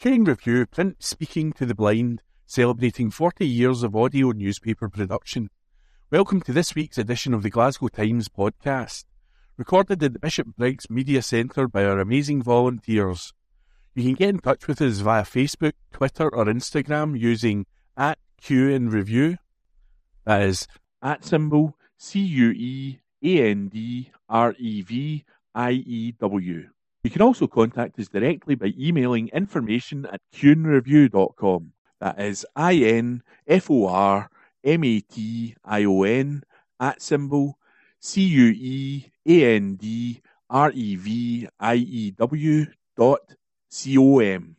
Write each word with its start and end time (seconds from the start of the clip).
Cue 0.00 0.14
and 0.14 0.28
Review 0.28 0.64
print 0.64 1.02
speaking 1.02 1.52
to 1.54 1.66
the 1.66 1.74
blind, 1.74 2.22
celebrating 2.46 3.10
40 3.10 3.44
years 3.44 3.82
of 3.82 3.96
audio 3.96 4.30
newspaper 4.30 4.88
production. 4.88 5.50
Welcome 6.08 6.40
to 6.42 6.52
this 6.52 6.76
week's 6.76 6.98
edition 6.98 7.34
of 7.34 7.42
the 7.42 7.50
Glasgow 7.50 7.88
Times 7.88 8.28
podcast, 8.28 9.06
recorded 9.56 10.00
at 10.04 10.12
the 10.12 10.20
Bishop 10.20 10.46
Briggs 10.56 10.88
Media 10.88 11.20
Centre 11.20 11.66
by 11.66 11.84
our 11.84 11.98
amazing 11.98 12.44
volunteers. 12.44 13.32
You 13.96 14.04
can 14.04 14.14
get 14.14 14.28
in 14.28 14.38
touch 14.38 14.68
with 14.68 14.80
us 14.80 15.00
via 15.00 15.24
Facebook, 15.24 15.72
Twitter, 15.92 16.32
or 16.32 16.44
Instagram 16.44 17.18
using 17.18 17.66
at 17.96 18.18
in 18.48 18.90
Review. 18.90 19.38
That 20.24 20.42
is 20.42 20.68
at 21.02 21.24
symbol 21.24 21.76
C 21.96 22.20
U 22.20 22.50
E 22.52 23.00
A 23.24 23.50
N 23.50 23.66
D 23.66 24.12
R 24.28 24.54
E 24.60 24.80
V 24.80 25.24
I 25.56 25.72
E 25.72 26.12
W. 26.20 26.68
You 27.04 27.10
can 27.10 27.22
also 27.22 27.46
contact 27.46 27.98
us 27.98 28.08
directly 28.08 28.54
by 28.54 28.72
emailing 28.78 29.28
information 29.28 30.06
at 30.06 30.20
cueandreview.com. 30.34 31.72
That 32.00 32.20
is 32.20 32.44
I 32.56 32.74
N 32.74 33.22
F 33.46 33.70
O 33.70 33.86
R 33.86 34.30
M 34.64 34.84
A 34.84 35.00
T 35.00 35.54
I 35.64 35.84
O 35.84 36.02
N 36.02 36.42
at 36.80 37.00
symbol 37.00 37.58
C 38.00 38.22
U 38.22 38.46
E 38.56 39.10
A 39.26 39.56
N 39.56 39.76
D 39.76 40.20
R 40.50 40.72
E 40.72 40.96
V 40.96 41.48
I 41.60 41.74
E 41.74 42.10
W 42.12 42.66
dot 42.96 43.20
C 43.68 43.96
O 43.96 44.18
M. 44.18 44.56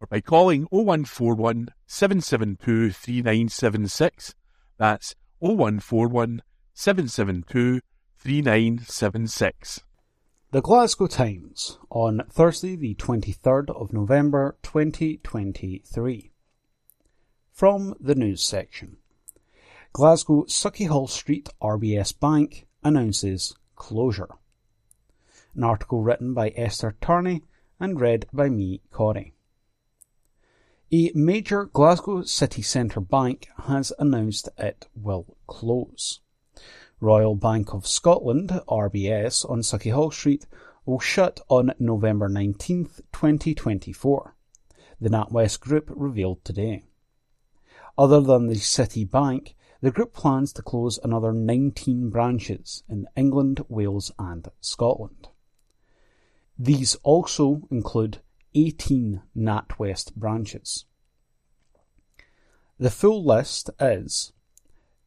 Or 0.00 0.06
by 0.06 0.20
calling 0.20 0.66
0141 0.70 1.68
772 1.86 2.90
3976. 2.90 4.34
That's 4.78 5.14
0141 5.40 6.42
772 6.74 7.80
3976. 8.18 9.82
The 10.52 10.60
Glasgow 10.60 11.06
Times 11.06 11.78
on 11.88 12.24
Thursday, 12.28 12.76
the 12.76 12.94
23rd 12.96 13.70
of 13.70 13.94
November 13.94 14.58
2023. 14.62 16.30
From 17.50 17.94
the 17.98 18.14
news 18.14 18.42
section 18.42 18.98
Glasgow 19.94 20.44
Sauchiehall 20.44 21.08
Street 21.08 21.48
RBS 21.62 22.20
Bank 22.20 22.66
announces 22.84 23.54
closure. 23.76 24.28
An 25.54 25.64
article 25.64 26.02
written 26.02 26.34
by 26.34 26.50
Esther 26.50 26.96
Tarney 27.00 27.44
and 27.80 27.98
read 27.98 28.26
by 28.30 28.50
me, 28.50 28.82
Corey. 28.90 29.32
A 30.92 31.12
major 31.14 31.64
Glasgow 31.64 32.24
city 32.24 32.60
centre 32.60 33.00
bank 33.00 33.48
has 33.68 33.90
announced 33.98 34.50
it 34.58 34.86
will 34.94 35.34
close. 35.46 36.20
Royal 37.02 37.34
Bank 37.34 37.74
of 37.74 37.84
Scotland 37.84 38.50
(RBS) 38.68 39.44
on 39.50 39.62
Sauchiehall 39.62 40.12
Street 40.12 40.46
will 40.86 41.00
shut 41.00 41.40
on 41.48 41.74
November 41.80 42.28
19, 42.28 42.84
2024, 43.12 44.36
the 45.00 45.08
NatWest 45.08 45.58
Group 45.58 45.90
revealed 45.96 46.44
today. 46.44 46.84
Other 47.98 48.20
than 48.20 48.46
the 48.46 48.54
City 48.54 49.04
Bank, 49.04 49.56
the 49.80 49.90
group 49.90 50.12
plans 50.12 50.52
to 50.52 50.62
close 50.62 51.00
another 51.02 51.32
19 51.32 52.08
branches 52.10 52.84
in 52.88 53.08
England, 53.16 53.64
Wales 53.68 54.12
and 54.16 54.46
Scotland. 54.60 55.26
These 56.56 56.94
also 57.02 57.62
include 57.68 58.18
18 58.54 59.22
NatWest 59.36 60.14
branches. 60.14 60.84
The 62.78 62.90
full 62.90 63.24
list 63.24 63.70
is 63.80 64.32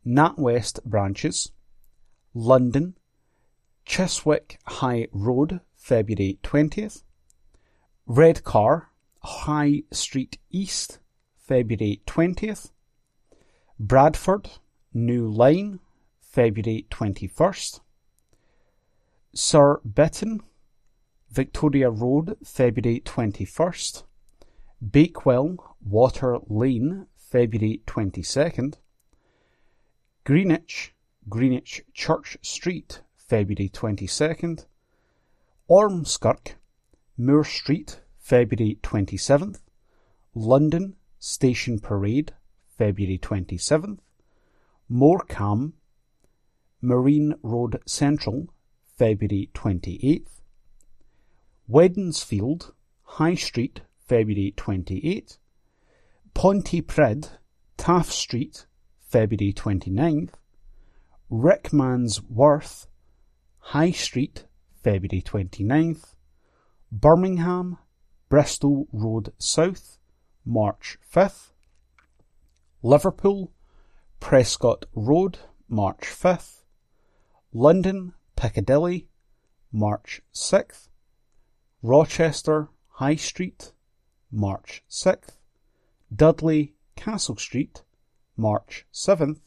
NatWest 0.05 0.83
branches 0.83 1.53
London, 2.37 2.97
Chiswick 3.85 4.59
High 4.67 5.07
Road, 5.13 5.61
February 5.77 6.37
20th. 6.43 7.03
Redcar, 8.05 8.89
High 9.23 9.83
Street 9.91 10.37
East, 10.51 10.99
February 11.37 12.01
20th. 12.05 12.71
Bradford, 13.79 14.49
New 14.93 15.29
Line, 15.29 15.79
February 16.19 16.85
21st. 16.91 17.79
Sir 19.33 19.79
Surbiton, 19.85 20.41
Victoria 21.29 21.89
Road, 21.89 22.35
February 22.43 22.99
21st. 22.99 24.03
Bakewell, 24.91 25.77
Water 25.81 26.39
Lane, 26.49 27.07
February 27.15 27.81
22nd. 27.87 28.75
Greenwich, 30.25 30.94
Greenwich 31.27 31.81
Church 31.91 32.37
Street, 32.43 33.01
February 33.15 33.67
22nd. 33.69 34.65
Ormskirk, 35.67 36.53
Moor 37.17 37.43
Street, 37.43 38.01
February 38.19 38.77
27th. 38.83 39.59
London 40.35 40.95
Station 41.17 41.79
Parade, 41.79 42.33
February 42.77 43.17
27th. 43.17 43.97
Morecambe, 44.87 45.73
Marine 46.79 47.33
Road 47.41 47.81
Central, 47.87 48.47
February 48.95 49.49
28th. 49.55 50.41
Wednesfield, 51.67 52.71
High 53.03 53.33
Street, 53.33 53.81
February 53.97 54.53
28th. 54.55 55.39
Pontypridd, 56.35 57.29
Taff 57.77 58.11
Street, 58.11 58.67
February 59.09 59.53
29th. 59.53 60.33
Rickmansworth, 61.35 62.87
High 63.57 63.91
Street, 63.91 64.45
February 64.81 65.21
29th. 65.21 66.15
Birmingham, 66.93 67.77
Bristol 68.29 68.87
Road 68.93 69.33
South, 69.37 69.97
March 70.45 70.97
5th. 71.13 71.51
Liverpool, 72.81 73.51
Prescot 74.21 74.85
Road, 74.95 75.39
March 75.67 76.03
5th. 76.03 76.63
London, 77.51 78.13
Piccadilly, 78.37 79.09
March 79.73 80.21
6th. 80.33 80.87
Rochester, 81.81 82.69
High 82.91 83.17
Street, 83.17 83.73
March 84.31 84.85
6th. 84.89 85.31
Dudley, 86.15 86.75
Castle 86.95 87.35
Street, 87.35 87.83
March 88.37 88.85
7th. 88.93 89.41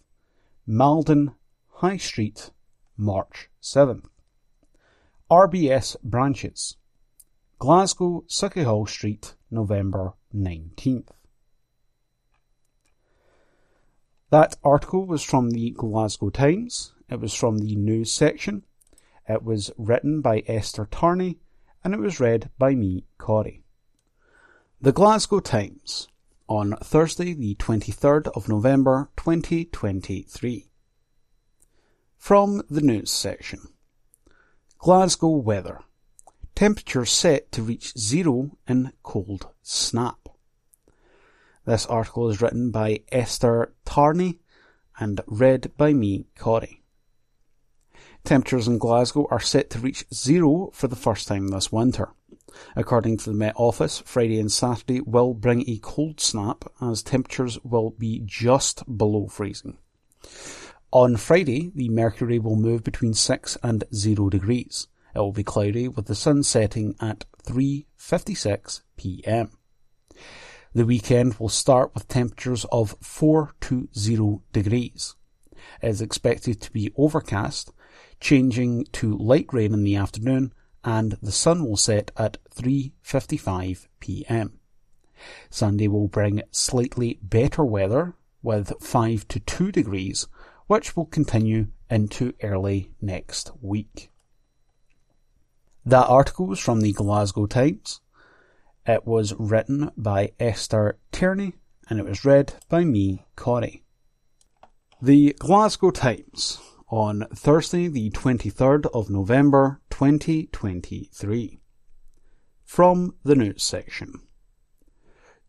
Malden, 0.67 1.35
High 1.81 1.99
Street, 1.99 2.51
March 2.97 3.51
7th. 3.63 4.07
RBS 5.31 5.95
branches. 6.03 6.77
Glasgow, 7.61 8.25
Sauchiehall 8.27 8.89
Street, 8.89 9.37
November 9.49 10.15
19th. 10.35 11.11
That 14.31 14.57
article 14.65 15.07
was 15.07 15.23
from 15.23 15.51
the 15.51 15.71
Glasgow 15.71 16.31
Times. 16.31 16.95
It 17.09 17.21
was 17.21 17.33
from 17.33 17.59
the 17.59 17.77
news 17.77 18.11
section. 18.11 18.65
It 19.29 19.45
was 19.45 19.71
written 19.79 20.21
by 20.21 20.43
Esther 20.49 20.85
Tarney 20.91 21.39
and 21.85 21.95
it 21.95 22.01
was 22.01 22.19
read 22.19 22.51
by 22.59 22.75
me, 22.75 23.05
Corey. 23.19 23.63
The 24.81 24.91
Glasgow 24.91 25.39
Times 25.39 26.09
on 26.49 26.73
Thursday, 26.83 27.35
the 27.35 27.55
23rd 27.55 28.27
of 28.35 28.49
November 28.49 29.11
2023. 29.17 30.68
From 32.19 32.63
the 32.69 32.83
news 32.83 33.11
section. 33.11 33.61
Glasgow 34.77 35.31
weather. 35.31 35.81
Temperatures 36.55 37.11
set 37.11 37.51
to 37.53 37.63
reach 37.63 37.97
zero 37.97 38.59
in 38.67 38.93
cold 39.03 39.49
snap. 39.63 40.29
This 41.65 41.87
article 41.87 42.29
is 42.29 42.43
written 42.43 42.71
by 42.71 43.01
Esther 43.11 43.73
Tarney 43.87 44.41
and 44.99 45.23
read 45.27 45.73
by 45.79 45.95
me, 45.95 46.27
Corey. 46.37 46.83
Temperatures 48.25 48.69
in 48.69 48.77
Glasgow 48.77 49.27
are 49.31 49.41
set 49.41 49.71
to 49.71 49.79
reach 49.79 50.05
zero 50.13 50.71
for 50.75 50.89
the 50.89 50.97
first 50.97 51.29
time 51.29 51.49
this 51.49 51.73
winter. 51.73 52.11
According 52.77 53.19
to 53.19 53.31
the 53.31 53.37
Met 53.37 53.55
Office, 53.57 54.03
Friday 54.05 54.41
and 54.41 54.53
Saturday 54.53 55.01
will 55.01 55.33
bring 55.33 55.67
a 55.67 55.79
cold 55.79 56.21
snap 56.21 56.65
as 56.81 57.03
temperatures 57.03 57.59
will 57.65 57.91
be 57.91 58.21
just 58.27 58.85
below 58.99 59.29
freezing. 59.29 59.79
On 60.93 61.19
Friday, 61.19 61.71
the 61.75 61.91
mercury 61.91 62.39
will 62.39 62.57
move 62.57 62.83
between 62.83 63.13
6 63.13 63.59
and 63.63 63.85
0 63.95 64.31
degrees. 64.31 64.89
It 65.15 65.19
will 65.19 65.33
be 65.33 65.45
cloudy 65.45 65.87
with 65.87 66.07
the 66.07 66.15
sun 66.15 66.43
setting 66.43 66.95
at 66.99 67.27
3:56 67.45 68.81
p.m. 68.97 69.51
The 70.73 70.87
weekend 70.87 71.35
will 71.35 71.51
start 71.51 71.93
with 71.93 72.09
temperatures 72.09 72.65
of 72.73 72.97
4 73.03 73.55
to 73.63 73.89
0 73.95 74.43
degrees. 74.55 75.15
It 75.83 75.89
is 75.89 76.01
expected 76.01 76.63
to 76.63 76.73
be 76.73 76.95
overcast, 76.97 77.71
changing 78.19 78.85
to 78.93 79.15
light 79.15 79.53
rain 79.53 79.75
in 79.75 79.85
the 79.85 79.97
afternoon, 79.97 80.55
and 80.85 81.19
the 81.21 81.33
sun 81.33 81.67
will 81.67 81.77
set 81.77 82.13
at 82.17 82.39
3:55 82.55 83.89
p.m. 84.01 84.59
Sunday 85.51 85.89
will 85.89 86.09
bring 86.09 86.41
slightly 86.51 87.19
better 87.23 87.63
weather 87.63 88.15
with 88.43 88.73
5 88.81 89.29
to 89.29 89.41
2 89.41 89.73
degrees, 89.73 90.27
which 90.69 90.97
will 90.97 91.07
continue 91.07 91.67
into 91.91 92.33
early 92.43 92.93
next 93.01 93.51
week. 93.61 94.11
That 95.85 96.07
article 96.07 96.47
was 96.47 96.61
from 96.61 96.83
the 96.83 96.93
Glasgow 96.93 97.47
Times. 97.47 98.01
It 98.87 99.07
was 99.07 99.35
written 99.39 99.91
by 99.97 100.33
Esther 100.39 100.99
Tierney 101.11 101.55
and 101.89 101.99
it 101.99 102.05
was 102.05 102.25
read 102.25 102.55
by 102.69 102.85
me, 102.85 103.25
Corey. 103.35 103.83
The 105.01 105.35
Glasgow 105.39 105.91
Times 105.91 106.61
on 106.91 107.27
Thursday, 107.35 107.89
the 107.89 108.11
23rd 108.11 108.87
of 108.93 109.09
November 109.09 109.81
2023. 109.91 111.61
From 112.65 113.15
the 113.25 113.35
news 113.35 113.63
section. 113.63 114.21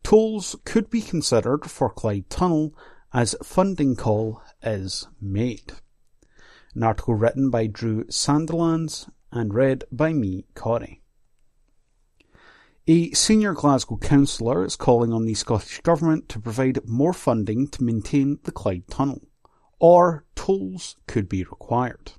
Tolls 0.04 0.56
could 0.64 0.90
be 0.90 1.02
considered 1.02 1.70
for 1.70 1.90
Clyde 1.90 2.30
Tunnel 2.30 2.74
as 3.14 3.36
funding 3.44 3.96
call 3.96 4.42
is 4.62 5.08
made. 5.20 5.74
An 6.76 6.84
article 6.84 7.16
written 7.16 7.50
by 7.50 7.68
Drew 7.68 8.04
Sandilands 8.06 9.10
and 9.32 9.54
read 9.54 9.84
by 9.92 10.14
me, 10.14 10.46
Corey. 10.54 11.02
A 12.88 13.12
senior 13.12 13.54
Glasgow 13.54 13.98
councillor 13.98 14.66
is 14.66 14.76
calling 14.76 15.14
on 15.14 15.26
the 15.26 15.36
Scottish 15.36 15.82
Government 15.82 16.28
to 16.30 16.40
provide 16.40 16.80
more 16.88 17.14
funding 17.14 17.68
to 17.68 17.84
maintain 17.84 18.40
the 18.44 18.52
Clyde 18.52 18.88
Tunnel, 18.90 19.22
or 19.80 20.26
tolls 20.36 20.96
could 21.06 21.30
be 21.30 21.44
required. 21.44 22.14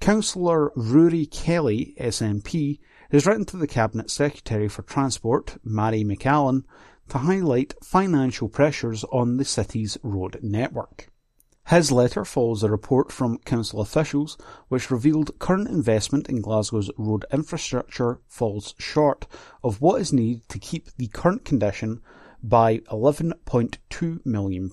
Councillor 0.00 0.72
Rory 0.76 1.26
Kelly, 1.26 1.94
SNP, 1.98 2.78
has 3.10 3.26
written 3.26 3.44
to 3.46 3.56
the 3.56 3.66
Cabinet 3.66 4.10
Secretary 4.10 4.68
for 4.68 4.82
Transport, 4.82 5.58
Mairi 5.64 6.04
McAllan, 6.04 6.64
to 7.10 7.18
highlight 7.18 7.74
financial 7.82 8.48
pressures 8.48 9.04
on 9.04 9.36
the 9.36 9.44
city's 9.44 9.98
road 10.02 10.38
network. 10.42 11.10
His 11.66 11.92
letter 11.92 12.24
follows 12.24 12.62
a 12.62 12.70
report 12.70 13.12
from 13.12 13.38
council 13.38 13.80
officials 13.80 14.36
which 14.68 14.90
revealed 14.90 15.38
current 15.38 15.68
investment 15.68 16.28
in 16.28 16.40
Glasgow's 16.40 16.90
road 16.96 17.24
infrastructure 17.32 18.20
falls 18.28 18.74
short 18.78 19.26
of 19.62 19.80
what 19.80 20.00
is 20.00 20.12
needed 20.12 20.48
to 20.48 20.58
keep 20.58 20.88
the 20.96 21.08
current 21.08 21.44
condition 21.44 22.00
by 22.42 22.78
£11.2 22.78 24.26
million. 24.26 24.70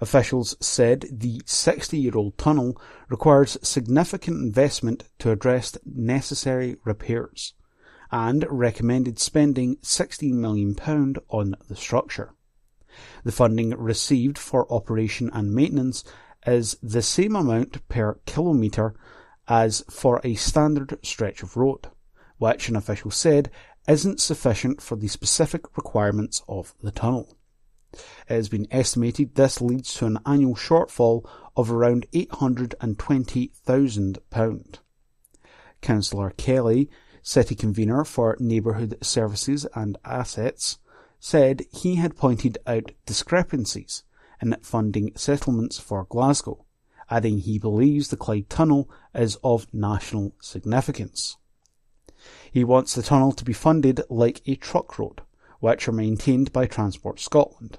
Officials 0.00 0.56
said 0.60 1.06
the 1.10 1.42
60 1.46 1.98
year 1.98 2.16
old 2.16 2.36
tunnel 2.36 2.80
requires 3.08 3.58
significant 3.62 4.36
investment 4.42 5.04
to 5.18 5.30
address 5.30 5.76
necessary 5.84 6.76
repairs 6.84 7.54
and 8.14 8.46
recommended 8.48 9.18
spending 9.18 9.76
£16 9.78 10.34
million 10.34 10.76
on 11.30 11.56
the 11.68 11.74
structure. 11.74 12.32
The 13.24 13.32
funding 13.32 13.70
received 13.70 14.38
for 14.38 14.72
operation 14.72 15.28
and 15.32 15.52
maintenance 15.52 16.04
is 16.46 16.76
the 16.80 17.02
same 17.02 17.34
amount 17.34 17.88
per 17.88 18.20
kilometre 18.24 18.94
as 19.48 19.84
for 19.90 20.20
a 20.22 20.36
standard 20.36 20.96
stretch 21.04 21.42
of 21.42 21.56
road, 21.56 21.88
which 22.38 22.68
an 22.68 22.76
official 22.76 23.10
said 23.10 23.50
isn't 23.88 24.20
sufficient 24.20 24.80
for 24.80 24.94
the 24.94 25.08
specific 25.08 25.76
requirements 25.76 26.40
of 26.48 26.72
the 26.80 26.92
tunnel. 26.92 27.36
It 27.94 28.04
has 28.28 28.48
been 28.48 28.68
estimated 28.70 29.34
this 29.34 29.60
leads 29.60 29.92
to 29.94 30.06
an 30.06 30.20
annual 30.24 30.54
shortfall 30.54 31.28
of 31.56 31.68
around 31.68 32.06
£820,000. 32.12 34.78
Councillor 35.80 36.30
Kelly, 36.36 36.88
city 37.24 37.54
convener 37.54 38.04
for 38.04 38.36
Neighbourhood 38.38 38.98
Services 39.02 39.66
and 39.74 39.96
Assets, 40.04 40.78
said 41.18 41.62
he 41.72 41.96
had 41.96 42.16
pointed 42.16 42.58
out 42.66 42.92
discrepancies 43.06 44.04
in 44.42 44.54
funding 44.60 45.10
settlements 45.16 45.78
for 45.78 46.04
Glasgow, 46.04 46.66
adding 47.10 47.38
he 47.38 47.58
believes 47.58 48.08
the 48.08 48.16
Clyde 48.18 48.50
Tunnel 48.50 48.90
is 49.14 49.36
of 49.42 49.72
national 49.72 50.34
significance. 50.38 51.38
He 52.52 52.62
wants 52.62 52.94
the 52.94 53.02
tunnel 53.02 53.32
to 53.32 53.44
be 53.44 53.54
funded 53.54 54.02
like 54.10 54.42
a 54.46 54.54
trunk 54.56 54.98
road, 54.98 55.22
which 55.60 55.88
are 55.88 55.92
maintained 55.92 56.52
by 56.52 56.66
Transport 56.66 57.20
Scotland, 57.20 57.78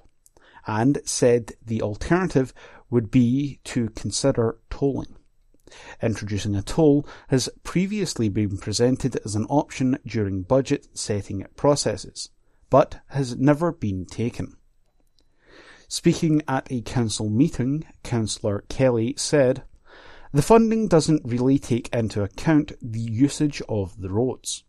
and 0.65 0.99
said 1.05 1.53
the 1.63 1.83
alternative 1.83 2.51
would 2.89 3.11
be 3.11 3.59
to 3.65 3.89
consider 3.91 4.57
tolling. 4.71 5.14
Introducing 6.01 6.55
a 6.55 6.61
toll 6.61 7.07
has 7.29 7.49
previously 7.63 8.29
been 8.29 8.57
presented 8.57 9.17
as 9.25 9.35
an 9.35 9.45
option 9.45 9.97
during 10.05 10.43
budget 10.43 10.87
setting 10.93 11.45
processes, 11.55 12.29
but 12.69 13.01
has 13.07 13.35
never 13.35 13.71
been 13.71 14.05
taken. 14.05 14.57
Speaking 15.87 16.41
at 16.47 16.71
a 16.71 16.81
council 16.81 17.29
meeting, 17.29 17.85
Councillor 18.03 18.63
Kelly 18.69 19.13
said, 19.17 19.63
The 20.31 20.41
funding 20.41 20.87
doesn't 20.87 21.25
really 21.25 21.59
take 21.59 21.93
into 21.93 22.23
account 22.23 22.71
the 22.81 22.99
usage 22.99 23.61
of 23.69 24.01
the 24.01 24.09
roads. 24.09 24.63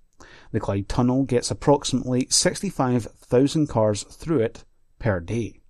The 0.52 0.60
Clyde 0.60 0.88
Tunnel 0.88 1.24
gets 1.24 1.50
approximately 1.50 2.26
65,000 2.30 3.66
cars 3.66 4.04
through 4.04 4.40
it 4.40 4.64
per 4.98 5.20
day. 5.20 5.60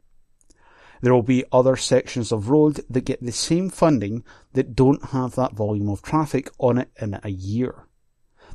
There 1.00 1.14
will 1.14 1.22
be 1.22 1.44
other 1.52 1.76
sections 1.76 2.32
of 2.32 2.48
road 2.48 2.80
that 2.88 3.04
get 3.04 3.22
the 3.22 3.32
same 3.32 3.70
funding 3.70 4.24
that 4.52 4.74
don't 4.74 5.06
have 5.06 5.34
that 5.34 5.54
volume 5.54 5.88
of 5.88 6.02
traffic 6.02 6.50
on 6.58 6.78
it 6.78 6.90
in 7.00 7.18
a 7.22 7.30
year. 7.30 7.86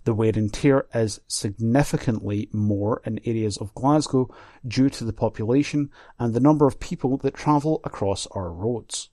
The 0.03 0.13
wear 0.15 0.31
and 0.33 0.51
tear 0.51 0.87
is 0.95 1.21
significantly 1.27 2.49
more 2.51 3.01
in 3.05 3.19
areas 3.23 3.57
of 3.57 3.75
Glasgow 3.75 4.33
due 4.67 4.89
to 4.89 5.05
the 5.05 5.13
population 5.13 5.91
and 6.17 6.33
the 6.33 6.39
number 6.39 6.65
of 6.65 6.79
people 6.79 7.17
that 7.17 7.35
travel 7.35 7.81
across 7.83 8.25
our 8.31 8.51
roads. 8.51 9.09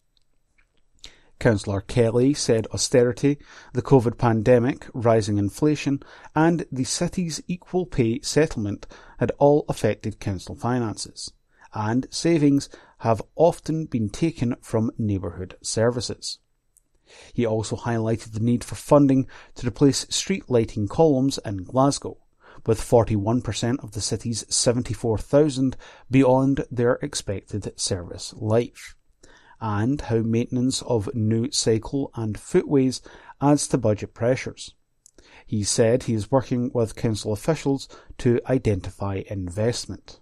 Councillor 1.38 1.82
Kelly 1.82 2.34
said 2.34 2.66
austerity, 2.72 3.38
the 3.72 3.82
COVID 3.82 4.18
pandemic, 4.18 4.86
rising 4.92 5.38
inflation, 5.38 6.02
and 6.34 6.66
the 6.72 6.84
city's 6.84 7.40
equal 7.46 7.86
pay 7.86 8.20
settlement 8.22 8.86
had 9.18 9.30
all 9.38 9.64
affected 9.68 10.18
council 10.18 10.56
finances, 10.56 11.32
and 11.74 12.08
savings 12.10 12.68
have 12.98 13.22
often 13.36 13.86
been 13.86 14.08
taken 14.08 14.56
from 14.60 14.90
neighbourhood 14.98 15.56
services. 15.62 16.38
He 17.32 17.46
also 17.46 17.76
highlighted 17.76 18.32
the 18.32 18.40
need 18.40 18.62
for 18.62 18.74
funding 18.74 19.26
to 19.54 19.66
replace 19.66 20.06
street 20.10 20.50
lighting 20.50 20.88
columns 20.88 21.38
in 21.44 21.64
Glasgow, 21.64 22.18
with 22.66 22.80
41% 22.80 23.82
of 23.82 23.92
the 23.92 24.00
city's 24.00 24.44
74,000 24.54 25.76
beyond 26.10 26.64
their 26.70 26.94
expected 26.96 27.72
service 27.78 28.34
life, 28.36 28.94
and 29.60 30.00
how 30.02 30.18
maintenance 30.18 30.82
of 30.82 31.14
new 31.14 31.50
cycle 31.50 32.10
and 32.14 32.38
footways 32.38 33.00
adds 33.40 33.68
to 33.68 33.78
budget 33.78 34.12
pressures. 34.12 34.74
He 35.46 35.64
said 35.64 36.02
he 36.02 36.14
is 36.14 36.30
working 36.30 36.70
with 36.74 36.94
council 36.94 37.32
officials 37.32 37.88
to 38.18 38.40
identify 38.46 39.22
investment. 39.28 40.20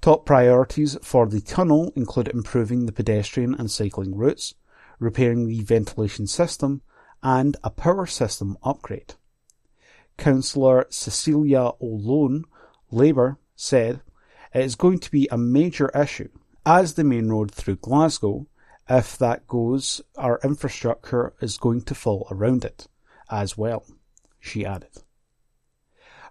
Top 0.00 0.24
priorities 0.24 0.96
for 1.02 1.26
the 1.26 1.42
tunnel 1.42 1.92
include 1.94 2.28
improving 2.28 2.86
the 2.86 2.92
pedestrian 2.92 3.54
and 3.54 3.70
cycling 3.70 4.16
routes, 4.16 4.54
repairing 4.98 5.46
the 5.46 5.60
ventilation 5.60 6.26
system, 6.26 6.80
and 7.22 7.56
a 7.62 7.70
power 7.70 8.06
system 8.06 8.56
upgrade. 8.62 9.14
Councillor 10.16 10.86
Cecilia 10.88 11.72
O'Loan, 11.82 12.44
Labour, 12.90 13.38
said 13.56 14.00
it 14.54 14.64
is 14.64 14.74
going 14.74 14.98
to 15.00 15.10
be 15.10 15.28
a 15.30 15.36
major 15.36 15.90
issue 15.90 16.30
as 16.64 16.94
the 16.94 17.04
main 17.04 17.28
road 17.28 17.50
through 17.50 17.76
Glasgow. 17.76 18.46
If 18.88 19.18
that 19.18 19.46
goes, 19.46 20.00
our 20.16 20.40
infrastructure 20.42 21.34
is 21.40 21.58
going 21.58 21.82
to 21.82 21.94
fall 21.94 22.26
around 22.30 22.64
it 22.64 22.88
as 23.30 23.56
well, 23.56 23.84
she 24.40 24.64
added. 24.64 25.02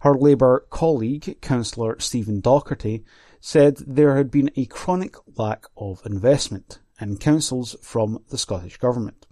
Her 0.02 0.14
Labour 0.16 0.66
colleague, 0.70 1.40
Councillor 1.42 2.00
Stephen 2.00 2.42
Docherty, 2.42 3.04
said 3.42 3.78
there 3.78 4.16
had 4.16 4.30
been 4.30 4.52
a 4.56 4.66
chronic 4.66 5.16
lack 5.38 5.66
of 5.78 6.02
investment 6.06 6.80
and 7.00 7.20
councils 7.20 7.76
from 7.82 8.24
the 8.30 8.38
Scottish 8.38 8.78
Government. 8.78 9.26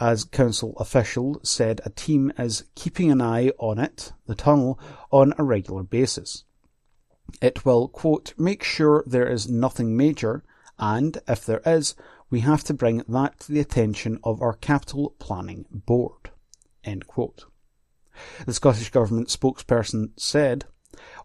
As 0.00 0.24
council 0.24 0.74
official 0.78 1.40
said, 1.44 1.80
a 1.84 1.90
team 1.90 2.32
is 2.36 2.64
keeping 2.74 3.12
an 3.12 3.20
eye 3.20 3.50
on 3.58 3.78
it, 3.78 4.12
the 4.26 4.34
tunnel, 4.34 4.78
on 5.12 5.32
a 5.38 5.44
regular 5.44 5.84
basis. 5.84 6.44
It 7.40 7.64
will, 7.64 7.88
quote, 7.88 8.34
make 8.36 8.64
sure 8.64 9.04
there 9.06 9.28
is 9.28 9.48
nothing 9.48 9.96
major, 9.96 10.42
and 10.78 11.18
if 11.28 11.46
there 11.46 11.62
is, 11.64 11.94
we 12.28 12.40
have 12.40 12.64
to 12.64 12.74
bring 12.74 13.04
that 13.08 13.38
to 13.40 13.52
the 13.52 13.60
attention 13.60 14.18
of 14.24 14.42
our 14.42 14.54
capital 14.54 15.14
planning 15.20 15.66
board. 15.70 16.30
End 16.82 17.06
quote. 17.06 17.44
The 18.46 18.54
Scottish 18.54 18.90
Government 18.90 19.28
spokesperson 19.28 20.10
said, 20.16 20.64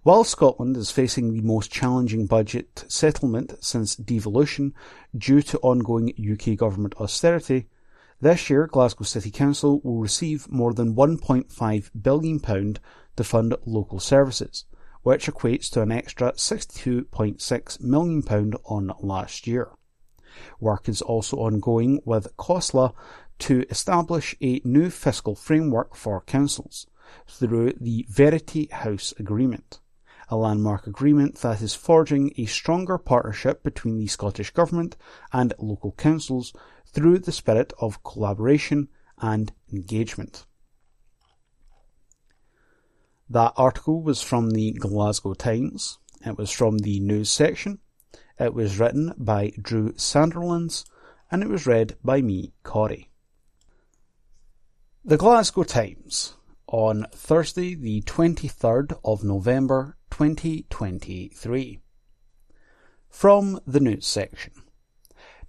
while 0.03 0.23
Scotland 0.23 0.77
is 0.77 0.91
facing 0.91 1.33
the 1.33 1.41
most 1.41 1.71
challenging 1.71 2.25
budget 2.25 2.85
settlement 2.87 3.53
since 3.61 3.95
devolution 3.95 4.73
due 5.17 5.41
to 5.41 5.59
ongoing 5.59 6.13
UK 6.17 6.55
government 6.57 6.95
austerity, 6.95 7.67
this 8.21 8.49
year 8.49 8.67
Glasgow 8.67 9.05
City 9.05 9.31
Council 9.31 9.79
will 9.81 9.97
receive 9.97 10.51
more 10.51 10.73
than 10.73 10.95
£1.5 10.95 11.89
billion 12.01 12.39
to 13.15 13.23
fund 13.23 13.55
local 13.65 13.99
services, 13.99 14.65
which 15.03 15.27
equates 15.27 15.69
to 15.71 15.81
an 15.81 15.91
extra 15.91 16.33
£62.6 16.33 17.81
million 17.81 18.53
on 18.65 18.91
last 18.99 19.47
year. 19.47 19.69
Work 20.59 20.89
is 20.89 21.01
also 21.01 21.37
ongoing 21.37 22.01
with 22.05 22.35
COSLA 22.37 22.93
to 23.39 23.65
establish 23.69 24.35
a 24.41 24.61
new 24.63 24.89
fiscal 24.89 25.35
framework 25.35 25.95
for 25.95 26.21
councils, 26.21 26.87
through 27.27 27.73
the 27.79 28.05
Verity 28.09 28.69
House 28.71 29.13
Agreement, 29.19 29.79
a 30.29 30.35
landmark 30.35 30.87
agreement 30.87 31.35
that 31.39 31.61
is 31.61 31.73
forging 31.73 32.33
a 32.37 32.45
stronger 32.45 32.97
partnership 32.97 33.63
between 33.63 33.97
the 33.97 34.07
Scottish 34.07 34.51
Government 34.51 34.95
and 35.33 35.53
local 35.59 35.91
councils 35.93 36.53
through 36.85 37.19
the 37.19 37.31
spirit 37.31 37.73
of 37.79 38.03
collaboration 38.03 38.87
and 39.19 39.51
engagement. 39.71 40.45
That 43.29 43.53
article 43.57 44.01
was 44.01 44.21
from 44.21 44.51
the 44.51 44.71
Glasgow 44.71 45.35
Times. 45.35 45.99
It 46.25 46.37
was 46.37 46.51
from 46.51 46.79
the 46.79 46.99
news 46.99 47.29
section. 47.29 47.79
It 48.39 48.53
was 48.53 48.79
written 48.79 49.13
by 49.17 49.51
Drew 49.61 49.93
Sandilands 49.93 50.85
and 51.31 51.43
it 51.43 51.49
was 51.49 51.67
read 51.67 51.95
by 52.03 52.21
me, 52.21 52.53
Corey. 52.63 53.09
The 55.05 55.17
Glasgow 55.17 55.63
Times 55.63 56.35
on 56.71 57.05
Thursday, 57.11 57.73
the 57.73 58.01
23rd 58.03 58.99
of 59.03 59.23
November 59.23 59.97
2023. 60.11 61.79
From 63.09 63.59
the 63.65 63.79
news 63.79 64.05
section. 64.05 64.53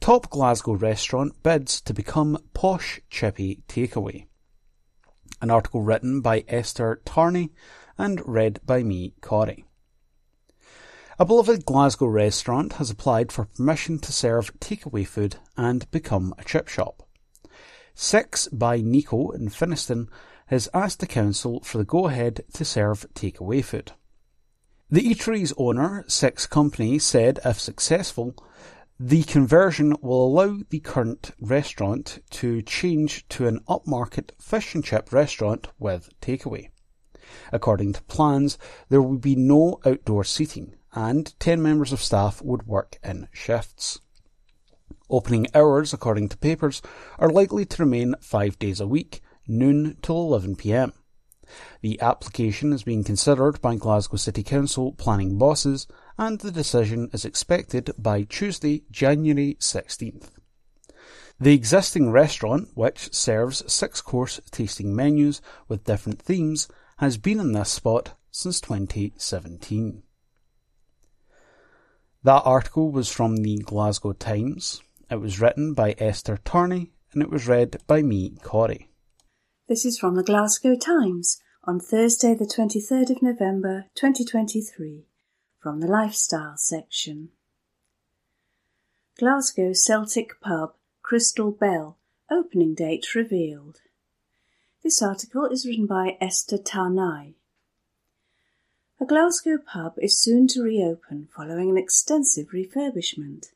Top 0.00 0.30
Glasgow 0.30 0.72
restaurant 0.72 1.42
bids 1.42 1.82
to 1.82 1.92
become 1.92 2.38
posh 2.54 3.00
chippy 3.10 3.62
takeaway. 3.68 4.26
An 5.42 5.50
article 5.50 5.82
written 5.82 6.22
by 6.22 6.44
Esther 6.48 7.02
Tarney 7.04 7.50
and 7.98 8.26
read 8.26 8.60
by 8.64 8.82
me, 8.82 9.14
Corey. 9.20 9.66
A 11.18 11.26
beloved 11.26 11.66
Glasgow 11.66 12.06
restaurant 12.06 12.74
has 12.74 12.90
applied 12.90 13.30
for 13.30 13.44
permission 13.44 13.98
to 13.98 14.12
serve 14.12 14.58
takeaway 14.58 15.06
food 15.06 15.36
and 15.54 15.90
become 15.90 16.32
a 16.38 16.44
chip 16.44 16.66
shop. 16.66 17.06
Six 17.94 18.48
by 18.48 18.80
Nico 18.80 19.30
in 19.30 19.50
Finnieston 19.50 20.08
has 20.50 20.68
asked 20.74 20.98
the 20.98 21.06
council 21.06 21.60
for 21.60 21.78
the 21.78 21.84
go-ahead 21.84 22.44
to 22.52 22.64
serve 22.64 23.06
takeaway 23.14 23.64
food. 23.64 23.92
The 24.90 25.08
eatery's 25.08 25.54
owner, 25.56 26.04
Six 26.08 26.48
Company, 26.48 26.98
said 26.98 27.38
if 27.44 27.60
successful, 27.60 28.34
the 28.98 29.22
conversion 29.22 29.94
will 30.02 30.26
allow 30.26 30.58
the 30.68 30.80
current 30.80 31.30
restaurant 31.40 32.18
to 32.30 32.62
change 32.62 33.26
to 33.28 33.46
an 33.46 33.60
upmarket 33.68 34.32
fish 34.40 34.74
and 34.74 34.84
chip 34.84 35.12
restaurant 35.12 35.68
with 35.78 36.10
takeaway. 36.20 36.70
According 37.52 37.92
to 37.92 38.02
plans, 38.02 38.58
there 38.88 39.00
will 39.00 39.18
be 39.18 39.36
no 39.36 39.78
outdoor 39.86 40.24
seating, 40.24 40.74
and 40.92 41.32
10 41.38 41.62
members 41.62 41.92
of 41.92 42.02
staff 42.02 42.42
would 42.42 42.66
work 42.66 42.98
in 43.04 43.28
shifts. 43.32 44.00
Opening 45.08 45.46
hours, 45.54 45.92
according 45.92 46.28
to 46.30 46.38
papers, 46.38 46.82
are 47.20 47.30
likely 47.30 47.64
to 47.64 47.82
remain 47.84 48.16
five 48.20 48.58
days 48.58 48.80
a 48.80 48.88
week, 48.88 49.22
noon 49.50 49.98
till 50.00 50.28
11pm. 50.30 50.92
The 51.82 52.00
application 52.00 52.72
is 52.72 52.84
being 52.84 53.04
considered 53.04 53.60
by 53.60 53.74
Glasgow 53.74 54.16
City 54.16 54.42
Council 54.42 54.92
planning 54.92 55.36
bosses 55.36 55.86
and 56.16 56.38
the 56.38 56.52
decision 56.52 57.10
is 57.12 57.24
expected 57.24 57.90
by 57.98 58.22
Tuesday, 58.22 58.84
January 58.90 59.56
16th. 59.58 60.30
The 61.40 61.54
existing 61.54 62.10
restaurant, 62.10 62.68
which 62.74 63.14
serves 63.14 63.70
six 63.72 64.00
course 64.00 64.40
tasting 64.50 64.94
menus 64.94 65.40
with 65.68 65.84
different 65.84 66.20
themes, 66.20 66.68
has 66.98 67.16
been 67.16 67.40
in 67.40 67.52
this 67.52 67.70
spot 67.70 68.14
since 68.30 68.60
2017. 68.60 70.02
That 72.22 72.42
article 72.44 72.92
was 72.92 73.08
from 73.08 73.38
the 73.38 73.56
Glasgow 73.56 74.12
Times. 74.12 74.82
It 75.10 75.16
was 75.16 75.40
written 75.40 75.72
by 75.72 75.94
Esther 75.96 76.36
Tarney 76.36 76.92
and 77.12 77.22
it 77.22 77.30
was 77.30 77.48
read 77.48 77.78
by 77.86 78.02
me, 78.02 78.36
Corey. 78.42 78.89
This 79.70 79.84
is 79.84 80.00
from 80.00 80.16
the 80.16 80.24
Glasgow 80.24 80.74
Times 80.74 81.40
on 81.62 81.78
Thursday, 81.78 82.34
the 82.34 82.44
23rd 82.44 83.10
of 83.10 83.22
November 83.22 83.86
2023 83.94 85.04
from 85.60 85.78
the 85.78 85.86
Lifestyle 85.86 86.56
section. 86.56 87.28
Glasgow 89.16 89.72
Celtic 89.72 90.40
pub 90.40 90.74
Crystal 91.02 91.52
Bell 91.52 91.96
opening 92.28 92.74
date 92.74 93.14
revealed. 93.14 93.78
This 94.82 95.00
article 95.00 95.46
is 95.46 95.64
written 95.64 95.86
by 95.86 96.16
Esther 96.20 96.58
Tarnay. 96.58 97.34
A 99.00 99.04
Glasgow 99.04 99.56
pub 99.56 99.94
is 99.98 100.20
soon 100.20 100.48
to 100.48 100.64
reopen 100.64 101.28
following 101.32 101.70
an 101.70 101.78
extensive 101.78 102.48
refurbishment. 102.48 103.52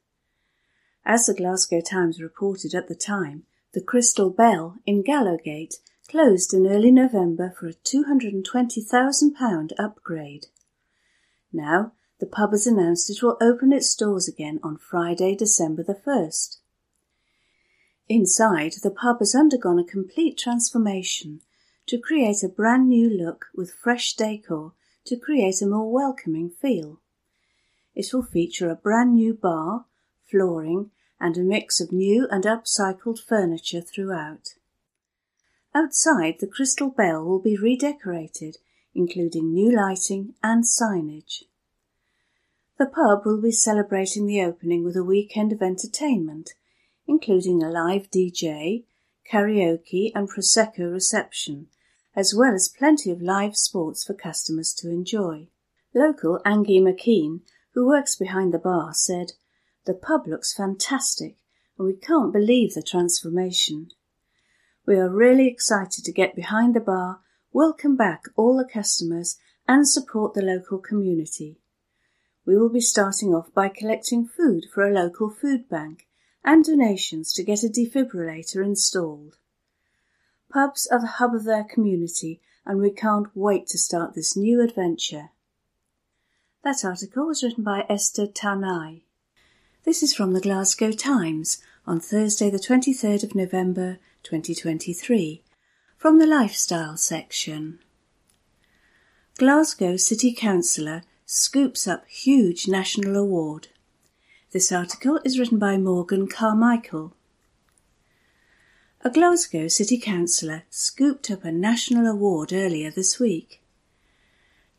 As 1.05 1.27
the 1.27 1.35
Glasgow 1.35 1.81
Times 1.81 2.23
reported 2.23 2.73
at 2.73 2.87
the 2.87 2.95
time, 2.95 3.47
the 3.73 3.81
Crystal 3.81 4.31
Bell 4.31 4.77
in 4.87 5.03
Gallowgate 5.03 5.79
closed 6.09 6.53
in 6.55 6.67
early 6.67 6.91
November 6.91 7.55
for 7.59 7.67
a 7.67 7.75
£220,000 7.75 9.73
upgrade. 9.79 10.47
Now, 11.53 11.93
the 12.21 12.27
pub 12.27 12.51
has 12.53 12.67
announced 12.67 13.11
it 13.11 13.23
will 13.23 13.37
open 13.41 13.73
its 13.73 13.95
doors 13.95 14.29
again 14.29 14.61
on 14.63 14.77
Friday, 14.77 15.35
December 15.35 15.83
the 15.83 15.95
1st. 15.95 16.59
Inside, 18.09 18.75
the 18.83 18.91
pub 18.91 19.19
has 19.21 19.35
undergone 19.35 19.79
a 19.79 19.85
complete 19.85 20.37
transformation 20.39 21.41
to 21.87 21.99
create 21.99 22.43
a 22.43 22.49
brand 22.49 22.89
new 22.89 23.09
look 23.09 23.47
with 23.55 23.73
fresh 23.73 24.15
decor 24.15 24.73
to 25.05 25.17
create 25.17 25.61
a 25.63 25.67
more 25.67 25.91
welcoming 25.91 26.51
feel. 26.51 27.01
It 27.95 28.13
will 28.13 28.23
feature 28.23 28.71
a 28.71 28.77
brand 28.77 29.15
new 29.15 29.35
bar, 29.35 29.87
flooring, 30.31 30.91
and 31.21 31.37
a 31.37 31.43
mix 31.43 31.81
of 31.81 31.93
new 31.93 32.27
and 32.31 32.45
upcycled 32.45 33.23
furniture 33.23 33.81
throughout. 33.81 34.55
Outside, 35.77 36.37
the 36.39 36.47
Crystal 36.47 36.89
Bell 36.89 37.25
will 37.25 37.41
be 37.41 37.57
redecorated, 37.57 38.59
including 38.95 39.53
new 39.53 39.75
lighting 39.75 40.35
and 40.41 40.63
signage. 40.63 41.43
The 42.79 42.87
pub 42.87 43.27
will 43.27 43.41
be 43.41 43.51
celebrating 43.51 44.27
the 44.27 44.43
opening 44.43 44.85
with 44.85 44.97
a 44.97 45.03
weekend 45.03 45.53
of 45.53 45.63
entertainment, 45.63 46.51
including 47.09 47.61
a 47.61 47.71
live 47.71 48.09
DJ, 48.11 48.85
karaoke 49.29 50.13
and 50.15 50.29
Prosecco 50.29 50.93
reception, 50.93 51.67
as 52.15 52.35
well 52.35 52.55
as 52.55 52.69
plenty 52.69 53.11
of 53.11 53.21
live 53.21 53.57
sports 53.57 54.05
for 54.05 54.15
customers 54.15 54.73
to 54.75 54.91
enjoy. 54.91 55.49
Local 55.93 56.41
Angie 56.45 56.81
McKean, 56.81 57.41
who 57.73 57.87
works 57.87 58.15
behind 58.15 58.55
the 58.55 58.59
bar, 58.59 58.95
said, 58.95 59.33
The 59.87 59.95
pub 59.95 60.29
looks 60.29 60.55
fantastic 60.55 61.37
and 61.79 61.87
we 61.89 61.95
can't 61.95 62.33
believe 62.33 62.75
the 62.75 62.83
transformation. 62.83 63.89
We 64.87 64.97
are 64.97 65.09
really 65.09 65.49
excited 65.49 66.05
to 66.05 66.13
get 66.13 66.37
behind 66.37 66.75
the 66.75 66.81
bar, 66.81 67.21
welcome 67.55 67.97
back 67.97 68.25
all 68.37 68.59
the 68.59 68.71
customers 68.71 69.39
and 69.67 69.89
support 69.89 70.35
the 70.35 70.43
local 70.43 70.77
community. 70.77 71.57
We 72.45 72.59
will 72.59 72.69
be 72.69 72.83
starting 72.83 73.35
off 73.35 73.47
by 73.55 73.71
collecting 73.71 74.27
food 74.27 74.67
for 74.71 74.87
a 74.87 74.93
local 74.93 75.31
food 75.31 75.71
bank 75.71 76.07
and 76.45 76.63
donations 76.63 77.33
to 77.33 77.43
get 77.43 77.63
a 77.63 77.69
defibrillator 77.69 78.63
installed. 78.63 79.39
Pubs 80.53 80.87
are 80.93 81.01
the 81.01 81.17
hub 81.17 81.35
of 81.35 81.45
their 81.45 81.65
community 81.65 82.43
and 82.67 82.79
we 82.79 82.91
can't 82.91 83.35
wait 83.35 83.67
to 83.69 83.79
start 83.79 84.15
this 84.15 84.37
new 84.37 84.61
adventure. 84.61 85.31
That 86.63 86.85
article 86.85 87.27
was 87.27 87.43
written 87.43 87.65
by 87.65 87.87
Esther 87.89 88.27
Tanai. 88.27 89.05
This 89.87 90.03
is 90.03 90.15
from 90.15 90.35
the 90.35 90.43
Glasgow 90.43 90.93
Times 90.93 91.63
on 91.87 92.01
Thursday 92.01 92.51
the 92.51 92.59
23rd 92.59 93.25
of 93.25 93.35
November 93.35 93.99
2023 94.25 95.43
from 95.99 96.19
the 96.19 96.27
Lifestyle 96.27 96.97
section. 96.97 97.79
Glasgow 99.37 99.99
City 99.99 100.33
Councillor 100.33 101.03
scoops 101.27 101.87
up 101.87 102.09
huge 102.09 102.67
national 102.67 103.17
award. 103.17 103.69
This 104.51 104.73
article 104.73 105.21
is 105.27 105.39
written 105.39 105.59
by 105.59 105.77
Morgan 105.77 106.27
Carmichael. 106.27 107.15
A 109.03 109.11
Glasgow 109.11 109.69
City 109.69 109.99
Councillor 109.99 110.63
scooped 110.71 111.31
up 111.31 111.45
a 111.45 111.53
national 111.53 112.07
award 112.07 112.51
earlier 112.51 112.91
this 112.91 113.19
week. 113.19 113.61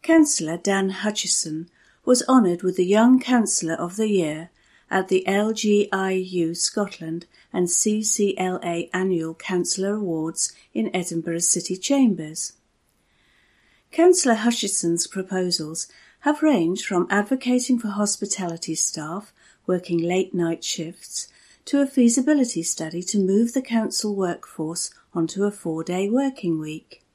Councillor 0.02 0.58
Dan 0.58 0.90
Hutchison 0.90 1.70
was 2.04 2.24
honoured 2.28 2.64
with 2.64 2.78
the 2.78 2.86
Young 2.86 3.20
Councillor 3.20 3.75
of 3.75 3.96
the 3.96 4.10
Year 4.10 4.50
at 4.90 5.08
the 5.08 5.24
LGIU 5.28 6.58
Scotland 6.58 7.28
and 7.56 7.68
CCLA 7.68 8.90
Annual 8.94 9.36
Councillor 9.36 9.94
Awards 9.96 10.52
in 10.74 10.94
Edinburgh 10.94 11.40
City 11.40 11.78
Chambers. 11.78 12.52
Councillor 13.94 14.36
Hutchison's 14.36 15.08
proposals 15.08 15.88
have 16.20 16.44
ranged 16.44 16.86
from 16.86 17.08
advocating 17.10 17.80
for 17.80 17.88
hospitality 17.88 18.76
staff 18.76 19.32
working 19.66 20.00
late 20.00 20.34
night 20.34 20.66
shifts 20.66 21.30
to 21.64 21.80
a 21.80 21.88
feasibility 21.88 22.62
study 22.62 23.02
to 23.02 23.18
move 23.18 23.54
the 23.54 23.62
council 23.62 24.14
workforce 24.14 24.94
onto 25.14 25.46
a 25.46 25.52
four 25.52 25.82
day 25.82 26.10
working 26.10 26.60
week. 26.60 27.06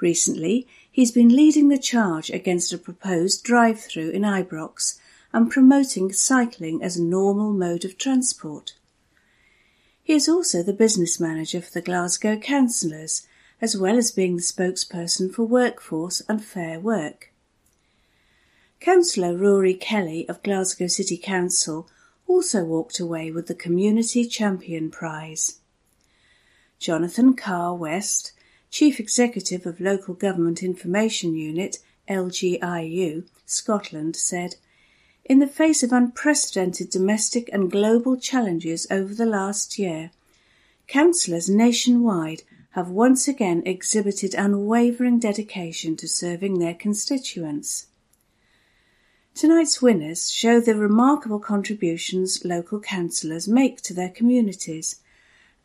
Recently, 0.00 0.66
he's 0.90 1.12
been 1.12 1.36
leading 1.36 1.68
the 1.68 1.78
charge 1.78 2.30
against 2.30 2.72
a 2.72 2.78
proposed 2.78 3.44
drive 3.44 3.78
through 3.78 4.08
in 4.08 4.22
Ibrox 4.22 4.98
and 5.34 5.50
promoting 5.50 6.14
cycling 6.14 6.82
as 6.82 6.96
a 6.96 7.02
normal 7.02 7.52
mode 7.52 7.84
of 7.84 7.98
transport. 7.98 8.72
He 10.08 10.14
is 10.14 10.26
also 10.26 10.62
the 10.62 10.72
business 10.72 11.20
manager 11.20 11.60
for 11.60 11.70
the 11.70 11.82
Glasgow 11.82 12.38
Councillors 12.38 13.26
as 13.60 13.76
well 13.76 13.98
as 13.98 14.10
being 14.10 14.36
the 14.36 14.42
spokesperson 14.42 15.30
for 15.30 15.42
Workforce 15.44 16.22
and 16.26 16.42
Fair 16.42 16.80
Work. 16.80 17.30
Councillor 18.80 19.36
Rory 19.36 19.74
Kelly 19.74 20.26
of 20.26 20.42
Glasgow 20.42 20.86
City 20.86 21.18
Council 21.18 21.90
also 22.26 22.64
walked 22.64 22.98
away 22.98 23.30
with 23.30 23.48
the 23.48 23.54
Community 23.54 24.24
Champion 24.24 24.90
Prize. 24.90 25.58
Jonathan 26.78 27.36
Carr 27.36 27.74
West, 27.74 28.32
Chief 28.70 28.98
Executive 28.98 29.66
of 29.66 29.78
Local 29.78 30.14
Government 30.14 30.62
Information 30.62 31.34
Unit 31.34 31.80
LGIU, 32.08 33.26
Scotland, 33.44 34.16
said, 34.16 34.54
In 35.24 35.40
the 35.40 35.46
face 35.46 35.82
of 35.82 35.92
unprecedented 35.92 36.90
domestic 36.90 37.50
and 37.52 37.70
global 37.70 38.16
challenges 38.16 38.86
over 38.90 39.14
the 39.14 39.26
last 39.26 39.78
year, 39.78 40.10
councillors 40.86 41.50
nationwide 41.50 42.42
have 42.70 42.88
once 42.88 43.28
again 43.28 43.62
exhibited 43.66 44.34
unwavering 44.34 45.18
dedication 45.18 45.96
to 45.96 46.08
serving 46.08 46.58
their 46.58 46.74
constituents. 46.74 47.86
Tonight's 49.34 49.82
winners 49.82 50.30
show 50.30 50.60
the 50.60 50.74
remarkable 50.74 51.38
contributions 51.38 52.44
local 52.44 52.80
councillors 52.80 53.46
make 53.46 53.80
to 53.82 53.94
their 53.94 54.08
communities, 54.08 54.96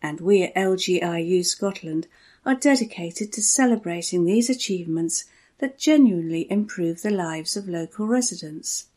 and 0.01 0.19
we 0.19 0.43
at 0.43 0.53
LGIU 0.55 1.45
Scotland 1.45 2.07
are 2.45 2.55
dedicated 2.55 3.31
to 3.33 3.41
celebrating 3.41 4.25
these 4.25 4.49
achievements 4.49 5.25
that 5.59 5.79
genuinely 5.79 6.51
improve 6.51 7.01
the 7.01 7.09
lives 7.09 7.55
of 7.55 7.69
local 7.69 8.05
residents. 8.05 8.87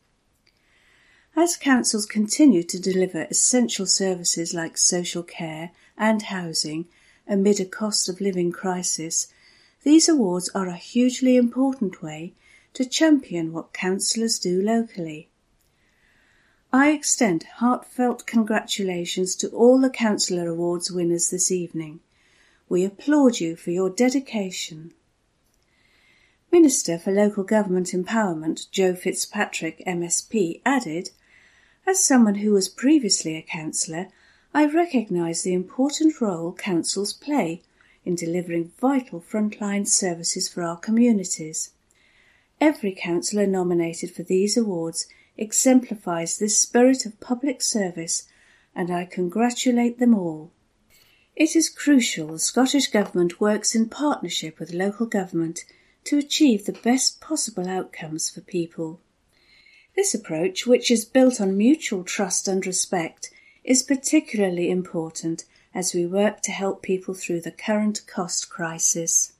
As 1.38 1.54
councils 1.54 2.06
continue 2.06 2.62
to 2.62 2.80
deliver 2.80 3.24
essential 3.24 3.84
services 3.84 4.54
like 4.54 4.78
social 4.78 5.22
care 5.22 5.70
and 5.98 6.22
housing 6.22 6.86
amid 7.28 7.60
a 7.60 7.66
cost 7.66 8.08
of 8.08 8.22
living 8.22 8.50
crisis, 8.50 9.26
these 9.82 10.08
awards 10.08 10.48
are 10.54 10.66
a 10.66 10.76
hugely 10.76 11.36
important 11.36 12.00
way 12.02 12.32
to 12.72 12.86
champion 12.86 13.52
what 13.52 13.74
councillors 13.74 14.38
do 14.38 14.62
locally. 14.62 15.28
I 16.72 16.92
extend 16.92 17.44
heartfelt 17.56 18.26
congratulations 18.26 19.36
to 19.36 19.48
all 19.50 19.78
the 19.78 19.90
Councillor 19.90 20.48
Awards 20.48 20.90
winners 20.90 21.28
this 21.28 21.52
evening. 21.52 22.00
We 22.66 22.82
applaud 22.82 23.40
you 23.40 23.56
for 23.56 23.72
your 23.72 23.90
dedication. 23.90 24.94
Minister 26.50 26.98
for 26.98 27.12
Local 27.12 27.44
Government 27.44 27.88
Empowerment 27.88 28.70
Joe 28.70 28.94
Fitzpatrick 28.94 29.82
MSP 29.86 30.62
added, 30.64 31.10
As 31.88 32.02
someone 32.02 32.36
who 32.36 32.50
was 32.50 32.68
previously 32.68 33.36
a 33.36 33.42
councillor, 33.42 34.08
I 34.52 34.66
recognise 34.66 35.42
the 35.42 35.54
important 35.54 36.20
role 36.20 36.52
councils 36.52 37.12
play 37.12 37.62
in 38.04 38.16
delivering 38.16 38.72
vital 38.80 39.20
frontline 39.20 39.86
services 39.86 40.48
for 40.48 40.64
our 40.64 40.76
communities. 40.76 41.70
Every 42.60 42.92
councillor 42.92 43.46
nominated 43.46 44.10
for 44.10 44.24
these 44.24 44.56
awards 44.56 45.06
exemplifies 45.36 46.38
this 46.38 46.58
spirit 46.58 47.06
of 47.06 47.20
public 47.20 47.62
service, 47.62 48.26
and 48.74 48.90
I 48.90 49.04
congratulate 49.04 50.00
them 50.00 50.12
all. 50.12 50.50
It 51.36 51.54
is 51.54 51.68
crucial 51.68 52.32
the 52.32 52.40
Scottish 52.40 52.88
Government 52.88 53.40
works 53.40 53.76
in 53.76 53.88
partnership 53.88 54.58
with 54.58 54.72
local 54.72 55.06
government 55.06 55.64
to 56.04 56.18
achieve 56.18 56.64
the 56.64 56.72
best 56.72 57.20
possible 57.20 57.68
outcomes 57.68 58.28
for 58.28 58.40
people. 58.40 59.00
This 59.96 60.14
approach, 60.14 60.66
which 60.66 60.90
is 60.90 61.06
built 61.06 61.40
on 61.40 61.56
mutual 61.56 62.04
trust 62.04 62.46
and 62.46 62.64
respect, 62.66 63.30
is 63.64 63.82
particularly 63.82 64.70
important 64.70 65.44
as 65.74 65.94
we 65.94 66.06
work 66.06 66.42
to 66.42 66.52
help 66.52 66.82
people 66.82 67.14
through 67.14 67.40
the 67.40 67.50
current 67.50 68.02
cost 68.06 68.50
crisis. 68.50 69.32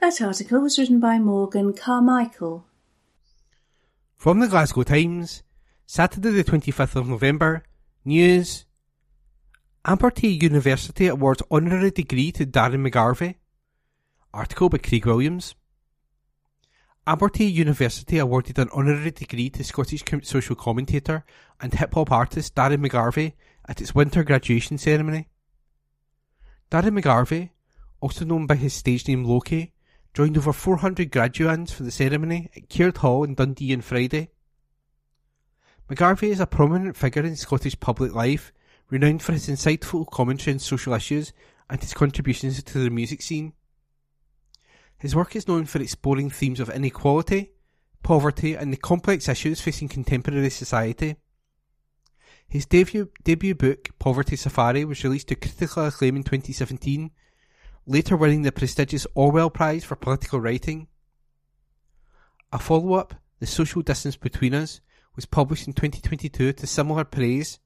That 0.00 0.20
article 0.20 0.60
was 0.60 0.78
written 0.78 1.00
by 1.00 1.18
Morgan 1.18 1.72
Carmichael. 1.72 2.66
From 4.16 4.40
the 4.40 4.48
Glasgow 4.48 4.82
Times, 4.82 5.42
Saturday 5.86 6.30
the 6.30 6.44
25th 6.44 6.96
of 6.96 7.08
November, 7.08 7.64
news. 8.04 8.66
Abertay 9.86 10.42
University 10.42 11.06
awards 11.06 11.42
honorary 11.50 11.90
degree 11.90 12.30
to 12.32 12.44
Darren 12.44 12.86
McGarvey. 12.86 13.36
Article 14.34 14.68
by 14.68 14.78
Craig 14.78 15.06
Williams. 15.06 15.54
Abertay 17.06 17.50
University 17.50 18.18
awarded 18.18 18.58
an 18.58 18.68
honorary 18.74 19.10
degree 19.10 19.48
to 19.50 19.64
Scottish 19.64 20.04
social 20.22 20.54
commentator 20.54 21.24
and 21.60 21.72
hip 21.72 21.94
hop 21.94 22.12
artist 22.12 22.54
Darren 22.54 22.86
McGarvey 22.86 23.32
at 23.66 23.80
its 23.80 23.94
winter 23.94 24.22
graduation 24.22 24.76
ceremony. 24.76 25.28
Darren 26.70 27.00
McGarvey, 27.00 27.50
also 28.00 28.24
known 28.26 28.46
by 28.46 28.54
his 28.54 28.74
stage 28.74 29.08
name 29.08 29.24
Loki, 29.24 29.72
joined 30.12 30.36
over 30.36 30.52
400 30.52 31.10
graduands 31.10 31.70
for 31.72 31.84
the 31.84 31.90
ceremony 31.90 32.50
at 32.54 32.68
Caird 32.68 32.98
Hall 32.98 33.24
in 33.24 33.34
Dundee 33.34 33.72
on 33.72 33.80
Friday. 33.80 34.30
McGarvey 35.88 36.28
is 36.28 36.40
a 36.40 36.46
prominent 36.46 36.96
figure 36.96 37.22
in 37.22 37.34
Scottish 37.34 37.80
public 37.80 38.14
life, 38.14 38.52
renowned 38.90 39.22
for 39.22 39.32
his 39.32 39.48
insightful 39.48 40.08
commentary 40.10 40.54
on 40.54 40.58
social 40.58 40.92
issues 40.92 41.32
and 41.70 41.80
his 41.80 41.94
contributions 41.94 42.62
to 42.62 42.78
the 42.78 42.90
music 42.90 43.22
scene. 43.22 43.54
His 45.00 45.14
work 45.16 45.34
is 45.34 45.48
known 45.48 45.66
for 45.66 45.80
exploring 45.80 46.30
themes 46.30 46.60
of 46.60 46.68
inequality, 46.68 47.52
poverty, 48.02 48.54
and 48.54 48.72
the 48.72 48.76
complex 48.76 49.28
issues 49.28 49.60
facing 49.60 49.88
contemporary 49.88 50.50
society. 50.50 51.16
His 52.46 52.66
debut, 52.66 53.10
debut 53.24 53.54
book, 53.54 53.88
Poverty 53.98 54.36
Safari, 54.36 54.84
was 54.84 55.02
released 55.02 55.28
to 55.28 55.36
critical 55.36 55.86
acclaim 55.86 56.16
in 56.16 56.22
2017 56.22 57.10
later 57.86 58.16
winning 58.16 58.42
the 58.42 58.52
prestigious 58.52 59.06
Orwell 59.14 59.50
Prize 59.50 59.84
for 59.84 59.96
Political 59.96 60.40
Writing. 60.40 60.88
A 62.52 62.58
follow 62.58 62.94
up, 62.94 63.14
The 63.38 63.46
Social 63.46 63.82
Distance 63.82 64.16
Between 64.16 64.54
Us, 64.54 64.80
was 65.16 65.26
published 65.26 65.66
in 65.66 65.72
2022 65.72 66.52
to 66.52 66.66
similar 66.66 67.04
praise. 67.04 67.58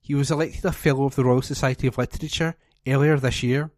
He 0.00 0.14
was 0.14 0.30
elected 0.30 0.64
a 0.64 0.72
Fellow 0.72 1.04
of 1.04 1.14
the 1.14 1.24
Royal 1.24 1.42
Society 1.42 1.86
of 1.86 1.96
Literature 1.96 2.56
earlier 2.86 3.16
this 3.18 3.42
year. 3.42 3.70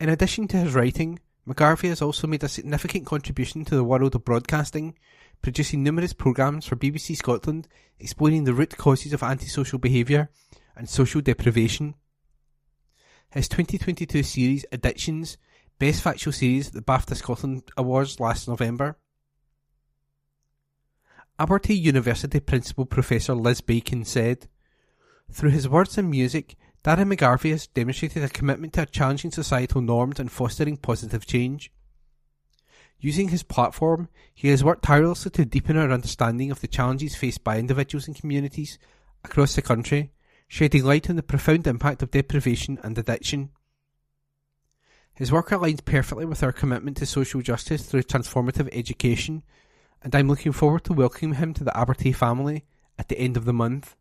In 0.00 0.08
addition 0.08 0.48
to 0.48 0.56
his 0.56 0.72
writing, 0.72 1.20
McGarvey 1.46 1.90
has 1.90 2.00
also 2.00 2.26
made 2.26 2.42
a 2.42 2.48
significant 2.48 3.04
contribution 3.04 3.66
to 3.66 3.74
the 3.74 3.84
world 3.84 4.14
of 4.14 4.24
broadcasting, 4.24 4.94
producing 5.42 5.82
numerous 5.82 6.14
programmes 6.14 6.64
for 6.64 6.74
BBC 6.74 7.14
Scotland 7.16 7.68
explaining 7.98 8.44
the 8.44 8.54
root 8.54 8.78
causes 8.78 9.12
of 9.12 9.22
antisocial 9.22 9.78
behaviour 9.78 10.30
and 10.74 10.88
social 10.88 11.20
deprivation. 11.20 11.96
His 13.30 13.46
2022 13.46 14.22
series 14.22 14.64
Addictions, 14.72 15.36
Best 15.78 16.00
Factual 16.00 16.32
Series 16.32 16.68
at 16.68 16.72
the 16.72 16.80
BAFTA 16.80 17.16
Scotland 17.16 17.64
Awards 17.76 18.18
last 18.18 18.48
November. 18.48 18.96
Abertay 21.38 21.78
University 21.78 22.40
Principal 22.40 22.86
Professor 22.86 23.34
Liz 23.34 23.60
Bacon 23.60 24.06
said, 24.06 24.48
Through 25.30 25.50
his 25.50 25.68
words 25.68 25.98
and 25.98 26.10
music, 26.10 26.56
Darren 26.82 27.14
McGarvey 27.14 27.50
has 27.50 27.66
demonstrated 27.66 28.24
a 28.24 28.28
commitment 28.28 28.72
to 28.72 28.86
challenging 28.86 29.30
societal 29.30 29.82
norms 29.82 30.18
and 30.18 30.30
fostering 30.30 30.78
positive 30.78 31.26
change. 31.26 31.70
Using 32.98 33.28
his 33.28 33.42
platform, 33.42 34.08
he 34.34 34.48
has 34.48 34.64
worked 34.64 34.84
tirelessly 34.84 35.30
to 35.32 35.44
deepen 35.44 35.76
our 35.76 35.90
understanding 35.90 36.50
of 36.50 36.60
the 36.60 36.68
challenges 36.68 37.16
faced 37.16 37.44
by 37.44 37.58
individuals 37.58 38.06
and 38.06 38.16
communities 38.16 38.78
across 39.24 39.54
the 39.54 39.62
country 39.62 40.12
shedding 40.50 40.84
light 40.84 41.08
on 41.08 41.14
the 41.14 41.22
profound 41.22 41.64
impact 41.68 42.02
of 42.02 42.10
deprivation 42.10 42.76
and 42.82 42.98
addiction. 42.98 43.50
His 45.14 45.30
work 45.30 45.50
aligns 45.50 45.84
perfectly 45.84 46.26
with 46.26 46.42
our 46.42 46.50
commitment 46.50 46.96
to 46.96 47.06
social 47.06 47.40
justice 47.40 47.86
through 47.86 48.02
transformative 48.02 48.68
education, 48.72 49.44
and 50.02 50.12
I'm 50.12 50.26
looking 50.26 50.50
forward 50.50 50.82
to 50.84 50.92
welcoming 50.92 51.36
him 51.36 51.54
to 51.54 51.62
the 51.62 51.70
Abertay 51.70 52.14
family 52.16 52.64
at 52.98 53.06
the 53.06 53.18
end 53.18 53.36
of 53.36 53.44
the 53.44 53.52
month. 53.52 53.94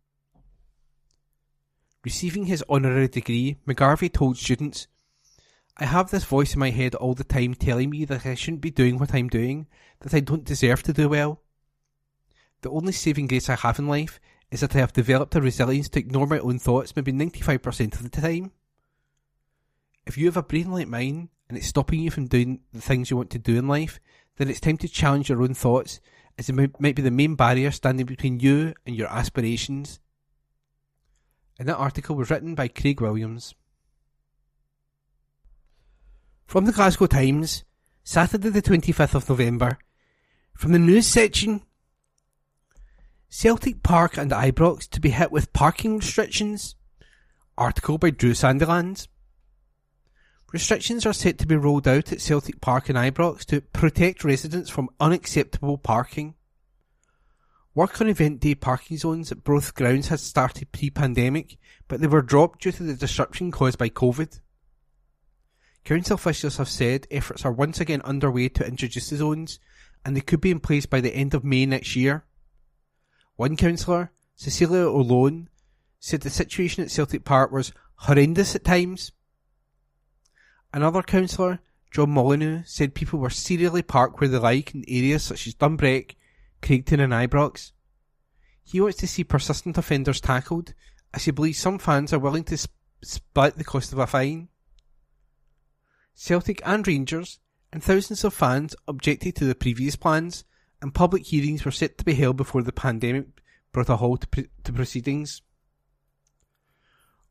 Receiving 2.05 2.45
his 2.45 2.63
honorary 2.69 3.09
degree, 3.09 3.57
McGarvey 3.67 4.11
told 4.11 4.37
students, 4.37 4.87
I 5.77 5.85
have 5.85 6.11
this 6.11 6.23
voice 6.23 6.53
in 6.53 6.59
my 6.59 6.69
head 6.69 6.95
all 6.95 7.13
the 7.13 7.23
time 7.23 7.55
telling 7.55 7.89
me 7.89 8.05
that 8.05 8.25
I 8.25 8.35
shouldn't 8.35 8.61
be 8.61 8.71
doing 8.71 8.97
what 8.97 9.13
I'm 9.13 9.27
doing, 9.27 9.67
that 9.99 10.13
I 10.13 10.19
don't 10.21 10.45
deserve 10.45 10.83
to 10.83 10.93
do 10.93 11.09
well. 11.09 11.41
The 12.61 12.69
only 12.69 12.91
saving 12.91 13.27
grace 13.27 13.49
I 13.49 13.55
have 13.55 13.79
in 13.79 13.87
life 13.87 14.19
is 14.51 14.61
that 14.61 14.75
I 14.75 14.79
have 14.79 14.93
developed 14.93 15.35
a 15.35 15.41
resilience 15.41 15.89
to 15.89 15.99
ignore 15.99 16.27
my 16.27 16.39
own 16.39 16.59
thoughts 16.59 16.95
maybe 16.95 17.11
95% 17.11 17.93
of 17.93 18.03
the 18.03 18.09
time. 18.09 18.51
If 20.05 20.17
you 20.17 20.25
have 20.25 20.37
a 20.37 20.43
brain 20.43 20.71
like 20.71 20.87
mine 20.87 21.29
and 21.47 21.57
it's 21.57 21.67
stopping 21.67 22.01
you 22.01 22.11
from 22.11 22.27
doing 22.27 22.61
the 22.73 22.81
things 22.81 23.09
you 23.09 23.17
want 23.17 23.29
to 23.31 23.39
do 23.39 23.57
in 23.57 23.67
life, 23.67 23.99
then 24.37 24.49
it's 24.49 24.59
time 24.59 24.77
to 24.77 24.87
challenge 24.87 25.29
your 25.29 25.41
own 25.43 25.53
thoughts 25.53 25.99
as 26.37 26.49
it 26.49 26.53
might 26.53 26.95
be 26.95 27.01
the 27.01 27.11
main 27.11 27.35
barrier 27.35 27.71
standing 27.71 28.05
between 28.05 28.39
you 28.39 28.73
and 28.85 28.95
your 28.95 29.09
aspirations. 29.09 29.99
And 31.59 31.67
that 31.67 31.75
article 31.75 32.15
was 32.15 32.29
written 32.29 32.55
by 32.55 32.69
Craig 32.69 33.01
Williams. 33.01 33.53
From 36.45 36.65
the 36.65 36.71
Glasgow 36.71 37.05
Times, 37.05 37.65
Saturday 38.03 38.49
the 38.49 38.61
25th 38.61 39.13
of 39.13 39.29
November. 39.29 39.77
From 40.53 40.71
the 40.71 40.79
news 40.79 41.05
section, 41.05 41.61
Celtic 43.27 43.83
Park 43.83 44.17
and 44.17 44.31
Ibrox 44.31 44.89
to 44.89 44.99
be 44.99 45.09
hit 45.09 45.31
with 45.31 45.53
parking 45.53 45.97
restrictions. 45.97 46.75
Article 47.57 47.97
by 47.97 48.09
Drew 48.09 48.31
Sandilands. 48.31 49.07
Restrictions 50.51 51.05
are 51.05 51.13
set 51.13 51.37
to 51.37 51.45
be 51.45 51.55
rolled 51.55 51.87
out 51.87 52.11
at 52.11 52.21
Celtic 52.21 52.59
Park 52.61 52.89
and 52.89 52.97
Ibrox 52.97 53.45
to 53.45 53.61
protect 53.61 54.23
residents 54.23 54.69
from 54.69 54.89
unacceptable 54.99 55.77
parking. 55.77 56.33
Work 57.79 58.01
on 58.01 58.09
event 58.09 58.41
day 58.41 58.55
parking 58.55 58.97
zones 58.97 59.31
at 59.31 59.45
both 59.45 59.73
grounds 59.73 60.09
had 60.09 60.19
started 60.19 60.73
pre-pandemic, 60.73 61.57
but 61.87 62.01
they 62.01 62.07
were 62.07 62.21
dropped 62.21 62.63
due 62.63 62.73
to 62.73 62.83
the 62.83 62.93
disruption 62.93 63.51
caused 63.51 63.77
by 63.77 63.87
COVID. 63.87 64.41
Council 65.85 66.15
officials 66.15 66.57
have 66.57 66.67
said 66.67 67.07
efforts 67.09 67.45
are 67.45 67.53
once 67.53 67.79
again 67.79 68.01
underway 68.01 68.49
to 68.49 68.67
introduce 68.67 69.09
the 69.09 69.15
zones, 69.15 69.59
and 70.03 70.13
they 70.13 70.19
could 70.19 70.41
be 70.41 70.51
in 70.51 70.59
place 70.59 70.85
by 70.85 70.99
the 70.99 71.15
end 71.15 71.33
of 71.33 71.45
May 71.45 71.65
next 71.65 71.95
year. 71.95 72.25
One 73.37 73.55
councillor, 73.55 74.11
Cecilia 74.35 74.81
O'Loan, 74.81 75.47
said 76.01 76.19
the 76.19 76.29
situation 76.29 76.83
at 76.83 76.91
Celtic 76.91 77.23
Park 77.23 77.53
was 77.53 77.71
horrendous 77.95 78.55
at 78.55 78.65
times. 78.65 79.13
Another 80.73 81.01
councillor, 81.01 81.61
John 81.91 82.09
Molyneux, 82.09 82.63
said 82.65 82.93
people 82.93 83.19
were 83.19 83.29
serially 83.29 83.83
parked 83.83 84.19
where 84.19 84.27
they 84.27 84.37
like 84.37 84.75
in 84.75 84.83
areas 84.85 85.23
such 85.23 85.47
as 85.47 85.55
Dumbreck, 85.55 86.15
Craigton 86.61 86.99
and 86.99 87.13
Ibrox. 87.13 87.71
He 88.63 88.81
wants 88.81 88.97
to 88.97 89.07
see 89.07 89.23
persistent 89.23 89.77
offenders 89.77 90.21
tackled, 90.21 90.73
as 91.13 91.25
he 91.25 91.31
believes 91.31 91.57
some 91.57 91.79
fans 91.79 92.13
are 92.13 92.19
willing 92.19 92.43
to 92.45 92.57
sp- 92.59 92.71
split 93.01 93.55
the 93.55 93.63
cost 93.63 93.93
of 93.93 93.99
a 93.99 94.07
fine. 94.07 94.49
Celtic 96.13 96.61
and 96.65 96.85
Rangers 96.85 97.39
and 97.71 97.83
thousands 97.83 98.23
of 98.23 98.33
fans 98.33 98.75
objected 98.87 99.35
to 99.37 99.45
the 99.45 99.55
previous 99.55 99.95
plans, 99.95 100.43
and 100.81 100.93
public 100.93 101.25
hearings 101.25 101.65
were 101.65 101.71
set 101.71 101.97
to 101.97 102.05
be 102.05 102.13
held 102.13 102.37
before 102.37 102.63
the 102.63 102.71
pandemic 102.71 103.27
brought 103.71 103.89
a 103.89 103.95
halt 103.97 104.25
to, 104.31 104.47
to 104.63 104.73
proceedings. 104.73 105.41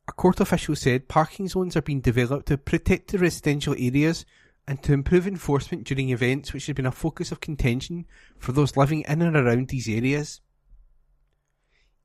A 0.09 0.13
court 0.13 0.41
official 0.41 0.75
said 0.75 1.09
parking 1.09 1.49
zones 1.49 1.77
are 1.77 1.83
being 1.83 2.01
developed 2.01 2.47
to 2.47 2.57
protect 2.57 3.11
the 3.11 3.19
residential 3.19 3.75
areas 3.79 4.25
and 4.69 4.83
to 4.83 4.93
improve 4.93 5.27
enforcement 5.27 5.85
during 5.85 6.11
events 6.11 6.53
which 6.53 6.67
has 6.67 6.75
been 6.75 6.85
a 6.85 6.93
focus 6.93 7.33
of 7.33 7.41
contention 7.41 8.05
for 8.39 8.53
those 8.53 8.77
living 8.77 9.03
in 9.09 9.23
and 9.23 9.35
around 9.35 9.69
these 9.69 9.89
areas. 9.89 10.43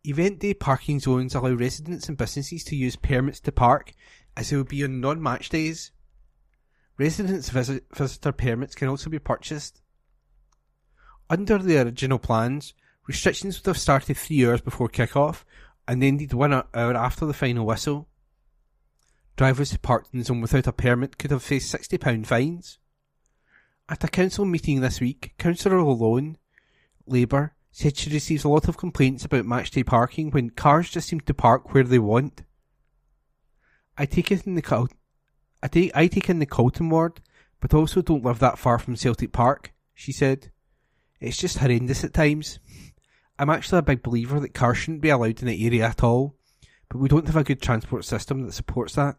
Event 0.05 0.39
day 0.39 0.53
parking 0.53 1.01
zones 1.01 1.35
allow 1.35 1.51
residents 1.51 2.07
and 2.07 2.17
businesses 2.17 2.63
to 2.63 2.77
use 2.77 2.95
permits 2.95 3.41
to 3.41 3.51
park 3.51 3.93
as 4.37 4.49
they 4.49 4.55
will 4.55 4.63
be 4.63 4.81
on 4.81 5.01
non-match 5.01 5.49
days. 5.49 5.91
Residents' 6.97 7.49
visit, 7.49 7.83
visitor 7.93 8.31
permits 8.31 8.75
can 8.75 8.87
also 8.87 9.09
be 9.09 9.19
purchased. 9.19 9.81
Under 11.29 11.57
the 11.57 11.81
original 11.81 12.17
plans, 12.17 12.73
restrictions 13.07 13.59
would 13.59 13.67
have 13.67 13.77
started 13.77 14.15
three 14.15 14.47
hours 14.47 14.61
before 14.61 14.87
kick-off 14.87 15.45
and 15.85 16.01
ended 16.01 16.31
one 16.31 16.53
hour 16.53 16.95
after 16.95 17.25
the 17.25 17.33
final 17.33 17.65
whistle. 17.65 18.07
Drivers 19.35 19.71
who 19.71 19.77
parked 19.79 20.13
in 20.13 20.19
the 20.19 20.25
zone 20.25 20.41
without 20.41 20.67
a 20.67 20.71
permit 20.71 21.17
could 21.17 21.31
have 21.31 21.43
faced 21.43 21.73
£60 21.73 22.25
fines. 22.25 22.77
At 23.89 24.03
a 24.03 24.07
council 24.07 24.45
meeting 24.45 24.81
this 24.81 25.01
week, 25.01 25.33
Councillor 25.37 25.79
O'Loan, 25.79 26.37
Labour, 27.05 27.55
said 27.71 27.97
she 27.97 28.11
receives 28.11 28.43
a 28.43 28.49
lot 28.49 28.67
of 28.67 28.77
complaints 28.77 29.25
about 29.25 29.45
matchday 29.45 29.85
parking 29.85 30.29
when 30.29 30.51
cars 30.51 30.91
just 30.91 31.07
seem 31.07 31.19
to 31.21 31.33
park 31.33 31.73
where 31.73 31.83
they 31.83 31.99
want. 31.99 32.43
I 33.97 34.05
take 34.05 34.31
it 34.31 34.45
in 34.45 34.55
the 34.55 34.61
Cal- 34.61 34.89
I 35.61 35.67
take 35.67 35.91
I 35.95 36.07
take 36.07 36.29
in 36.29 36.39
the 36.39 36.45
Calton 36.45 36.89
ward, 36.89 37.19
but 37.59 37.73
also 37.73 38.01
don't 38.01 38.23
live 38.23 38.39
that 38.39 38.59
far 38.59 38.77
from 38.77 38.95
Celtic 38.95 39.31
Park, 39.31 39.73
she 39.93 40.11
said. 40.11 40.51
It's 41.19 41.37
just 41.37 41.57
horrendous 41.57 42.03
at 42.03 42.13
times. 42.13 42.59
I'm 43.39 43.49
actually 43.49 43.79
a 43.79 43.83
big 43.83 44.03
believer 44.03 44.39
that 44.39 44.53
cars 44.53 44.77
shouldn't 44.77 45.01
be 45.01 45.09
allowed 45.09 45.41
in 45.41 45.47
the 45.47 45.65
area 45.65 45.85
at 45.87 46.03
all, 46.03 46.35
but 46.93 47.01
we 47.01 47.09
don't 47.09 47.25
have 47.25 47.35
a 47.35 47.43
good 47.43 47.59
transport 47.59 48.05
system 48.05 48.43
that 48.43 48.51
supports 48.51 48.93
that. 48.93 49.17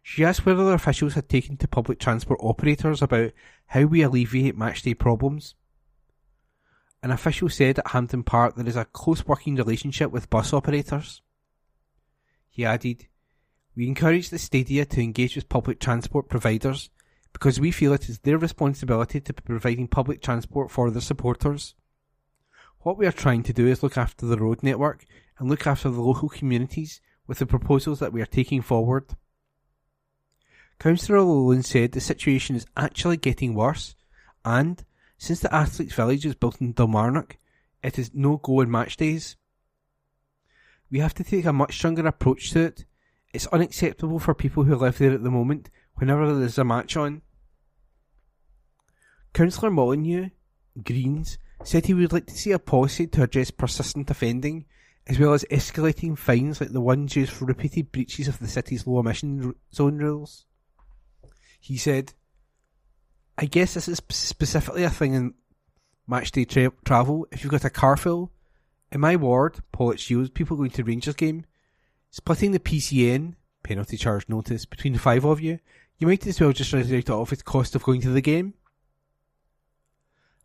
She 0.00 0.24
asked 0.24 0.46
whether 0.46 0.72
officials 0.72 1.14
had 1.14 1.28
taken 1.28 1.56
to 1.56 1.66
public 1.66 1.98
transport 1.98 2.38
operators 2.40 3.02
about 3.02 3.32
how 3.66 3.82
we 3.82 4.02
alleviate 4.02 4.56
matchday 4.56 4.96
problems. 4.96 5.56
An 7.02 7.10
official 7.10 7.48
said 7.48 7.80
at 7.80 7.88
Hampden 7.88 8.22
Park 8.22 8.54
there 8.54 8.68
is 8.68 8.76
a 8.76 8.84
close 8.84 9.26
working 9.26 9.56
relationship 9.56 10.12
with 10.12 10.30
bus 10.30 10.52
operators. 10.52 11.20
He 12.48 12.64
added, 12.64 13.08
We 13.74 13.88
encourage 13.88 14.30
the 14.30 14.38
stadia 14.38 14.84
to 14.84 15.02
engage 15.02 15.34
with 15.34 15.48
public 15.48 15.80
transport 15.80 16.28
providers 16.28 16.90
because 17.32 17.58
we 17.58 17.72
feel 17.72 17.92
it 17.92 18.08
is 18.08 18.20
their 18.20 18.38
responsibility 18.38 19.20
to 19.20 19.32
be 19.32 19.42
providing 19.44 19.88
public 19.88 20.22
transport 20.22 20.70
for 20.70 20.92
their 20.92 21.00
supporters. 21.00 21.74
What 22.82 22.98
we 22.98 23.06
are 23.08 23.12
trying 23.12 23.42
to 23.42 23.52
do 23.52 23.66
is 23.66 23.82
look 23.82 23.98
after 23.98 24.26
the 24.26 24.38
road 24.38 24.62
network 24.62 25.04
and 25.40 25.48
look 25.48 25.66
after 25.66 25.88
the 25.88 26.02
local 26.02 26.28
communities 26.28 27.00
with 27.26 27.38
the 27.38 27.46
proposals 27.46 27.98
that 27.98 28.12
we 28.12 28.20
are 28.20 28.26
taking 28.26 28.60
forward. 28.60 29.06
Councillor 30.78 31.18
O'Loan 31.18 31.62
said 31.62 31.92
the 31.92 32.00
situation 32.00 32.54
is 32.54 32.66
actually 32.76 33.16
getting 33.16 33.54
worse 33.54 33.96
and, 34.44 34.84
since 35.18 35.40
the 35.40 35.52
Athletes 35.54 35.94
Village 35.94 36.26
is 36.26 36.34
built 36.34 36.60
in 36.60 36.74
Dalmarnock, 36.74 37.36
it 37.82 37.98
is 37.98 38.10
no 38.14 38.36
go 38.36 38.60
on 38.60 38.70
match 38.70 38.98
days. 38.98 39.36
We 40.90 40.98
have 41.00 41.14
to 41.14 41.24
take 41.24 41.46
a 41.46 41.52
much 41.52 41.74
stronger 41.74 42.06
approach 42.06 42.50
to 42.52 42.60
it. 42.60 42.84
It's 43.32 43.46
unacceptable 43.46 44.18
for 44.18 44.34
people 44.34 44.64
who 44.64 44.74
live 44.74 44.98
there 44.98 45.12
at 45.12 45.22
the 45.22 45.30
moment 45.30 45.70
whenever 45.94 46.34
there's 46.34 46.58
a 46.58 46.64
match 46.64 46.96
on. 46.96 47.22
Councillor 49.32 49.70
Molyneux, 49.70 50.30
Greens, 50.82 51.38
said 51.62 51.86
he 51.86 51.94
would 51.94 52.12
like 52.12 52.26
to 52.26 52.36
see 52.36 52.52
a 52.52 52.58
policy 52.58 53.06
to 53.06 53.22
address 53.22 53.50
persistent 53.50 54.10
offending, 54.10 54.66
as 55.06 55.18
well 55.18 55.32
as 55.32 55.44
escalating 55.50 56.16
fines 56.16 56.60
like 56.60 56.70
the 56.70 56.80
ones 56.80 57.16
used 57.16 57.32
for 57.32 57.44
repeated 57.44 57.90
breaches 57.90 58.28
of 58.28 58.38
the 58.38 58.48
city's 58.48 58.86
low 58.86 59.00
emission 59.00 59.54
zone 59.74 59.98
rules. 59.98 60.46
He 61.58 61.76
said, 61.76 62.12
I 63.36 63.46
guess 63.46 63.74
this 63.74 63.88
is 63.88 64.00
specifically 64.08 64.84
a 64.84 64.90
thing 64.90 65.14
in 65.14 65.34
matchday 66.08 66.48
tra- 66.48 66.72
travel. 66.84 67.26
If 67.32 67.42
you've 67.42 67.50
got 67.50 67.64
a 67.64 67.70
car 67.70 67.96
full, 67.96 68.32
in 68.92 69.00
my 69.00 69.16
ward, 69.16 69.58
Pollokshields, 69.72 70.34
people 70.34 70.56
going 70.56 70.70
to 70.70 70.84
Rangers 70.84 71.14
game, 71.14 71.44
splitting 72.10 72.52
the 72.52 72.58
PCN, 72.58 73.34
penalty 73.62 73.96
charge 73.96 74.28
notice, 74.28 74.64
between 74.64 74.94
the 74.94 74.98
five 74.98 75.24
of 75.24 75.40
you, 75.40 75.58
you 75.98 76.06
might 76.06 76.26
as 76.26 76.40
well 76.40 76.52
just 76.52 76.72
write 76.72 76.90
it 76.90 77.10
off 77.10 77.32
as 77.32 77.42
cost 77.42 77.74
of 77.74 77.82
going 77.82 78.00
to 78.00 78.10
the 78.10 78.20
game. 78.20 78.54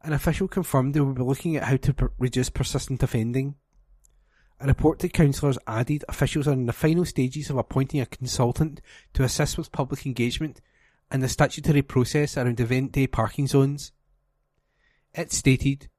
An 0.03 0.13
official 0.13 0.47
confirmed 0.47 0.93
they 0.93 0.99
will 0.99 1.13
be 1.13 1.23
looking 1.23 1.55
at 1.55 1.63
how 1.63 1.77
to 1.77 2.11
reduce 2.19 2.49
persistent 2.49 3.01
offending. 3.01 3.55
A 4.59 4.67
report 4.67 4.99
to 4.99 5.09
councillors 5.09 5.57
added 5.67 6.05
officials 6.07 6.47
are 6.47 6.53
in 6.53 6.65
the 6.65 6.73
final 6.73 7.05
stages 7.05 7.49
of 7.49 7.57
appointing 7.57 7.99
a 7.99 8.05
consultant 8.05 8.81
to 9.13 9.23
assist 9.23 9.57
with 9.57 9.71
public 9.71 10.05
engagement 10.05 10.61
and 11.11 11.21
the 11.21 11.29
statutory 11.29 11.81
process 11.81 12.37
around 12.37 12.59
event 12.59 12.93
day 12.93 13.07
parking 13.07 13.47
zones. 13.47 13.91
It 15.13 15.31
stated, 15.31 15.89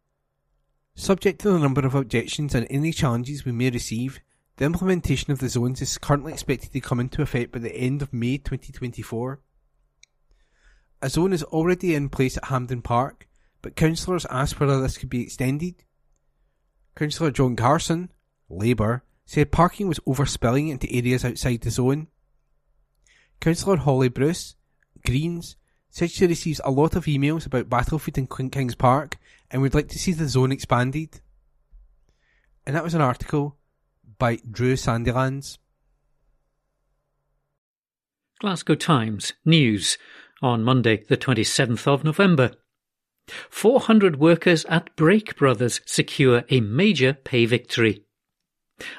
Subject 0.95 1.41
to 1.43 1.51
the 1.51 1.59
number 1.59 1.87
of 1.87 1.95
objections 1.95 2.55
and 2.55 2.67
any 2.71 2.93
challenges 2.93 3.45
we 3.45 3.53
may 3.53 3.71
receive, 3.71 4.21
the 4.57 4.65
implementation 4.65 5.31
of 5.31 5.39
the 5.39 5.51
zones 5.51 5.83
is 5.83 5.99
currently 5.99 6.33
expected 6.33 6.73
to 6.73 6.81
come 6.81 7.01
into 7.01 7.21
effect 7.21 7.53
by 7.53 7.59
the 7.59 7.77
end 7.77 8.01
of 8.01 8.15
May 8.15 8.39
2024. 8.39 9.41
A 11.03 11.11
zone 11.11 11.35
is 11.35 11.43
already 11.43 11.95
in 11.95 12.09
place 12.09 12.39
at 12.39 12.47
Hampden 12.47 12.81
Park, 12.81 13.29
but 13.61 13.77
councillors 13.77 14.25
asked 14.31 14.59
whether 14.59 14.81
this 14.81 14.97
could 14.97 15.11
be 15.11 15.23
extended. 15.23 15.85
Councillor 16.95 17.31
John 17.31 17.55
Carson, 17.57 18.11
Labour, 18.49 19.03
said 19.25 19.53
parking 19.53 19.89
was 19.89 20.01
overspilling 20.01 20.71
into 20.71 20.93
areas 20.93 21.25
outside 21.25 21.61
the 21.61 21.71
zone. 21.71 22.09
Councillor 23.41 23.77
Holly 23.77 24.09
Bruce, 24.09 24.55
Greens, 25.05 25.57
said 25.91 26.11
she 26.11 26.27
receives 26.27 26.61
a 26.65 26.71
lot 26.71 26.95
of 26.95 27.07
emails 27.07 27.47
about 27.47 27.69
Battlefield 27.69 28.19
in 28.19 28.51
Kings 28.51 28.75
Park 28.75 29.19
and 29.51 29.63
would 29.63 29.75
like 29.75 29.89
to 29.89 29.99
see 29.99 30.13
the 30.13 30.29
zone 30.29 30.53
expanded. 30.53 31.21
And 32.67 32.75
that 32.75 32.85
was 32.85 32.95
an 32.95 33.01
article 33.01 33.57
by 34.19 34.39
Drew 34.51 34.75
Sandilands. 34.75 35.59
Glasgow 38.41 38.75
Times 38.75 39.33
News 39.45 39.97
on 40.43 40.63
Monday, 40.63 41.03
the 41.09 41.17
27th 41.17 41.87
of 41.87 42.05
November. 42.05 42.53
400 43.51 44.17
workers 44.17 44.65
at 44.67 44.95
Brake 44.95 45.37
Brothers 45.37 45.81
secure 45.87 46.45
a 46.51 46.61
major 46.61 47.15
pay 47.15 47.47
victory. 47.47 48.06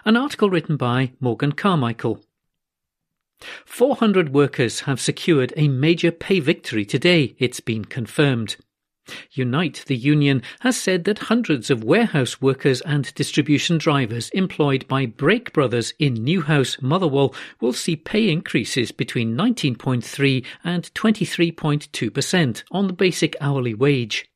An 0.05 0.17
article 0.17 0.49
written 0.49 0.77
by 0.77 1.11
Morgan 1.19 1.51
Carmichael. 1.51 2.23
400 3.65 4.33
workers 4.33 4.81
have 4.81 4.99
secured 4.99 5.53
a 5.55 5.67
major 5.67 6.11
pay 6.11 6.39
victory 6.39 6.85
today, 6.85 7.35
it's 7.37 7.59
been 7.59 7.85
confirmed. 7.85 8.55
Unite, 9.31 9.83
the 9.87 9.95
union, 9.95 10.41
has 10.61 10.75
said 10.75 11.03
that 11.05 11.19
hundreds 11.19 11.69
of 11.69 11.83
warehouse 11.83 12.41
workers 12.41 12.81
and 12.81 13.13
distribution 13.13 13.77
drivers 13.77 14.29
employed 14.31 14.87
by 14.87 15.05
Brake 15.05 15.53
Brothers 15.53 15.93
in 15.99 16.13
Newhouse, 16.15 16.77
Motherwell 16.81 17.33
will 17.61 17.73
see 17.73 17.95
pay 17.95 18.29
increases 18.29 18.91
between 18.91 19.37
19.3 19.37 20.45
and 20.63 20.93
23.2% 20.93 22.63
on 22.71 22.87
the 22.87 22.93
basic 22.93 23.35
hourly 23.39 23.73
wage. 23.73 24.29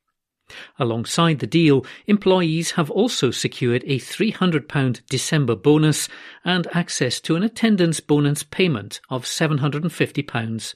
Alongside 0.78 1.38
the 1.38 1.46
deal, 1.46 1.86
employees 2.06 2.72
have 2.72 2.90
also 2.90 3.30
secured 3.30 3.84
a 3.86 3.98
£300 3.98 5.00
December 5.08 5.54
bonus 5.54 6.08
and 6.44 6.66
access 6.74 7.20
to 7.20 7.36
an 7.36 7.42
attendance 7.42 8.00
bonus 8.00 8.42
payment 8.42 9.00
of 9.08 9.24
£750. 9.24 10.74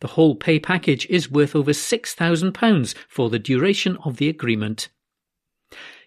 The 0.00 0.08
whole 0.08 0.34
pay 0.34 0.58
package 0.58 1.06
is 1.06 1.30
worth 1.30 1.54
over 1.54 1.72
£6,000 1.72 2.94
for 3.08 3.30
the 3.30 3.38
duration 3.38 3.96
of 4.04 4.16
the 4.16 4.28
agreement. 4.28 4.88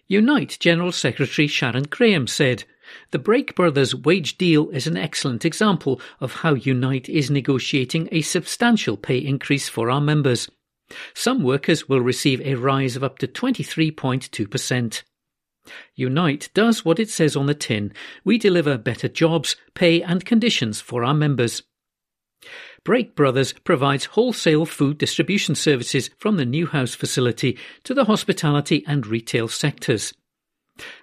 Unite 0.06 0.58
General 0.60 0.92
Secretary 0.92 1.46
Sharon 1.46 1.84
Graham 1.84 2.26
said, 2.26 2.64
The 3.10 3.18
Brake 3.18 3.54
Brothers 3.54 3.94
wage 3.94 4.36
deal 4.36 4.68
is 4.68 4.86
an 4.86 4.98
excellent 4.98 5.46
example 5.46 5.98
of 6.20 6.34
how 6.34 6.52
Unite 6.52 7.08
is 7.08 7.30
negotiating 7.30 8.10
a 8.12 8.20
substantial 8.20 8.98
pay 8.98 9.16
increase 9.16 9.70
for 9.70 9.90
our 9.90 10.02
members. 10.02 10.50
Some 11.14 11.42
workers 11.42 11.88
will 11.88 12.00
receive 12.00 12.40
a 12.40 12.54
rise 12.56 12.96
of 12.96 13.04
up 13.04 13.18
to 13.18 13.26
23.2%. 13.26 15.02
Unite 15.94 16.50
does 16.54 16.84
what 16.84 16.98
it 16.98 17.08
says 17.08 17.36
on 17.36 17.46
the 17.46 17.54
tin. 17.54 17.92
We 18.24 18.38
deliver 18.38 18.76
better 18.76 19.08
jobs, 19.08 19.56
pay 19.74 20.02
and 20.02 20.24
conditions 20.24 20.80
for 20.80 21.04
our 21.04 21.14
members. 21.14 21.62
Brake 22.84 23.16
Brothers 23.16 23.54
provides 23.54 24.04
wholesale 24.04 24.66
food 24.66 24.98
distribution 24.98 25.54
services 25.54 26.10
from 26.18 26.36
the 26.36 26.44
Newhouse 26.44 26.94
facility 26.94 27.58
to 27.84 27.94
the 27.94 28.04
hospitality 28.04 28.84
and 28.86 29.06
retail 29.06 29.48
sectors. 29.48 30.12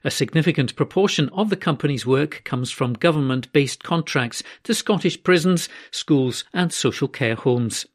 A 0.03 0.11
significant 0.11 0.75
proportion 0.75 1.29
of 1.29 1.49
the 1.49 1.55
company's 1.55 2.05
work 2.05 2.41
comes 2.43 2.69
from 2.69 2.93
government 2.93 3.51
based 3.53 3.83
contracts 3.83 4.43
to 4.63 4.75
Scottish 4.75 5.23
prisons, 5.23 5.69
schools, 5.89 6.43
and 6.53 6.71
social 6.71 7.07
care 7.07 7.35
homes. 7.35 7.87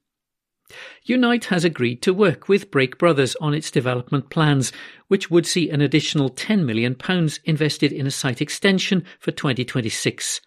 Unite 1.04 1.46
has 1.46 1.64
agreed 1.64 2.02
to 2.02 2.12
work 2.12 2.48
with 2.48 2.70
Brake 2.70 2.98
Brothers 2.98 3.36
on 3.40 3.54
its 3.54 3.70
development 3.70 4.30
plans, 4.30 4.72
which 5.08 5.30
would 5.30 5.46
see 5.46 5.70
an 5.70 5.80
additional 5.80 6.30
£10 6.30 6.64
million 6.64 6.96
invested 7.44 7.92
in 7.92 8.06
a 8.06 8.10
site 8.10 8.42
extension 8.42 9.04
for 9.20 9.30
2026. 9.30 10.40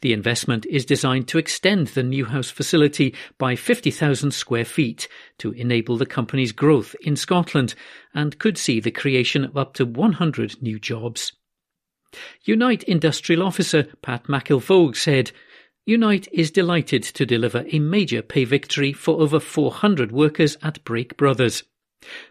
The 0.00 0.12
investment 0.12 0.64
is 0.66 0.86
designed 0.86 1.28
to 1.28 1.38
extend 1.38 1.88
the 1.88 2.02
Newhouse 2.02 2.50
facility 2.50 3.14
by 3.38 3.56
50,000 3.56 4.30
square 4.30 4.64
feet 4.64 5.08
to 5.38 5.52
enable 5.52 5.96
the 5.96 6.06
company's 6.06 6.52
growth 6.52 6.96
in 7.02 7.16
Scotland 7.16 7.74
and 8.14 8.38
could 8.38 8.56
see 8.56 8.80
the 8.80 8.90
creation 8.90 9.44
of 9.44 9.56
up 9.56 9.74
to 9.74 9.84
100 9.84 10.62
new 10.62 10.78
jobs. 10.78 11.32
Unite 12.44 12.84
Industrial 12.84 13.42
Officer 13.42 13.88
Pat 14.00 14.24
McIlvogue 14.24 14.96
said, 14.96 15.32
Unite 15.88 16.26
is 16.32 16.50
delighted 16.50 17.04
to 17.04 17.24
deliver 17.24 17.64
a 17.70 17.78
major 17.78 18.20
pay 18.20 18.42
victory 18.44 18.92
for 18.92 19.20
over 19.20 19.38
400 19.38 20.10
workers 20.10 20.58
at 20.60 20.82
Brake 20.82 21.16
Brothers. 21.16 21.62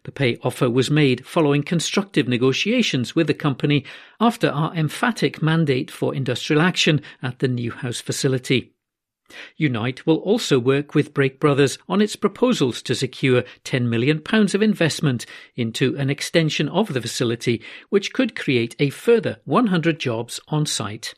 The 0.04 0.12
pay 0.12 0.38
offer 0.44 0.70
was 0.70 0.92
made 0.92 1.26
following 1.26 1.64
constructive 1.64 2.28
negotiations 2.28 3.16
with 3.16 3.28
the 3.28 3.34
company 3.34 3.86
after 4.20 4.50
our 4.50 4.76
emphatic 4.76 5.42
mandate 5.42 5.90
for 5.90 6.14
industrial 6.14 6.62
action 6.62 7.00
at 7.24 7.40
the 7.40 7.48
Newhouse 7.48 8.02
facility. 8.02 8.74
Unite 9.56 10.06
will 10.06 10.18
also 10.18 10.60
work 10.60 10.94
with 10.94 11.14
Brake 11.14 11.40
Brothers 11.40 11.78
on 11.88 12.02
its 12.02 12.18
proposals 12.18 12.82
to 12.82 12.94
secure 12.94 13.46
£10 13.64 13.88
million 13.88 14.22
of 14.32 14.62
investment 14.62 15.26
into 15.56 15.96
an 15.96 16.10
extension 16.10 16.68
of 16.68 16.94
the 16.94 17.02
facility, 17.02 17.62
which 17.88 18.12
could 18.12 18.36
create 18.36 18.76
a 18.80 18.90
further 18.90 19.38
100 19.46 19.98
jobs 19.98 20.42
on 20.50 20.66
site. 20.66 21.14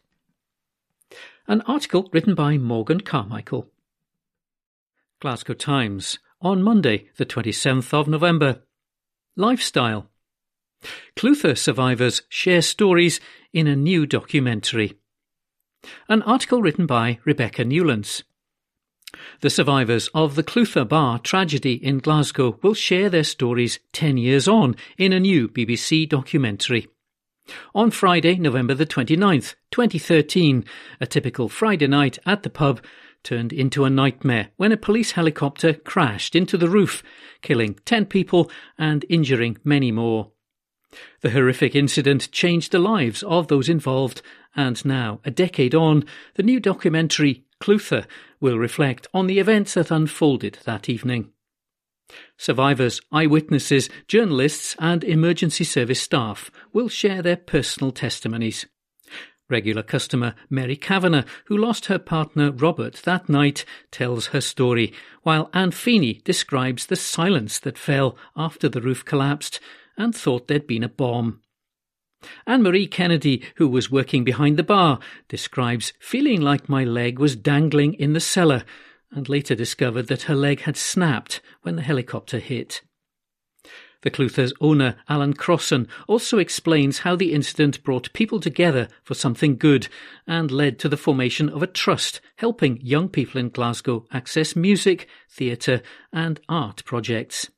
An 1.49 1.61
article 1.61 2.09
written 2.11 2.35
by 2.35 2.57
Morgan 2.57 2.99
Carmichael. 2.99 3.71
Glasgow 5.21 5.53
Times 5.53 6.19
on 6.41 6.61
Monday, 6.61 7.09
the 7.15 7.25
27th 7.25 7.93
of 7.93 8.09
November. 8.09 8.63
Lifestyle. 9.37 10.09
Clutha 11.15 11.57
survivors 11.57 12.23
share 12.27 12.61
stories 12.61 13.21
in 13.53 13.65
a 13.65 13.77
new 13.77 14.05
documentary. 14.05 14.97
An 16.09 16.21
article 16.23 16.61
written 16.61 16.85
by 16.85 17.19
Rebecca 17.23 17.63
Newlands. 17.63 18.25
The 19.39 19.49
survivors 19.49 20.09
of 20.13 20.35
the 20.35 20.43
Clutha 20.43 20.85
Bar 20.85 21.19
tragedy 21.19 21.75
in 21.75 21.99
Glasgow 21.99 22.59
will 22.61 22.73
share 22.73 23.09
their 23.09 23.23
stories 23.23 23.79
10 23.93 24.17
years 24.17 24.49
on 24.49 24.75
in 24.97 25.13
a 25.13 25.19
new 25.21 25.47
BBC 25.47 26.09
documentary. 26.09 26.89
On 27.73 27.91
Friday, 27.91 28.35
November 28.35 28.73
the 28.73 28.85
29th, 28.85 29.55
2013, 29.71 30.65
a 30.99 31.05
typical 31.05 31.49
Friday 31.49 31.87
night 31.87 32.17
at 32.25 32.43
the 32.43 32.49
pub 32.49 32.81
turned 33.23 33.51
into 33.51 33.83
a 33.83 33.89
nightmare 33.89 34.49
when 34.57 34.71
a 34.71 34.77
police 34.77 35.11
helicopter 35.11 35.73
crashed 35.73 36.35
into 36.35 36.57
the 36.57 36.69
roof, 36.69 37.03
killing 37.41 37.79
10 37.85 38.05
people 38.05 38.49
and 38.77 39.05
injuring 39.09 39.57
many 39.63 39.91
more. 39.91 40.31
The 41.21 41.31
horrific 41.31 41.75
incident 41.75 42.31
changed 42.31 42.71
the 42.71 42.79
lives 42.79 43.23
of 43.23 43.47
those 43.47 43.69
involved, 43.69 44.21
and 44.55 44.83
now, 44.85 45.19
a 45.25 45.31
decade 45.31 45.75
on, 45.75 46.05
the 46.35 46.43
new 46.43 46.59
documentary 46.59 47.43
Clutha 47.59 48.05
will 48.39 48.57
reflect 48.57 49.07
on 49.13 49.27
the 49.27 49.39
events 49.39 49.73
that 49.73 49.91
unfolded 49.91 50.59
that 50.65 50.87
evening. 50.87 51.31
Survivors, 52.37 53.01
eyewitnesses, 53.11 53.89
journalists, 54.07 54.75
and 54.79 55.03
emergency 55.03 55.63
service 55.63 56.01
staff 56.01 56.51
will 56.71 56.87
share 56.87 57.21
their 57.21 57.37
personal 57.37 57.91
testimonies. 57.91 58.65
Regular 59.49 59.81
customer 59.81 60.35
Mary 60.49 60.75
Kavanagh, 60.75 61.23
who 61.45 61.57
lost 61.57 61.85
her 61.85 61.97
partner 61.97 62.51
Robert 62.51 62.95
that 63.05 63.29
night, 63.29 63.63
tells 63.91 64.27
her 64.27 64.41
story, 64.41 64.93
while 65.23 65.49
Anne 65.53 65.71
Feeney 65.71 66.21
describes 66.25 66.85
the 66.85 66.97
silence 66.97 67.57
that 67.59 67.77
fell 67.77 68.17
after 68.35 68.67
the 68.67 68.81
roof 68.81 69.05
collapsed 69.05 69.59
and 69.97 70.13
thought 70.13 70.47
there'd 70.47 70.67
been 70.67 70.83
a 70.83 70.89
bomb. 70.89 71.41
Anne 72.45 72.63
Marie 72.63 72.87
Kennedy, 72.87 73.43
who 73.55 73.67
was 73.67 73.91
working 73.91 74.23
behind 74.23 74.57
the 74.57 74.63
bar, 74.63 74.99
describes 75.29 75.93
feeling 75.99 76.41
like 76.41 76.67
my 76.67 76.83
leg 76.83 77.17
was 77.17 77.35
dangling 77.35 77.93
in 77.93 78.13
the 78.13 78.19
cellar 78.19 78.63
and 79.11 79.29
later 79.29 79.55
discovered 79.55 80.07
that 80.07 80.23
her 80.23 80.35
leg 80.35 80.61
had 80.61 80.77
snapped 80.77 81.41
when 81.61 81.75
the 81.75 81.81
helicopter 81.81 82.39
hit. 82.39 82.81
The 84.03 84.11
Clutha's 84.11 84.53
owner, 84.61 84.95
Alan 85.09 85.33
Crossan, 85.33 85.87
also 86.07 86.37
explains 86.37 86.99
how 86.99 87.15
the 87.15 87.33
incident 87.33 87.83
brought 87.83 88.13
people 88.13 88.39
together 88.39 88.87
for 89.03 89.15
something 89.15 89.57
good 89.57 89.87
and 90.27 90.51
led 90.51 90.77
to 90.79 90.89
the 90.89 90.97
formation 90.97 91.49
of 91.49 91.63
a 91.63 91.67
trust 91.67 92.21
helping 92.37 92.79
young 92.81 93.09
people 93.09 93.39
in 93.39 93.49
Glasgow 93.49 94.05
access 94.11 94.55
music, 94.55 95.07
theatre, 95.29 95.81
and 96.13 96.39
art 96.47 96.85
projects. 96.85 97.49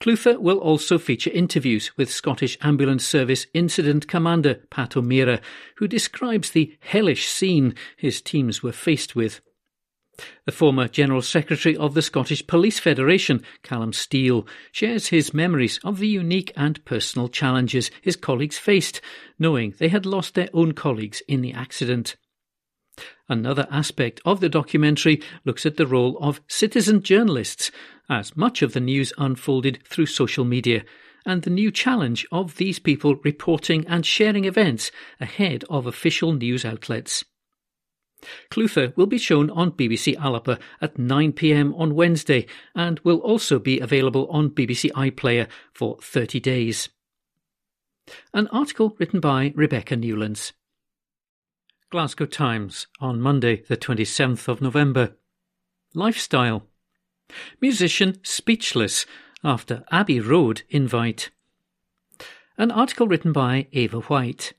Clutha 0.00 0.38
will 0.38 0.58
also 0.58 0.98
feature 0.98 1.30
interviews 1.30 1.96
with 1.96 2.12
Scottish 2.12 2.58
Ambulance 2.60 3.06
Service 3.06 3.46
Incident 3.54 4.08
Commander 4.08 4.56
Pat 4.70 4.96
O'Meara, 4.96 5.40
who 5.76 5.88
describes 5.88 6.50
the 6.50 6.76
hellish 6.80 7.26
scene 7.26 7.74
his 7.96 8.20
teams 8.20 8.62
were 8.62 8.72
faced 8.72 9.16
with. 9.16 9.40
The 10.44 10.52
former 10.52 10.88
General 10.88 11.22
Secretary 11.22 11.76
of 11.76 11.94
the 11.94 12.02
Scottish 12.02 12.46
Police 12.46 12.78
Federation, 12.78 13.42
Calum 13.62 13.92
Steele, 13.92 14.46
shares 14.70 15.08
his 15.08 15.32
memories 15.34 15.78
of 15.84 15.98
the 15.98 16.08
unique 16.08 16.52
and 16.56 16.84
personal 16.84 17.28
challenges 17.28 17.90
his 18.00 18.16
colleagues 18.16 18.58
faced, 18.58 19.00
knowing 19.38 19.74
they 19.78 19.88
had 19.88 20.06
lost 20.06 20.34
their 20.34 20.48
own 20.52 20.72
colleagues 20.72 21.22
in 21.28 21.40
the 21.40 21.52
accident. 21.52 22.16
Another 23.28 23.66
aspect 23.70 24.20
of 24.24 24.40
the 24.40 24.48
documentary 24.48 25.22
looks 25.44 25.64
at 25.64 25.76
the 25.76 25.86
role 25.86 26.18
of 26.18 26.40
citizen 26.46 27.02
journalists, 27.02 27.70
as 28.10 28.36
much 28.36 28.62
of 28.62 28.74
the 28.74 28.80
news 28.80 29.12
unfolded 29.16 29.78
through 29.86 30.06
social 30.06 30.44
media, 30.44 30.84
and 31.24 31.42
the 31.42 31.50
new 31.50 31.70
challenge 31.70 32.26
of 32.30 32.56
these 32.56 32.78
people 32.78 33.16
reporting 33.16 33.86
and 33.86 34.04
sharing 34.04 34.44
events 34.44 34.90
ahead 35.20 35.64
of 35.70 35.86
official 35.86 36.32
news 36.32 36.64
outlets. 36.64 37.24
Clutha 38.50 38.96
will 38.96 39.06
be 39.06 39.18
shown 39.18 39.50
on 39.50 39.72
BBC 39.72 40.16
Alba 40.16 40.58
at 40.80 40.96
9pm 40.96 41.78
on 41.78 41.94
Wednesday 41.94 42.46
and 42.74 43.00
will 43.00 43.18
also 43.18 43.58
be 43.58 43.80
available 43.80 44.26
on 44.30 44.50
BBC 44.50 44.90
iPlayer 44.92 45.48
for 45.72 45.98
30 46.00 46.40
days. 46.40 46.88
An 48.34 48.48
article 48.48 48.96
written 48.98 49.20
by 49.20 49.52
Rebecca 49.54 49.96
Newlands. 49.96 50.52
Glasgow 51.90 52.26
Times 52.26 52.86
on 53.00 53.20
Monday, 53.20 53.62
the 53.68 53.76
27th 53.76 54.48
of 54.48 54.62
November. 54.62 55.16
Lifestyle. 55.94 56.66
Musician 57.60 58.18
speechless 58.22 59.06
after 59.44 59.84
Abbey 59.90 60.20
Road 60.20 60.62
invite. 60.70 61.30
An 62.56 62.70
article 62.70 63.06
written 63.06 63.32
by 63.32 63.66
Ava 63.72 64.00
White. 64.00 64.54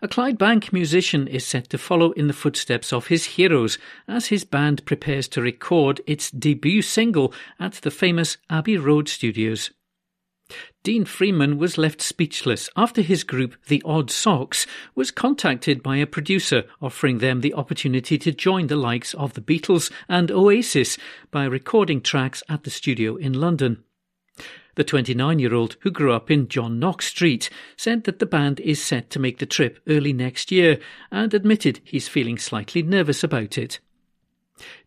A 0.00 0.08
Clydebank 0.08 0.72
musician 0.72 1.26
is 1.26 1.46
set 1.46 1.68
to 1.70 1.78
follow 1.78 2.12
in 2.12 2.28
the 2.28 2.32
footsteps 2.32 2.92
of 2.92 3.08
his 3.08 3.24
heroes 3.24 3.78
as 4.06 4.26
his 4.26 4.44
band 4.44 4.84
prepares 4.84 5.26
to 5.28 5.42
record 5.42 6.00
its 6.06 6.30
debut 6.30 6.82
single 6.82 7.32
at 7.58 7.74
the 7.74 7.90
famous 7.90 8.36
Abbey 8.48 8.76
Road 8.76 9.08
studios. 9.08 9.70
Dean 10.84 11.04
Freeman 11.04 11.58
was 11.58 11.76
left 11.76 12.00
speechless 12.00 12.70
after 12.76 13.02
his 13.02 13.24
group, 13.24 13.56
The 13.66 13.82
Odd 13.84 14.12
Socks, 14.12 14.64
was 14.94 15.10
contacted 15.10 15.82
by 15.82 15.96
a 15.96 16.06
producer 16.06 16.64
offering 16.80 17.18
them 17.18 17.40
the 17.40 17.54
opportunity 17.54 18.16
to 18.18 18.30
join 18.30 18.68
the 18.68 18.76
likes 18.76 19.12
of 19.14 19.34
the 19.34 19.40
Beatles 19.40 19.90
and 20.08 20.30
Oasis 20.30 20.96
by 21.32 21.44
recording 21.44 22.00
tracks 22.00 22.44
at 22.48 22.62
the 22.62 22.70
studio 22.70 23.16
in 23.16 23.32
London. 23.32 23.82
The 24.76 24.84
29 24.84 25.38
year 25.38 25.54
old, 25.54 25.76
who 25.80 25.90
grew 25.90 26.12
up 26.12 26.30
in 26.30 26.48
John 26.48 26.78
Knox 26.78 27.06
Street, 27.06 27.48
said 27.76 28.04
that 28.04 28.18
the 28.18 28.26
band 28.26 28.60
is 28.60 28.80
set 28.80 29.08
to 29.10 29.18
make 29.18 29.38
the 29.38 29.46
trip 29.46 29.80
early 29.88 30.12
next 30.12 30.52
year 30.52 30.78
and 31.10 31.32
admitted 31.32 31.80
he's 31.82 32.08
feeling 32.08 32.36
slightly 32.36 32.82
nervous 32.82 33.24
about 33.24 33.56
it. 33.56 33.80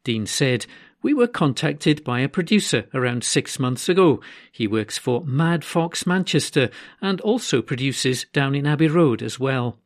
Dean 0.04 0.28
said, 0.28 0.68
We 1.02 1.16
were 1.16 1.28
contacted 1.28 2.04
by 2.04 2.20
a 2.20 2.30
producer 2.30 2.86
around 2.94 3.24
six 3.24 3.58
months 3.58 3.90
ago. 3.90 4.22
He 4.52 4.68
works 4.68 5.00
for 5.00 5.26
Mad 5.26 5.66
Fox 5.66 6.06
Manchester 6.06 6.70
and 7.02 7.20
also 7.22 7.64
produces 7.64 8.26
down 8.32 8.54
in 8.54 8.68
Abbey 8.68 8.88
Road 8.88 9.24
as 9.24 9.40
well. 9.40 9.80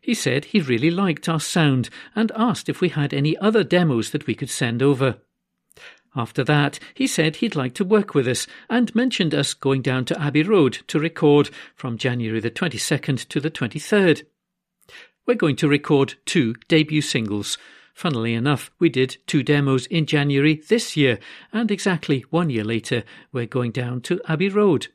He 0.00 0.12
said 0.12 0.46
he 0.46 0.60
really 0.60 0.90
liked 0.90 1.28
our 1.28 1.38
sound 1.38 1.88
and 2.16 2.32
asked 2.34 2.68
if 2.68 2.80
we 2.80 2.88
had 2.88 3.14
any 3.14 3.36
other 3.36 3.62
demos 3.62 4.10
that 4.10 4.26
we 4.26 4.34
could 4.34 4.50
send 4.50 4.82
over. 4.82 5.18
After 6.16 6.42
that, 6.44 6.80
he 6.94 7.06
said 7.06 7.36
he'd 7.36 7.54
like 7.54 7.74
to 7.74 7.84
work 7.84 8.14
with 8.14 8.26
us 8.26 8.46
and 8.68 8.94
mentioned 8.94 9.34
us 9.34 9.54
going 9.54 9.82
down 9.82 10.04
to 10.06 10.20
Abbey 10.20 10.42
Road 10.42 10.78
to 10.88 10.98
record 10.98 11.50
from 11.76 11.98
January 11.98 12.40
the 12.40 12.50
22nd 12.50 13.28
to 13.28 13.40
the 13.40 13.50
23rd. 13.50 14.24
We're 15.26 15.34
going 15.34 15.56
to 15.56 15.68
record 15.68 16.14
two 16.26 16.54
debut 16.66 17.02
singles. 17.02 17.56
Funnily 17.94 18.34
enough, 18.34 18.72
we 18.80 18.88
did 18.88 19.18
two 19.26 19.42
demos 19.42 19.86
in 19.86 20.06
January 20.06 20.62
this 20.68 20.96
year, 20.96 21.18
and 21.52 21.70
exactly 21.70 22.24
one 22.30 22.50
year 22.50 22.64
later, 22.64 23.04
we're 23.30 23.46
going 23.46 23.70
down 23.70 24.00
to 24.02 24.20
Abbey 24.26 24.48
Road. 24.48 24.88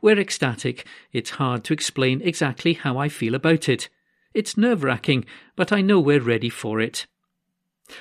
We're 0.00 0.18
ecstatic. 0.18 0.86
It's 1.12 1.30
hard 1.30 1.64
to 1.64 1.72
explain 1.72 2.22
exactly 2.22 2.74
how 2.74 2.98
I 2.98 3.08
feel 3.08 3.34
about 3.34 3.68
it. 3.68 3.88
It's 4.32 4.56
nerve 4.56 4.84
wracking, 4.84 5.24
but 5.54 5.72
I 5.72 5.80
know 5.80 6.00
we're 6.00 6.20
ready 6.20 6.48
for 6.50 6.80
it. 6.80 7.06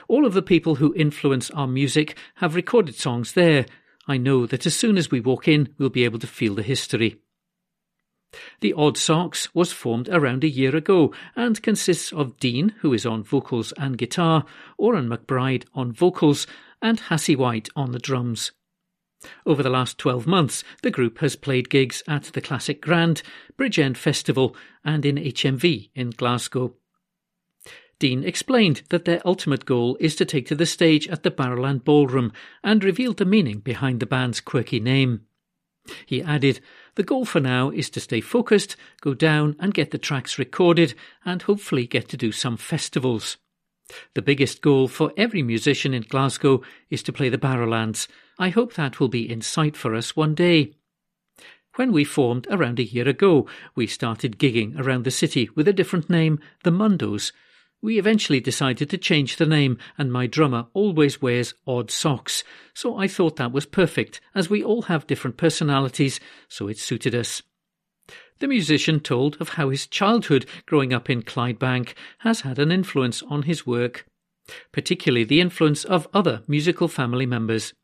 All 0.08 0.26
of 0.26 0.34
the 0.34 0.42
people 0.42 0.76
who 0.76 0.94
influence 0.96 1.52
our 1.52 1.68
music 1.68 2.18
have 2.36 2.56
recorded 2.56 2.96
songs 2.96 3.34
there. 3.34 3.66
I 4.08 4.18
know 4.18 4.46
that 4.46 4.66
as 4.66 4.76
soon 4.76 4.98
as 4.98 5.12
we 5.12 5.20
walk 5.20 5.48
in, 5.48 5.74
we'll 5.78 5.90
be 5.90 6.06
able 6.06 6.20
to 6.20 6.28
feel 6.28 6.56
the 6.56 6.64
history. 6.64 7.20
The 8.60 8.74
Odd 8.74 8.98
Socks 8.98 9.54
was 9.54 9.72
formed 9.72 10.10
around 10.10 10.44
a 10.44 10.50
year 10.50 10.76
ago 10.76 11.14
and 11.36 11.62
consists 11.62 12.12
of 12.12 12.38
Dean, 12.38 12.74
who 12.80 12.94
is 12.94 13.06
on 13.06 13.24
vocals 13.24 13.72
and 13.78 13.98
guitar, 13.98 14.46
Oran 14.78 15.08
McBride 15.08 15.66
on 15.74 15.94
vocals, 15.94 16.46
and 16.82 17.00
Hassie 17.00 17.38
White 17.38 17.70
on 17.76 17.92
the 17.92 18.00
drums. 18.00 18.52
Over 19.46 19.64
the 19.64 19.70
last 19.70 19.98
12 19.98 20.28
months, 20.28 20.64
the 20.84 20.92
group 20.92 21.20
has 21.20 21.36
played 21.36 21.70
gigs 21.70 22.04
at 22.08 22.26
the 22.26 22.42
Classic 22.42 22.82
Grand, 22.82 23.22
Bridge 23.58 23.80
End 23.80 23.98
Festival, 23.98 24.56
and 24.84 25.06
in 25.06 25.16
HMV 25.16 25.90
in 25.96 26.10
Glasgow. 26.12 26.76
Dean 28.00 28.24
explained 28.24 28.84
that 28.90 29.06
their 29.06 29.22
ultimate 29.26 29.66
goal 29.66 29.98
is 30.00 30.16
to 30.18 30.26
take 30.26 30.48
to 30.48 30.56
the 30.56 30.66
stage 30.66 31.08
at 31.08 31.24
the 31.24 31.32
Barrowland 31.32 31.84
Ballroom 31.84 32.34
and 32.64 32.84
revealed 32.84 33.18
the 33.18 33.26
meaning 33.26 33.60
behind 33.60 34.00
the 34.00 34.06
band's 34.06 34.42
quirky 34.42 34.80
name. 34.80 35.22
He 36.06 36.22
added, 36.22 36.60
The 36.96 37.04
goal 37.04 37.26
for 37.26 37.40
now 37.40 37.70
is 37.70 37.90
to 37.92 38.00
stay 38.00 38.20
focused, 38.20 38.76
go 39.02 39.14
down 39.14 39.56
and 39.60 39.74
get 39.74 39.92
the 39.92 39.98
tracks 39.98 40.40
recorded, 40.40 40.94
and 41.24 41.42
hopefully 41.44 41.88
get 41.88 42.10
to 42.10 42.18
do 42.18 42.32
some 42.32 42.58
festivals. 42.58 43.38
The 44.16 44.22
biggest 44.22 44.62
goal 44.62 44.88
for 44.88 45.14
every 45.16 45.44
musician 45.44 45.94
in 45.94 46.02
Glasgow 46.02 46.64
is 46.90 47.04
to 47.04 47.14
play 47.14 47.30
the 47.30 47.38
Barrowlands. 47.38 48.08
I 48.40 48.50
hope 48.50 48.74
that 48.74 49.00
will 49.00 49.10
be 49.10 49.30
in 49.30 49.42
sight 49.42 49.78
for 49.78 49.94
us 49.96 50.16
one 50.16 50.34
day. 50.34 50.74
When 51.76 51.92
we 51.92 52.04
formed 52.04 52.48
around 52.50 52.80
a 52.80 52.84
year 52.84 53.08
ago, 53.08 53.48
we 53.76 53.86
started 53.86 54.40
gigging 54.40 54.80
around 54.80 55.04
the 55.04 55.12
city 55.12 55.50
with 55.56 55.68
a 55.68 55.74
different 55.74 56.10
name, 56.10 56.40
the 56.64 56.72
Mundos, 56.72 57.32
we 57.86 58.00
eventually 58.00 58.40
decided 58.40 58.90
to 58.90 58.98
change 58.98 59.36
the 59.36 59.46
name, 59.46 59.78
and 59.96 60.12
my 60.12 60.26
drummer 60.26 60.66
always 60.74 61.22
wears 61.22 61.54
odd 61.68 61.92
socks, 61.92 62.44
so 62.74 62.98
I 62.98 63.08
thought 63.08 63.36
that 63.36 63.52
was 63.52 63.68
perfect, 63.68 64.20
as 64.34 64.50
we 64.50 64.64
all 64.64 64.82
have 64.84 65.06
different 65.06 65.38
personalities, 65.38 66.20
so 66.50 66.68
it 66.68 66.80
suited 66.80 67.14
us. 67.14 67.44
The 68.40 68.48
musician 68.48 69.00
told 69.02 69.38
of 69.40 69.50
how 69.50 69.70
his 69.70 69.86
childhood 69.86 70.48
growing 70.66 70.94
up 70.94 71.12
in 71.12 71.22
Clydebank 71.22 71.94
has 72.20 72.42
had 72.42 72.58
an 72.58 72.72
influence 72.72 73.22
on 73.22 73.44
his 73.44 73.68
work, 73.68 74.08
particularly 74.72 75.24
the 75.24 75.40
influence 75.40 75.86
of 75.86 76.08
other 76.12 76.42
musical 76.48 76.88
family 76.88 77.28
members. 77.28 77.76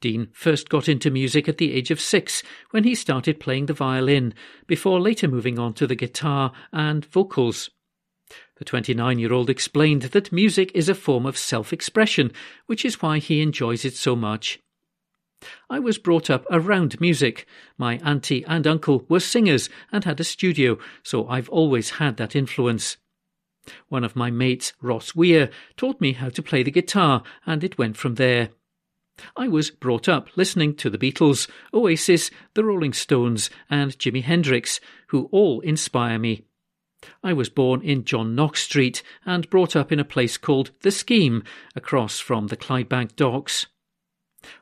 Dean 0.00 0.28
first 0.32 0.70
got 0.70 0.88
into 0.88 1.10
music 1.10 1.50
at 1.50 1.58
the 1.58 1.74
age 1.74 1.90
of 1.90 2.00
six 2.00 2.42
when 2.70 2.84
he 2.84 2.94
started 2.94 3.40
playing 3.40 3.66
the 3.66 3.74
violin, 3.74 4.32
before 4.66 4.98
later 4.98 5.28
moving 5.28 5.58
on 5.58 5.74
to 5.74 5.86
the 5.86 5.94
guitar 5.94 6.50
and 6.72 7.04
vocals. 7.04 7.68
The 8.58 8.64
29 8.64 9.20
year 9.20 9.32
old 9.32 9.48
explained 9.48 10.02
that 10.02 10.32
music 10.32 10.72
is 10.74 10.88
a 10.88 10.94
form 10.94 11.26
of 11.26 11.38
self 11.38 11.72
expression, 11.72 12.32
which 12.66 12.84
is 12.84 13.00
why 13.00 13.18
he 13.18 13.40
enjoys 13.40 13.84
it 13.84 13.94
so 13.94 14.16
much. 14.16 14.58
I 15.70 15.78
was 15.78 15.98
brought 15.98 16.28
up 16.28 16.44
around 16.50 17.00
music. 17.00 17.46
My 17.76 17.98
auntie 17.98 18.44
and 18.46 18.66
uncle 18.66 19.04
were 19.08 19.20
singers 19.20 19.70
and 19.92 20.04
had 20.04 20.18
a 20.18 20.24
studio, 20.24 20.78
so 21.04 21.28
I've 21.28 21.48
always 21.50 21.90
had 21.90 22.16
that 22.16 22.34
influence. 22.34 22.96
One 23.88 24.02
of 24.02 24.16
my 24.16 24.30
mates, 24.30 24.72
Ross 24.82 25.14
Weir, 25.14 25.50
taught 25.76 26.00
me 26.00 26.12
how 26.14 26.30
to 26.30 26.42
play 26.42 26.64
the 26.64 26.72
guitar, 26.72 27.22
and 27.46 27.62
it 27.62 27.78
went 27.78 27.96
from 27.96 28.16
there. 28.16 28.48
I 29.36 29.46
was 29.46 29.70
brought 29.70 30.08
up 30.08 30.36
listening 30.36 30.74
to 30.76 30.90
the 30.90 30.98
Beatles, 30.98 31.48
Oasis, 31.72 32.30
the 32.54 32.64
Rolling 32.64 32.92
Stones, 32.92 33.50
and 33.70 33.96
Jimi 33.98 34.22
Hendrix, 34.22 34.80
who 35.08 35.28
all 35.30 35.60
inspire 35.60 36.18
me. 36.18 36.47
I 37.22 37.32
was 37.32 37.48
born 37.48 37.82
in 37.82 38.04
John 38.04 38.34
Knox 38.34 38.62
Street 38.62 39.02
and 39.24 39.48
brought 39.50 39.76
up 39.76 39.92
in 39.92 40.00
a 40.00 40.04
place 40.04 40.36
called 40.36 40.72
The 40.80 40.90
Scheme, 40.90 41.42
across 41.76 42.18
from 42.18 42.48
the 42.48 42.56
Clydebank 42.56 43.16
docks. 43.16 43.66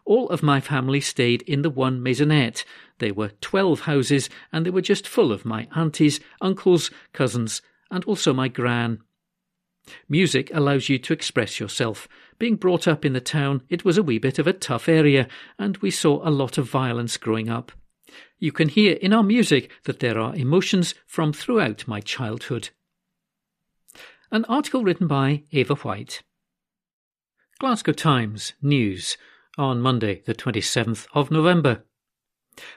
All 0.04 0.28
of 0.30 0.42
my 0.42 0.60
family 0.60 1.00
stayed 1.00 1.42
in 1.42 1.62
the 1.62 1.70
one 1.70 2.02
maisonette. 2.02 2.64
There 2.98 3.14
were 3.14 3.32
twelve 3.40 3.80
houses, 3.80 4.30
and 4.52 4.64
they 4.64 4.70
were 4.70 4.80
just 4.80 5.06
full 5.06 5.32
of 5.32 5.44
my 5.44 5.68
aunties, 5.74 6.20
uncles, 6.40 6.90
cousins, 7.12 7.62
and 7.90 8.04
also 8.04 8.32
my 8.32 8.48
gran. 8.48 9.00
Music 10.08 10.50
allows 10.52 10.88
you 10.88 10.98
to 10.98 11.12
express 11.12 11.60
yourself. 11.60 12.08
Being 12.38 12.56
brought 12.56 12.88
up 12.88 13.04
in 13.04 13.12
the 13.12 13.20
town, 13.20 13.62
it 13.68 13.84
was 13.84 13.96
a 13.96 14.02
wee 14.02 14.18
bit 14.18 14.38
of 14.38 14.46
a 14.46 14.52
tough 14.52 14.88
area, 14.88 15.28
and 15.58 15.76
we 15.78 15.90
saw 15.90 16.26
a 16.26 16.30
lot 16.30 16.58
of 16.58 16.68
violence 16.68 17.16
growing 17.16 17.48
up. 17.48 17.72
You 18.38 18.52
can 18.52 18.68
hear 18.68 18.94
in 18.94 19.12
our 19.12 19.22
music 19.22 19.70
that 19.84 20.00
there 20.00 20.18
are 20.18 20.34
emotions 20.34 20.94
from 21.06 21.32
throughout 21.32 21.88
my 21.88 22.00
childhood. 22.00 22.70
An 24.30 24.44
article 24.46 24.84
written 24.84 25.06
by 25.06 25.44
Ava 25.52 25.76
White. 25.76 26.22
Glasgow 27.58 27.92
Times 27.92 28.52
News 28.60 29.16
on 29.56 29.80
Monday, 29.80 30.22
the 30.26 30.34
27th 30.34 31.06
of 31.14 31.30
November. 31.30 31.84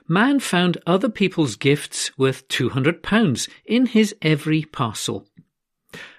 Man 0.08 0.40
found 0.40 0.78
other 0.86 1.10
people's 1.10 1.56
gifts 1.56 2.18
worth 2.18 2.48
£200 2.48 3.50
in 3.66 3.88
his 3.88 4.16
Evri 4.22 4.70
parcel. 4.72 5.28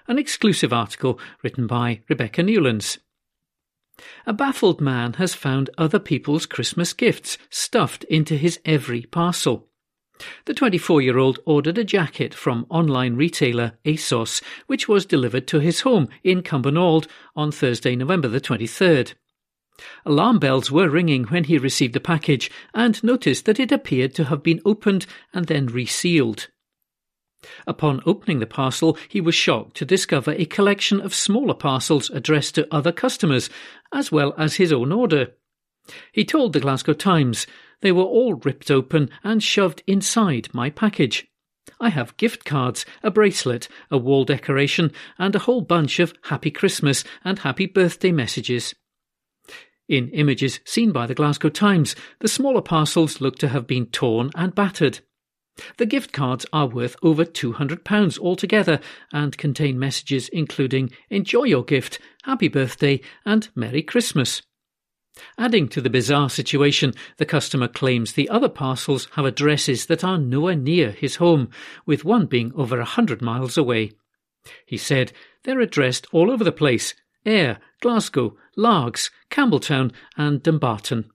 An 0.07 0.19
exclusive 0.19 0.73
article 0.73 1.19
written 1.43 1.67
by 1.67 2.01
Rebecca 2.09 2.43
Newlands. 2.43 2.99
A 4.25 4.33
baffled 4.33 4.81
man 4.81 5.13
has 5.13 5.33
found 5.33 5.69
other 5.77 5.99
people's 5.99 6.45
Christmas 6.45 6.93
gifts 6.93 7.37
stuffed 7.49 8.03
into 8.05 8.37
his 8.37 8.59
Evri 8.65 9.09
parcel. 9.09 9.67
The 10.45 10.53
24 10.53 11.01
year 11.01 11.17
old 11.17 11.39
ordered 11.45 11.77
a 11.77 11.83
jacket 11.83 12.33
from 12.33 12.67
online 12.69 13.15
retailer 13.15 13.73
ASOS, 13.85 14.41
which 14.67 14.87
was 14.87 15.05
delivered 15.05 15.47
to 15.47 15.59
his 15.59 15.81
home 15.81 16.07
in 16.23 16.43
Cumbernauld 16.43 17.07
on 17.35 17.51
Thursday, 17.51 17.95
November 17.95 18.27
the 18.27 18.41
23rd. 18.41 19.13
Alarm 20.05 20.37
bells 20.37 20.71
were 20.71 20.89
ringing 20.89 21.23
when 21.25 21.45
he 21.45 21.57
received 21.57 21.93
the 21.93 21.99
package 21.99 22.51
and 22.73 23.03
noticed 23.03 23.45
that 23.45 23.59
it 23.59 23.71
appeared 23.71 24.13
to 24.15 24.25
have 24.25 24.43
been 24.43 24.61
opened 24.63 25.07
and 25.33 25.47
then 25.47 25.65
resealed. 25.65 26.49
Upon 27.65 28.01
opening 28.05 28.39
the 28.39 28.45
parcel, 28.45 28.97
he 29.07 29.21
was 29.21 29.35
shocked 29.35 29.75
to 29.77 29.85
discover 29.85 30.31
a 30.31 30.45
collection 30.45 31.01
of 31.01 31.13
smaller 31.13 31.53
parcels 31.53 32.09
addressed 32.11 32.55
to 32.55 32.67
other 32.73 32.91
customers, 32.91 33.49
as 33.91 34.11
well 34.11 34.33
as 34.37 34.55
his 34.55 34.71
own 34.71 34.91
order. 34.91 35.33
He 36.11 36.23
told 36.23 36.53
the 36.53 36.59
Glasgow 36.59 36.93
Times 36.93 37.47
they 37.81 37.91
were 37.91 38.03
all 38.03 38.35
ripped 38.35 38.69
open 38.69 39.09
and 39.23 39.41
shoved 39.41 39.81
inside 39.87 40.49
my 40.53 40.69
package. 40.69 41.27
I 41.79 41.89
have 41.89 42.17
gift 42.17 42.45
cards, 42.45 42.85
a 43.01 43.09
bracelet, 43.09 43.67
a 43.89 43.97
wall 43.97 44.23
decoration, 44.23 44.91
and 45.17 45.35
a 45.35 45.39
whole 45.39 45.61
bunch 45.61 45.99
of 45.99 46.13
Happy 46.23 46.51
Christmas 46.51 47.03
and 47.23 47.39
Happy 47.39 47.65
Birthday 47.65 48.11
messages. 48.11 48.75
In 49.89 50.09
images 50.09 50.59
seen 50.63 50.91
by 50.91 51.07
the 51.07 51.15
Glasgow 51.15 51.49
Times, 51.49 51.95
the 52.19 52.27
smaller 52.27 52.61
parcels 52.61 53.19
look 53.19 53.37
to 53.39 53.49
have 53.49 53.67
been 53.67 53.87
torn 53.87 54.29
and 54.35 54.55
battered. 54.55 54.99
The 55.77 55.85
gift 55.85 56.13
cards 56.13 56.45
are 56.53 56.67
worth 56.67 56.95
over 57.03 57.25
£200 57.25 58.19
altogether 58.19 58.79
and 59.11 59.37
contain 59.37 59.77
messages 59.77 60.29
including 60.29 60.91
Enjoy 61.09 61.43
your 61.43 61.63
gift, 61.63 61.99
Happy 62.23 62.47
Birthday, 62.47 63.01
and 63.25 63.49
Merry 63.53 63.81
Christmas. 63.81 64.41
Adding 65.37 65.67
to 65.69 65.81
the 65.81 65.89
bizarre 65.89 66.29
situation, 66.29 66.93
the 67.17 67.25
customer 67.25 67.67
claims 67.67 68.13
the 68.13 68.29
other 68.29 68.47
parcels 68.47 69.09
have 69.15 69.25
addresses 69.25 69.87
that 69.87 70.05
are 70.05 70.17
nowhere 70.17 70.55
near 70.55 70.91
his 70.91 71.17
home, 71.17 71.49
with 71.85 72.05
one 72.05 72.27
being 72.27 72.53
over 72.55 72.79
a 72.79 72.85
hundred 72.85 73.21
miles 73.21 73.57
away. 73.57 73.91
He 74.65 74.77
said 74.77 75.11
they're 75.43 75.59
addressed 75.59 76.07
all 76.13 76.31
over 76.31 76.45
the 76.45 76.51
place 76.51 76.93
Ayr, 77.25 77.59
Glasgow, 77.81 78.37
Largs, 78.55 79.11
Campbeltown, 79.29 79.91
and 80.17 80.41
Dumbarton. 80.41 81.11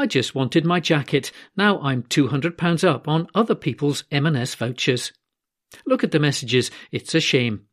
I 0.00 0.06
just 0.06 0.34
wanted 0.34 0.64
my 0.64 0.80
jacket. 0.80 1.30
Now 1.58 1.78
I'm 1.82 2.04
£200 2.04 2.84
up 2.88 3.06
on 3.06 3.28
other 3.34 3.54
people's 3.54 4.04
M&S 4.10 4.54
vouchers. 4.54 5.12
Look 5.84 6.02
at 6.02 6.10
the 6.10 6.18
messages. 6.18 6.70
It's 6.90 7.14
a 7.14 7.20
shame. 7.20 7.66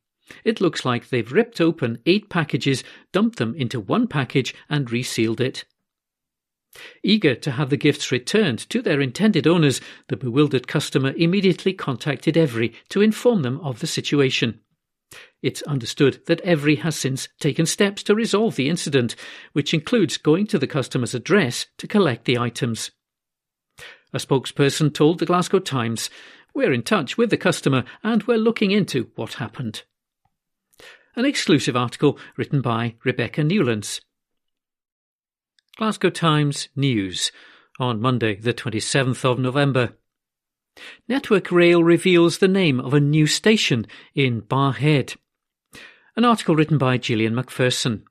It 0.44 0.60
looks 0.60 0.84
like 0.84 1.08
they've 1.08 1.32
ripped 1.32 1.62
open 1.62 2.00
eight 2.06 2.30
packages, 2.30 2.84
dumped 3.14 3.38
them 3.38 3.56
into 3.56 3.80
one 3.80 4.08
package, 4.08 4.54
and 4.70 4.92
resealed 4.92 5.40
it. 5.40 5.64
Eager 7.02 7.34
to 7.34 7.52
have 7.52 7.70
the 7.70 7.78
gifts 7.78 8.12
returned 8.12 8.60
to 8.72 8.82
their 8.82 9.00
intended 9.00 9.48
owners, 9.48 9.80
the 10.10 10.18
bewildered 10.18 10.68
customer 10.68 11.14
immediately 11.16 11.72
contacted 11.72 12.36
Evri 12.36 12.76
to 12.90 13.02
inform 13.02 13.44
them 13.44 13.58
of 13.62 13.80
the 13.80 13.88
situation. 13.88 14.60
It's 15.42 15.62
understood 15.64 16.22
that 16.26 16.44
Evri 16.44 16.80
has 16.80 16.96
since 16.96 17.30
taken 17.40 17.66
steps 17.66 18.04
to 18.04 18.16
resolve 18.16 18.56
the 18.56 18.70
incident, 18.70 19.16
which 19.54 19.74
includes 19.74 20.18
going 20.18 20.48
to 20.48 20.60
the 20.60 20.68
customer's 20.68 21.14
address 21.14 21.68
to 21.78 21.88
collect 21.88 22.26
the 22.26 22.38
items. 22.38 22.92
A 24.14 24.18
spokesperson 24.18 24.94
told 24.94 25.20
the 25.20 25.26
Glasgow 25.26 25.60
Times, 25.60 26.10
We're 26.54 26.74
in 26.74 26.84
touch 26.84 27.18
with 27.18 27.30
the 27.30 27.38
customer 27.38 27.84
and 28.04 28.24
we're 28.24 28.38
looking 28.38 28.72
into 28.72 29.12
what 29.16 29.36
happened. 29.36 29.84
An 31.16 31.26
exclusive 31.26 31.76
article 31.76 32.18
written 32.36 32.62
by 32.62 32.96
Rebecca 33.04 33.44
Newlands. 33.44 34.02
Glasgow 35.78 36.10
Times 36.10 36.70
News 36.76 37.32
on 37.80 38.02
Monday, 38.02 38.36
the 38.36 38.54
27th 38.54 39.24
of 39.24 39.40
November. 39.40 39.94
Network 41.08 41.52
Rail 41.52 41.84
reveals 41.84 42.38
the 42.38 42.48
name 42.48 42.80
of 42.80 42.94
a 42.94 43.00
new 43.00 43.28
station 43.28 43.86
in 44.16 44.42
Barrhead. 44.42 45.16
An 46.16 46.26
article 46.26 46.56
written 46.56 46.78
by 46.78 46.98
Gillian 46.98 47.34
McPherson. 47.34 48.04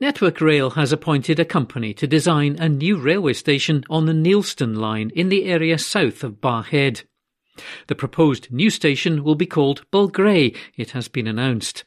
Network 0.00 0.40
Rail 0.40 0.70
has 0.70 0.92
appointed 0.92 1.38
a 1.38 1.44
company 1.44 1.92
to 1.94 2.06
design 2.06 2.56
a 2.58 2.68
new 2.68 2.96
railway 2.96 3.34
station 3.34 3.84
on 3.90 4.06
the 4.06 4.12
Neilston 4.12 4.76
line 4.76 5.10
in 5.14 5.28
the 5.28 5.44
area 5.44 5.78
south 5.78 6.24
of 6.24 6.40
Barrhead. 6.40 7.02
The 7.88 7.94
proposed 7.94 8.50
new 8.50 8.70
station 8.70 9.24
will 9.24 9.34
be 9.34 9.46
called 9.46 9.84
Balgray, 9.90 10.56
it 10.76 10.92
has 10.92 11.08
been 11.08 11.26
announced. 11.26 11.84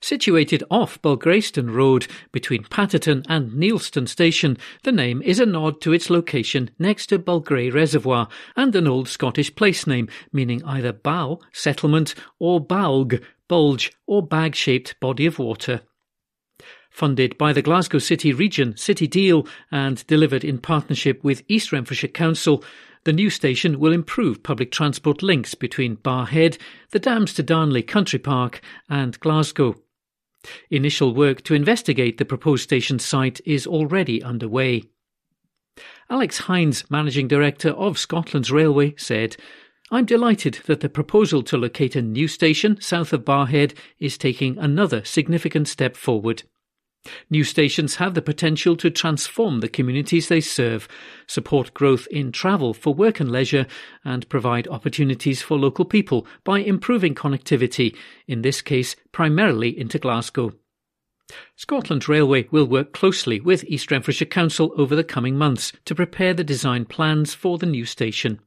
Situated 0.00 0.62
off 0.70 1.00
Balgraystone 1.02 1.74
Road 1.74 2.06
between 2.32 2.64
Patterton 2.64 3.22
and 3.28 3.52
Neilston 3.52 4.08
Station, 4.08 4.56
the 4.82 4.92
name 4.92 5.22
is 5.22 5.40
a 5.40 5.46
nod 5.46 5.80
to 5.80 5.92
its 5.92 6.10
location 6.10 6.70
next 6.78 7.06
to 7.06 7.18
Balgray 7.18 7.72
Reservoir 7.72 8.28
and 8.56 8.74
an 8.74 8.86
old 8.86 9.08
Scottish 9.08 9.54
place 9.54 9.86
name 9.86 10.08
meaning 10.32 10.64
either 10.64 10.92
bow, 10.92 11.40
settlement, 11.52 12.14
or 12.38 12.64
balg, 12.64 13.22
bulge, 13.48 13.92
or 14.06 14.26
bag 14.26 14.54
shaped 14.54 14.98
body 15.00 15.26
of 15.26 15.38
water. 15.38 15.80
Funded 16.90 17.36
by 17.36 17.52
the 17.52 17.62
Glasgow 17.62 17.98
City 17.98 18.32
Region 18.32 18.76
City 18.76 19.08
Deal 19.08 19.48
and 19.72 20.06
delivered 20.06 20.44
in 20.44 20.58
partnership 20.58 21.24
with 21.24 21.42
East 21.48 21.72
Renfrewshire 21.72 22.08
Council, 22.08 22.62
the 23.04 23.12
new 23.12 23.30
station 23.30 23.78
will 23.78 23.92
improve 23.92 24.42
public 24.42 24.70
transport 24.70 25.22
links 25.22 25.54
between 25.54 25.96
Barrhead, 25.96 26.58
the 26.90 26.98
Dams 26.98 27.34
to 27.34 27.42
Darnley 27.42 27.82
Country 27.82 28.18
Park, 28.18 28.60
and 28.88 29.18
Glasgow. 29.20 29.76
Initial 30.70 31.14
work 31.14 31.42
to 31.42 31.54
investigate 31.54 32.18
the 32.18 32.24
proposed 32.24 32.62
station 32.62 32.98
site 32.98 33.40
is 33.44 33.66
already 33.66 34.22
underway. 34.22 34.84
Alex 36.10 36.42
Hynes, 36.42 36.88
Managing 36.90 37.28
Director 37.28 37.70
of 37.70 37.98
Scotland's 37.98 38.52
Railway, 38.52 38.94
said, 38.96 39.36
I'm 39.90 40.04
delighted 40.04 40.60
that 40.66 40.80
the 40.80 40.88
proposal 40.88 41.42
to 41.44 41.58
locate 41.58 41.96
a 41.96 42.02
new 42.02 42.28
station 42.28 42.80
south 42.80 43.12
of 43.12 43.24
Barrhead 43.24 43.76
is 43.98 44.16
taking 44.18 44.58
another 44.58 45.04
significant 45.04 45.68
step 45.68 45.96
forward. 45.96 46.42
New 47.28 47.44
stations 47.44 47.96
have 47.96 48.14
the 48.14 48.22
potential 48.22 48.76
to 48.76 48.90
transform 48.90 49.60
the 49.60 49.68
communities 49.68 50.28
they 50.28 50.40
serve, 50.40 50.88
support 51.26 51.74
growth 51.74 52.06
in 52.10 52.32
travel 52.32 52.72
for 52.72 52.94
work 52.94 53.20
and 53.20 53.30
leisure, 53.30 53.66
and 54.04 54.28
provide 54.28 54.68
opportunities 54.68 55.42
for 55.42 55.58
local 55.58 55.84
people 55.84 56.26
by 56.44 56.60
improving 56.60 57.14
connectivity, 57.14 57.94
in 58.26 58.42
this 58.42 58.62
case 58.62 58.96
primarily 59.12 59.78
into 59.78 59.98
Glasgow. 59.98 60.52
Scotland 61.56 62.08
Railway 62.08 62.48
will 62.50 62.66
work 62.66 62.92
closely 62.92 63.40
with 63.40 63.64
East 63.64 63.90
Renfrewshire 63.90 64.28
Council 64.28 64.72
over 64.76 64.94
the 64.94 65.04
coming 65.04 65.36
months 65.36 65.72
to 65.86 65.94
prepare 65.94 66.34
the 66.34 66.44
design 66.44 66.84
plans 66.84 67.32
for 67.32 67.56
the 67.58 67.66
new 67.66 67.86
station. 67.86 68.40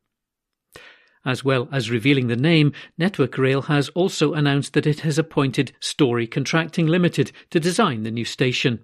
As 1.28 1.44
well 1.44 1.68
as 1.74 1.92
revealing 1.92 2.28
the 2.28 2.38
name, 2.38 2.72
Network 2.98 3.38
Rail 3.38 3.64
has 3.64 3.90
also 3.90 4.34
announced 4.34 4.72
that 4.72 4.88
it 4.88 5.02
has 5.02 5.20
appointed 5.20 5.74
Story 5.82 6.26
Contracting 6.26 6.88
Limited 6.88 7.34
to 7.50 7.60
design 7.60 8.04
the 8.04 8.12
new 8.12 8.24
station. 8.24 8.80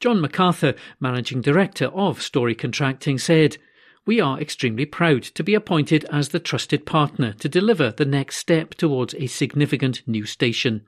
John 0.00 0.20
MacArthur, 0.20 0.74
Managing 0.98 1.40
Director 1.40 1.86
of 1.86 2.20
Story 2.20 2.56
Contracting, 2.56 3.18
said, 3.18 3.56
We 4.04 4.20
are 4.20 4.40
extremely 4.40 4.84
proud 4.84 5.22
to 5.22 5.44
be 5.44 5.54
appointed 5.54 6.04
as 6.10 6.30
the 6.30 6.40
trusted 6.40 6.86
partner 6.86 7.34
to 7.34 7.48
deliver 7.48 7.92
the 7.92 8.04
next 8.04 8.38
step 8.38 8.74
towards 8.74 9.14
a 9.14 9.28
significant 9.28 10.02
new 10.08 10.26
station. 10.26 10.84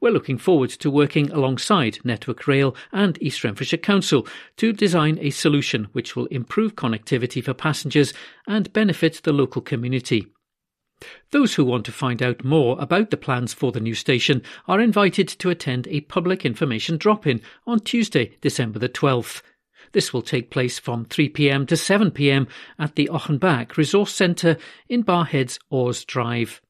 We're 0.00 0.12
looking 0.12 0.38
forward 0.38 0.70
to 0.70 0.90
working 0.90 1.30
alongside 1.30 1.98
Network 2.04 2.46
Rail 2.46 2.76
and 2.92 3.20
East 3.20 3.42
Renfrewshire 3.42 3.78
Council 3.78 4.26
to 4.56 4.72
design 4.72 5.18
a 5.20 5.30
solution 5.30 5.88
which 5.92 6.14
will 6.14 6.26
improve 6.26 6.76
connectivity 6.76 7.42
for 7.42 7.54
passengers 7.54 8.12
and 8.46 8.72
benefit 8.72 9.22
the 9.24 9.32
local 9.32 9.62
community. 9.62 10.26
Those 11.30 11.54
who 11.54 11.64
want 11.64 11.84
to 11.86 11.92
find 11.92 12.22
out 12.22 12.44
more 12.44 12.80
about 12.80 13.10
the 13.10 13.16
plans 13.16 13.52
for 13.52 13.72
the 13.72 13.80
new 13.80 13.94
station 13.94 14.42
are 14.66 14.80
invited 14.80 15.28
to 15.28 15.50
attend 15.50 15.86
a 15.88 16.00
public 16.02 16.46
information 16.46 16.96
drop-in 16.96 17.42
on 17.66 17.80
Tuesday, 17.80 18.36
December 18.40 18.78
the 18.78 18.88
12th. 18.88 19.42
This 19.92 20.12
will 20.12 20.22
take 20.22 20.50
place 20.50 20.78
from 20.78 21.04
3pm 21.04 21.68
to 21.68 21.74
7pm 21.74 22.48
at 22.78 22.94
the 22.94 23.08
Auchenback 23.08 23.76
Resource 23.76 24.14
Centre 24.14 24.56
in 24.88 25.04
Barrhead's 25.04 25.58
Aurs 25.70 26.04
Drive. 26.06 26.62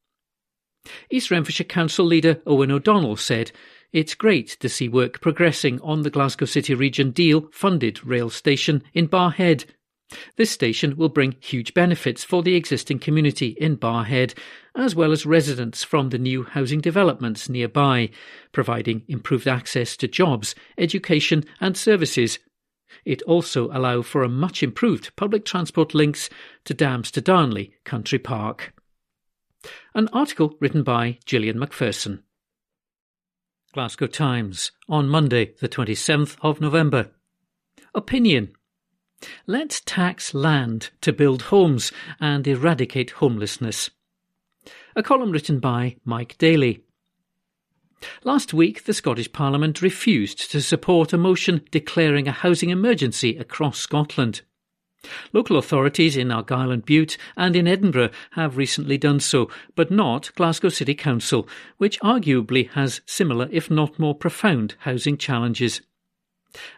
East 1.11 1.31
Renfrewshire 1.31 1.67
Council 1.67 2.05
leader 2.05 2.41
Owen 2.47 2.71
O'Donnell 2.71 3.17
said, 3.17 3.53
It's 3.93 4.15
great 4.15 4.57
to 4.61 4.69
see 4.69 4.89
work 4.89 5.21
progressing 5.21 5.81
on 5.81 6.03
the 6.03 6.11
Glasgow 6.11 6.47
City 6.47 6.75
Region 6.75 7.11
Deal 7.11 7.49
funded 7.53 8.05
rail 8.05 8.31
station 8.31 8.83
in 8.95 9.09
Barrhead. 9.09 9.65
This 10.37 10.51
station 10.51 10.97
will 10.97 11.09
bring 11.09 11.35
huge 11.41 11.75
benefits 11.75 12.23
for 12.23 12.43
the 12.43 12.55
existing 12.55 13.01
community 13.01 13.49
in 13.59 13.77
Barrhead, 13.77 14.35
as 14.77 14.95
well 14.95 15.11
as 15.11 15.27
residents 15.27 15.83
from 15.83 16.11
the 16.11 16.19
new 16.19 16.45
housing 16.45 16.81
developments 16.81 17.49
nearby, 17.49 18.11
providing 18.53 19.03
improved 19.09 19.49
access 19.49 19.97
to 19.97 20.07
jobs, 20.07 20.55
education 20.79 21.45
and 21.61 21.77
services. 21.77 22.39
It 23.05 23.23
also 23.23 23.69
allow 23.73 24.03
for 24.03 24.23
a 24.23 24.29
much 24.29 24.63
improved 24.63 25.15
public 25.17 25.45
transport 25.45 25.93
links 25.95 26.31
to 26.67 26.75
Dams 26.75 27.11
to 27.13 27.21
Darnley 27.21 27.73
Country 27.85 28.19
Park. 28.19 28.76
An 29.95 30.09
article 30.13 30.57
written 30.61 30.83
by 30.83 31.19
Gillian 31.25 31.59
McPherson. 31.59 32.23
Glasgow 33.73 34.07
Times 34.07 34.73
on 34.89 35.09
Monday, 35.09 35.53
the 35.61 35.69
27th 35.69 36.37
of 36.41 36.61
November. 36.61 37.11
Opinion. 37.95 38.53
Let's 39.47 39.81
tax 39.81 40.35
land 40.35 40.91
to 41.01 41.13
build 41.13 41.43
homes 41.43 41.93
and 42.21 42.47
eradicate 42.47 43.13
homelessness. 43.13 43.91
A 44.95 45.03
column 45.03 45.31
written 45.31 45.59
by 45.59 45.97
Mike 46.05 46.37
Daly. 46.39 46.85
Last 48.25 48.53
week, 48.53 48.85
the 48.85 48.95
Scottish 48.95 49.33
Parliament 49.33 49.83
refused 49.83 50.51
to 50.51 50.61
support 50.61 51.13
a 51.13 51.19
motion 51.19 51.63
declaring 51.71 52.29
a 52.29 52.33
housing 52.33 52.71
emergency 52.71 53.37
across 53.37 53.79
Scotland. 53.79 54.43
Local 55.33 55.57
authorities 55.57 56.17
in 56.17 56.31
Argyll 56.31 56.71
and 56.71 56.85
Bute 56.85 57.17
and 57.37 57.57
in 57.57 57.67
Edinburgh 57.69 58.11
have 58.33 58.57
recently 58.57 58.99
done 58.99 59.21
so, 59.21 59.51
but 59.75 59.91
not 59.91 60.35
Glasgow 60.35 60.69
City 60.69 60.95
Council, 60.95 61.49
which 61.79 62.01
arguably 62.01 62.71
has 62.71 63.01
similar, 63.07 63.49
if 63.51 63.71
not 63.71 63.99
more 63.99 64.15
profound, 64.15 64.75
housing 64.81 65.17
challenges. 65.17 65.81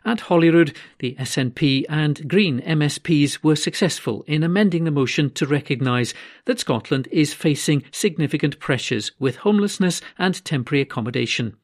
At 0.04 0.22
Holyrood, 0.22 0.76
the 0.98 1.14
SNP 1.20 1.84
and 1.88 2.28
Green 2.28 2.60
MSPs 2.62 3.44
were 3.44 3.54
successful 3.54 4.24
in 4.26 4.42
amending 4.42 4.84
the 4.84 4.90
motion 4.90 5.30
to 5.30 5.46
recognise 5.46 6.14
that 6.46 6.58
Scotland 6.58 7.06
is 7.12 7.34
facing 7.34 7.84
significant 7.92 8.58
pressures 8.58 9.12
with 9.18 9.36
homelessness 9.36 10.00
and 10.18 10.44
temporary 10.44 10.82
accommodation. 10.82 11.56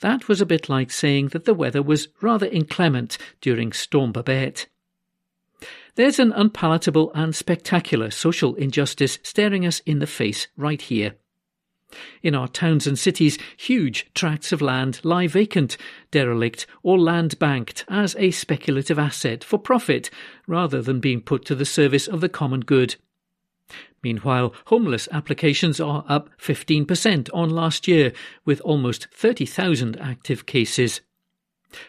That 0.00 0.28
was 0.28 0.40
a 0.40 0.46
bit 0.46 0.68
like 0.68 0.90
saying 0.90 1.28
that 1.28 1.44
the 1.44 1.54
weather 1.54 1.82
was 1.82 2.08
rather 2.20 2.46
inclement 2.46 3.16
during 3.40 3.72
Storm 3.72 4.12
Babet. 4.12 4.66
There's 5.94 6.18
an 6.18 6.32
unpalatable 6.32 7.12
and 7.14 7.34
spectacular 7.34 8.10
social 8.10 8.54
injustice 8.54 9.18
staring 9.22 9.66
us 9.66 9.80
in 9.80 9.98
the 9.98 10.06
face 10.06 10.48
right 10.56 10.80
here. 10.80 11.16
In 12.22 12.34
our 12.34 12.48
towns 12.48 12.86
and 12.86 12.98
cities, 12.98 13.38
huge 13.58 14.10
tracts 14.14 14.52
of 14.52 14.62
land 14.62 15.00
lie 15.04 15.26
vacant, 15.26 15.76
derelict, 16.10 16.66
or 16.82 16.98
land 16.98 17.38
banked 17.38 17.84
as 17.88 18.16
a 18.18 18.30
speculative 18.30 18.98
asset 18.98 19.44
for 19.44 19.58
profit 19.58 20.08
rather 20.46 20.80
than 20.80 21.00
being 21.00 21.20
put 21.20 21.44
to 21.44 21.54
the 21.54 21.66
service 21.66 22.08
of 22.08 22.22
the 22.22 22.30
common 22.30 22.60
good. 22.60 22.96
Meanwhile, 24.02 24.54
homeless 24.66 25.08
applications 25.12 25.78
are 25.78 26.04
up 26.08 26.30
15% 26.40 27.28
on 27.34 27.50
last 27.50 27.86
year, 27.86 28.12
with 28.46 28.60
almost 28.62 29.08
30,000 29.12 30.00
active 30.00 30.46
cases. 30.46 31.02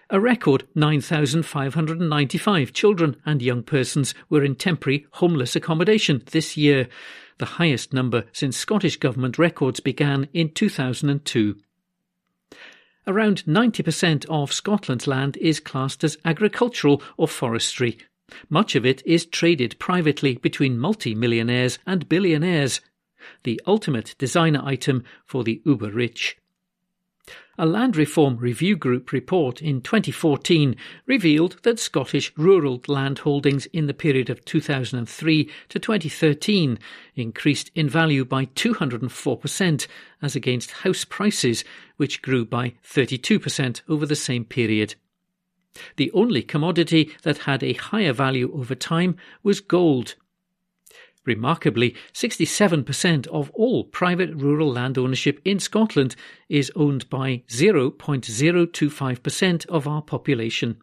A 0.09 0.19
record 0.19 0.65
9,595 0.75 2.73
children 2.73 3.17
and 3.25 3.41
young 3.41 3.63
persons 3.63 4.13
were 4.29 4.43
in 4.43 4.55
temporary 4.55 5.05
homeless 5.11 5.55
accommodation 5.55 6.23
this 6.31 6.55
year, 6.55 6.87
the 7.37 7.45
highest 7.45 7.93
number 7.93 8.25
since 8.31 8.55
Scottish 8.55 8.97
Government 8.97 9.37
records 9.37 9.79
began 9.79 10.27
in 10.33 10.49
2002. 10.49 11.57
Around 13.05 13.43
90% 13.45 14.25
of 14.29 14.53
Scotland's 14.53 15.07
land 15.07 15.35
is 15.37 15.59
classed 15.59 16.03
as 16.03 16.17
agricultural 16.23 17.01
or 17.17 17.27
forestry. 17.27 17.97
Much 18.49 18.75
of 18.75 18.85
it 18.85 19.05
is 19.05 19.25
traded 19.25 19.77
privately 19.77 20.37
between 20.37 20.79
multi-millionaires 20.79 21.79
and 21.85 22.07
billionaires, 22.07 22.79
the 23.43 23.61
ultimate 23.67 24.15
designer 24.17 24.61
item 24.63 25.03
for 25.25 25.43
the 25.43 25.61
uber 25.65 25.91
rich. 25.91 26.37
A 27.55 27.67
Land 27.67 27.95
Reform 27.95 28.37
Review 28.37 28.75
Group 28.75 29.11
report 29.11 29.61
in 29.61 29.81
2014 29.81 30.75
revealed 31.05 31.57
that 31.61 31.77
Scottish 31.77 32.33
rural 32.35 32.81
land 32.87 33.19
holdings 33.19 33.67
in 33.67 33.85
the 33.85 33.93
period 33.93 34.31
of 34.31 34.43
2003 34.43 35.51
to 35.69 35.79
2013 35.79 36.79
increased 37.15 37.69
in 37.75 37.87
value 37.87 38.25
by 38.25 38.47
204% 38.47 39.87
as 40.19 40.35
against 40.35 40.71
house 40.71 41.05
prices, 41.05 41.63
which 41.97 42.23
grew 42.23 42.43
by 42.43 42.73
32% 42.83 43.81
over 43.87 44.07
the 44.07 44.15
same 44.15 44.45
period. 44.45 44.95
The 45.97 46.11
only 46.11 46.41
commodity 46.41 47.11
that 47.21 47.39
had 47.39 47.61
a 47.61 47.73
higher 47.73 48.13
value 48.13 48.51
over 48.51 48.73
time 48.73 49.15
was 49.43 49.59
gold, 49.59 50.15
Remarkably, 51.25 51.95
67% 52.13 53.27
of 53.27 53.49
all 53.51 53.85
private 53.85 54.35
rural 54.35 54.69
land 54.71 54.97
ownership 54.97 55.39
in 55.45 55.59
Scotland 55.59 56.17
is 56.49 56.69
owned 56.75 57.09
by 57.09 57.43
0.025% 57.47 59.65
of 59.67 59.87
our 59.87 60.01
population. 60.01 60.75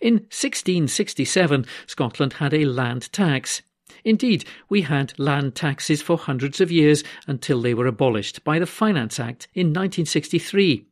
In 0.00 0.14
1667, 0.14 1.66
Scotland 1.86 2.32
had 2.34 2.54
a 2.54 2.64
land 2.64 3.12
tax. 3.12 3.62
Indeed, 4.04 4.44
we 4.70 4.82
had 4.82 5.12
land 5.18 5.54
taxes 5.54 6.00
for 6.00 6.16
hundreds 6.16 6.60
of 6.60 6.72
years 6.72 7.04
until 7.26 7.60
they 7.60 7.74
were 7.74 7.86
abolished 7.86 8.42
by 8.42 8.58
the 8.58 8.66
Finance 8.66 9.20
Act 9.20 9.48
in 9.54 9.66
1963. 9.66 10.86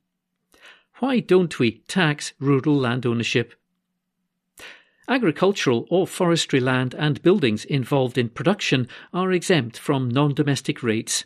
Why 0.98 1.20
don't 1.20 1.58
we 1.58 1.78
tax 1.88 2.34
rural 2.38 2.76
land 2.76 3.06
ownership? 3.06 3.54
Agricultural 5.08 5.86
or 5.90 6.06
forestry 6.06 6.60
land 6.60 6.94
and 6.94 7.20
buildings 7.22 7.64
involved 7.66 8.16
in 8.16 8.30
production 8.30 8.88
are 9.12 9.32
exempt 9.32 9.78
from 9.78 10.08
non-domestic 10.08 10.82
rates. 10.82 11.24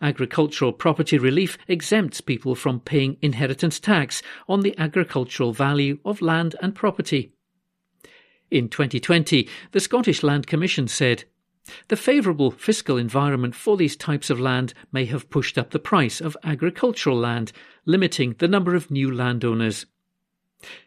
Agricultural 0.00 0.72
property 0.72 1.18
relief 1.18 1.58
exempts 1.68 2.20
people 2.20 2.54
from 2.54 2.80
paying 2.80 3.16
inheritance 3.22 3.78
tax 3.78 4.22
on 4.48 4.60
the 4.60 4.76
agricultural 4.78 5.52
value 5.52 5.98
of 6.04 6.22
land 6.22 6.56
and 6.60 6.74
property. 6.74 7.32
In 8.50 8.68
2020, 8.68 9.48
the 9.72 9.80
Scottish 9.80 10.22
Land 10.22 10.46
Commission 10.46 10.88
said, 10.88 11.24
the 11.88 11.96
favourable 11.96 12.50
fiscal 12.50 12.96
environment 12.96 13.54
for 13.54 13.76
these 13.76 13.94
types 13.94 14.30
of 14.30 14.40
land 14.40 14.72
may 14.90 15.04
have 15.04 15.28
pushed 15.28 15.58
up 15.58 15.70
the 15.70 15.78
price 15.78 16.20
of 16.20 16.36
agricultural 16.42 17.16
land, 17.16 17.52
limiting 17.84 18.34
the 18.38 18.48
number 18.48 18.74
of 18.74 18.90
new 18.90 19.14
landowners. 19.14 19.84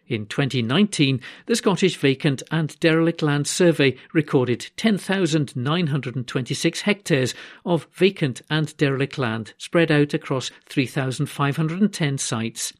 In 0.08 0.26
2019, 0.26 1.22
the 1.46 1.56
Scottish 1.56 1.96
Vacant 1.96 2.44
and 2.52 2.78
Derelict 2.82 3.22
Land 3.22 3.48
Survey 3.48 3.96
recorded 4.14 4.70
10,926 4.76 6.82
hectares 6.82 7.34
of 7.66 7.88
vacant 7.94 8.42
and 8.50 8.76
derelict 8.76 9.18
land 9.18 9.54
spread 9.58 9.90
out 9.90 10.14
across 10.14 10.52
3,510 10.68 12.18
sites. 12.18 12.74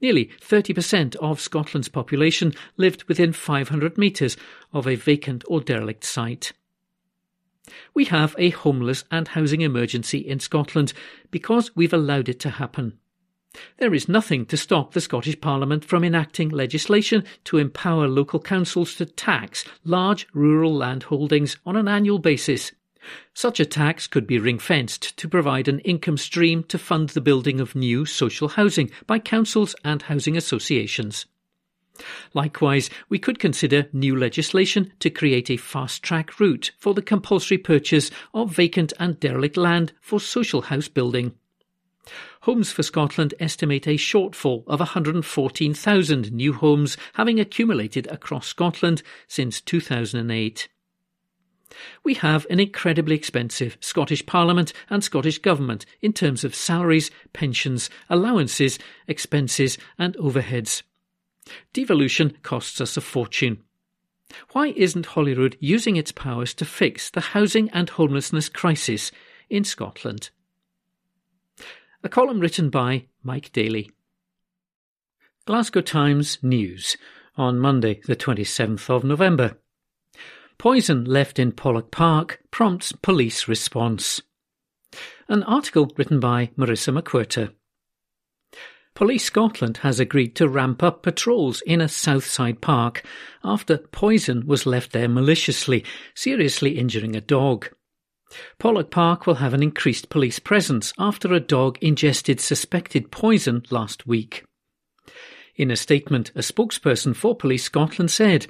Nearly 0.00 0.30
30% 0.40 1.16
of 1.16 1.40
Scotland's 1.40 1.88
population 1.88 2.52
lived 2.76 3.02
within 3.04 3.32
500 3.32 3.98
metres 3.98 4.36
of 4.72 4.86
a 4.86 4.94
vacant 4.94 5.42
or 5.48 5.60
derelict 5.60 6.04
site. 6.04 6.52
We 7.92 8.04
have 8.04 8.36
a 8.38 8.50
homeless 8.50 9.02
and 9.10 9.26
housing 9.26 9.62
emergency 9.62 10.18
in 10.18 10.38
Scotland 10.38 10.92
because 11.32 11.74
we've 11.74 11.92
allowed 11.92 12.28
it 12.28 12.38
to 12.40 12.50
happen. 12.50 13.00
There 13.78 13.94
is 13.94 14.08
nothing 14.08 14.46
to 14.46 14.56
stop 14.56 14.92
the 14.92 15.00
Scottish 15.00 15.40
Parliament 15.40 15.84
from 15.84 16.04
enacting 16.04 16.48
legislation 16.48 17.24
to 17.44 17.58
empower 17.58 18.08
local 18.08 18.40
councils 18.40 18.94
to 18.96 19.06
tax 19.06 19.64
large 19.84 20.26
rural 20.32 20.74
land 20.74 21.04
holdings 21.04 21.56
on 21.64 21.76
an 21.76 21.88
annual 21.88 22.18
basis. 22.18 22.72
Such 23.34 23.60
a 23.60 23.64
tax 23.64 24.06
could 24.06 24.26
be 24.26 24.38
ring 24.38 24.58
fenced 24.58 25.16
to 25.18 25.28
provide 25.28 25.68
an 25.68 25.78
income 25.80 26.16
stream 26.16 26.64
to 26.64 26.78
fund 26.78 27.10
the 27.10 27.20
building 27.20 27.60
of 27.60 27.76
new 27.76 28.04
social 28.04 28.48
housing 28.48 28.90
by 29.06 29.18
councils 29.18 29.76
and 29.84 30.02
housing 30.02 30.36
associations. 30.36 31.26
Likewise, 32.34 32.90
we 33.08 33.18
could 33.18 33.38
consider 33.38 33.88
new 33.92 34.16
legislation 34.16 34.92
to 35.00 35.08
create 35.08 35.50
a 35.50 35.56
fast 35.56 36.02
track 36.02 36.38
route 36.38 36.72
for 36.78 36.94
the 36.94 37.02
compulsory 37.02 37.58
purchase 37.58 38.10
of 38.34 38.54
vacant 38.54 38.92
and 38.98 39.18
derelict 39.20 39.56
land 39.56 39.92
for 40.00 40.20
social 40.20 40.62
house 40.62 40.88
building. 40.88 41.32
Homes 42.46 42.70
for 42.70 42.84
Scotland 42.84 43.34
estimate 43.40 43.88
a 43.88 43.96
shortfall 43.96 44.62
of 44.68 44.78
114,000 44.78 46.30
new 46.30 46.52
homes 46.52 46.96
having 47.14 47.40
accumulated 47.40 48.06
across 48.06 48.46
Scotland 48.46 49.02
since 49.26 49.60
2008. 49.60 50.68
We 52.04 52.14
have 52.14 52.46
an 52.48 52.60
incredibly 52.60 53.16
expensive 53.16 53.76
Scottish 53.80 54.24
Parliament 54.26 54.72
and 54.88 55.02
Scottish 55.02 55.38
Government 55.38 55.86
in 56.00 56.12
terms 56.12 56.44
of 56.44 56.54
salaries, 56.54 57.10
pensions, 57.32 57.90
allowances, 58.08 58.78
expenses, 59.08 59.76
and 59.98 60.16
overheads. 60.16 60.84
Devolution 61.72 62.36
costs 62.44 62.80
us 62.80 62.96
a 62.96 63.00
fortune. 63.00 63.64
Why 64.52 64.68
isn't 64.68 65.06
Holyrood 65.06 65.56
using 65.58 65.96
its 65.96 66.12
powers 66.12 66.54
to 66.54 66.64
fix 66.64 67.10
the 67.10 67.20
housing 67.32 67.70
and 67.70 67.90
homelessness 67.90 68.48
crisis 68.48 69.10
in 69.50 69.64
Scotland? 69.64 70.30
A 72.06 72.08
column 72.08 72.38
written 72.38 72.70
by 72.70 73.06
Mike 73.24 73.50
Daly. 73.50 73.90
Glasgow 75.44 75.80
Times 75.80 76.38
News 76.40 76.96
on 77.36 77.58
Monday, 77.58 78.00
the 78.06 78.14
27th 78.14 78.88
of 78.88 79.02
November. 79.02 79.58
Poison 80.56 81.04
left 81.04 81.40
in 81.40 81.50
Pollok 81.50 81.90
Park 81.90 82.38
prompts 82.52 82.92
police 82.92 83.48
response. 83.48 84.22
An 85.26 85.42
article 85.42 85.92
written 85.96 86.20
by 86.20 86.50
Marissa 86.56 86.96
McWhirter. 86.96 87.52
Police 88.94 89.24
Scotland 89.24 89.78
has 89.78 89.98
agreed 89.98 90.36
to 90.36 90.48
ramp 90.48 90.84
up 90.84 91.02
patrols 91.02 91.60
in 91.62 91.80
a 91.80 91.88
Southside 91.88 92.60
park 92.60 93.04
after 93.42 93.78
poison 93.78 94.46
was 94.46 94.64
left 94.64 94.92
there 94.92 95.08
maliciously, 95.08 95.84
seriously 96.14 96.78
injuring 96.78 97.16
a 97.16 97.20
dog. 97.20 97.70
Pollok 98.58 98.90
Park 98.90 99.26
will 99.26 99.36
have 99.36 99.54
an 99.54 99.62
increased 99.62 100.08
police 100.08 100.38
presence 100.38 100.92
after 100.98 101.32
a 101.32 101.40
dog 101.40 101.78
ingested 101.80 102.40
suspected 102.40 103.10
poison 103.10 103.62
last 103.70 104.06
week. 104.06 104.44
In 105.54 105.70
a 105.70 105.76
statement, 105.76 106.32
a 106.34 106.40
spokesperson 106.40 107.14
for 107.14 107.34
Police 107.34 107.64
Scotland 107.64 108.10
said, 108.10 108.46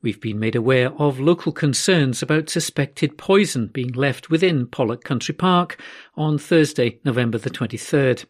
We've 0.00 0.20
been 0.20 0.38
made 0.38 0.54
aware 0.54 0.92
of 0.92 1.18
local 1.18 1.52
concerns 1.52 2.22
about 2.22 2.48
suspected 2.48 3.18
poison 3.18 3.66
being 3.66 3.92
left 3.92 4.30
within 4.30 4.66
Pollok 4.66 5.02
Country 5.02 5.34
Park 5.34 5.80
on 6.16 6.38
Thursday, 6.38 7.00
November 7.04 7.38
the 7.38 7.50
23rd. 7.50 8.24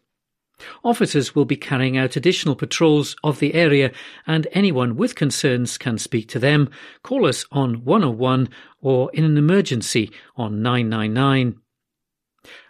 Officers 0.83 1.35
will 1.35 1.45
be 1.45 1.55
carrying 1.55 1.97
out 1.97 2.15
additional 2.15 2.55
patrols 2.55 3.15
of 3.23 3.39
the 3.39 3.53
area, 3.53 3.91
and 4.27 4.47
anyone 4.51 4.95
with 4.95 5.15
concerns 5.15 5.77
can 5.77 5.97
speak 5.97 6.27
to 6.29 6.39
them. 6.39 6.69
Call 7.03 7.25
us 7.25 7.45
on 7.51 7.85
101 7.85 8.49
or 8.81 9.09
in 9.13 9.23
an 9.23 9.37
emergency 9.37 10.11
on 10.35 10.61
999. 10.61 11.59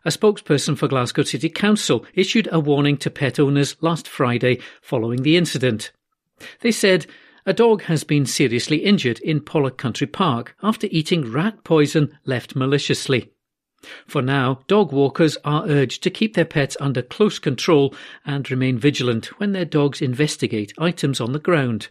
A 0.05 0.09
spokesperson 0.09 0.77
for 0.77 0.87
Glasgow 0.87 1.23
City 1.23 1.49
Council 1.49 2.05
issued 2.13 2.49
a 2.51 2.59
warning 2.59 2.97
to 2.97 3.09
pet 3.09 3.39
owners 3.39 3.75
last 3.81 4.07
Friday 4.07 4.59
following 4.81 5.23
the 5.23 5.37
incident. 5.37 5.91
They 6.61 6.71
said, 6.71 7.05
a 7.45 7.53
dog 7.53 7.83
has 7.83 8.03
been 8.03 8.25
seriously 8.25 8.77
injured 8.77 9.19
in 9.19 9.41
Pollok 9.41 9.77
Country 9.77 10.07
Park 10.07 10.55
after 10.61 10.87
eating 10.91 11.31
rat 11.31 11.63
poison 11.63 12.17
left 12.25 12.55
maliciously. 12.55 13.31
For 14.07 14.21
now, 14.21 14.61
dog 14.67 14.91
walkers 14.91 15.37
are 15.45 15.67
urged 15.67 16.03
to 16.03 16.09
keep 16.09 16.33
their 16.33 16.45
pets 16.45 16.75
under 16.79 17.01
close 17.01 17.39
control 17.39 17.93
and 18.25 18.49
remain 18.51 18.77
vigilant 18.77 19.27
when 19.39 19.53
their 19.53 19.65
dogs 19.65 20.01
investigate 20.01 20.73
items 20.77 21.21
on 21.21 21.31
the 21.31 21.39
ground. 21.39 21.87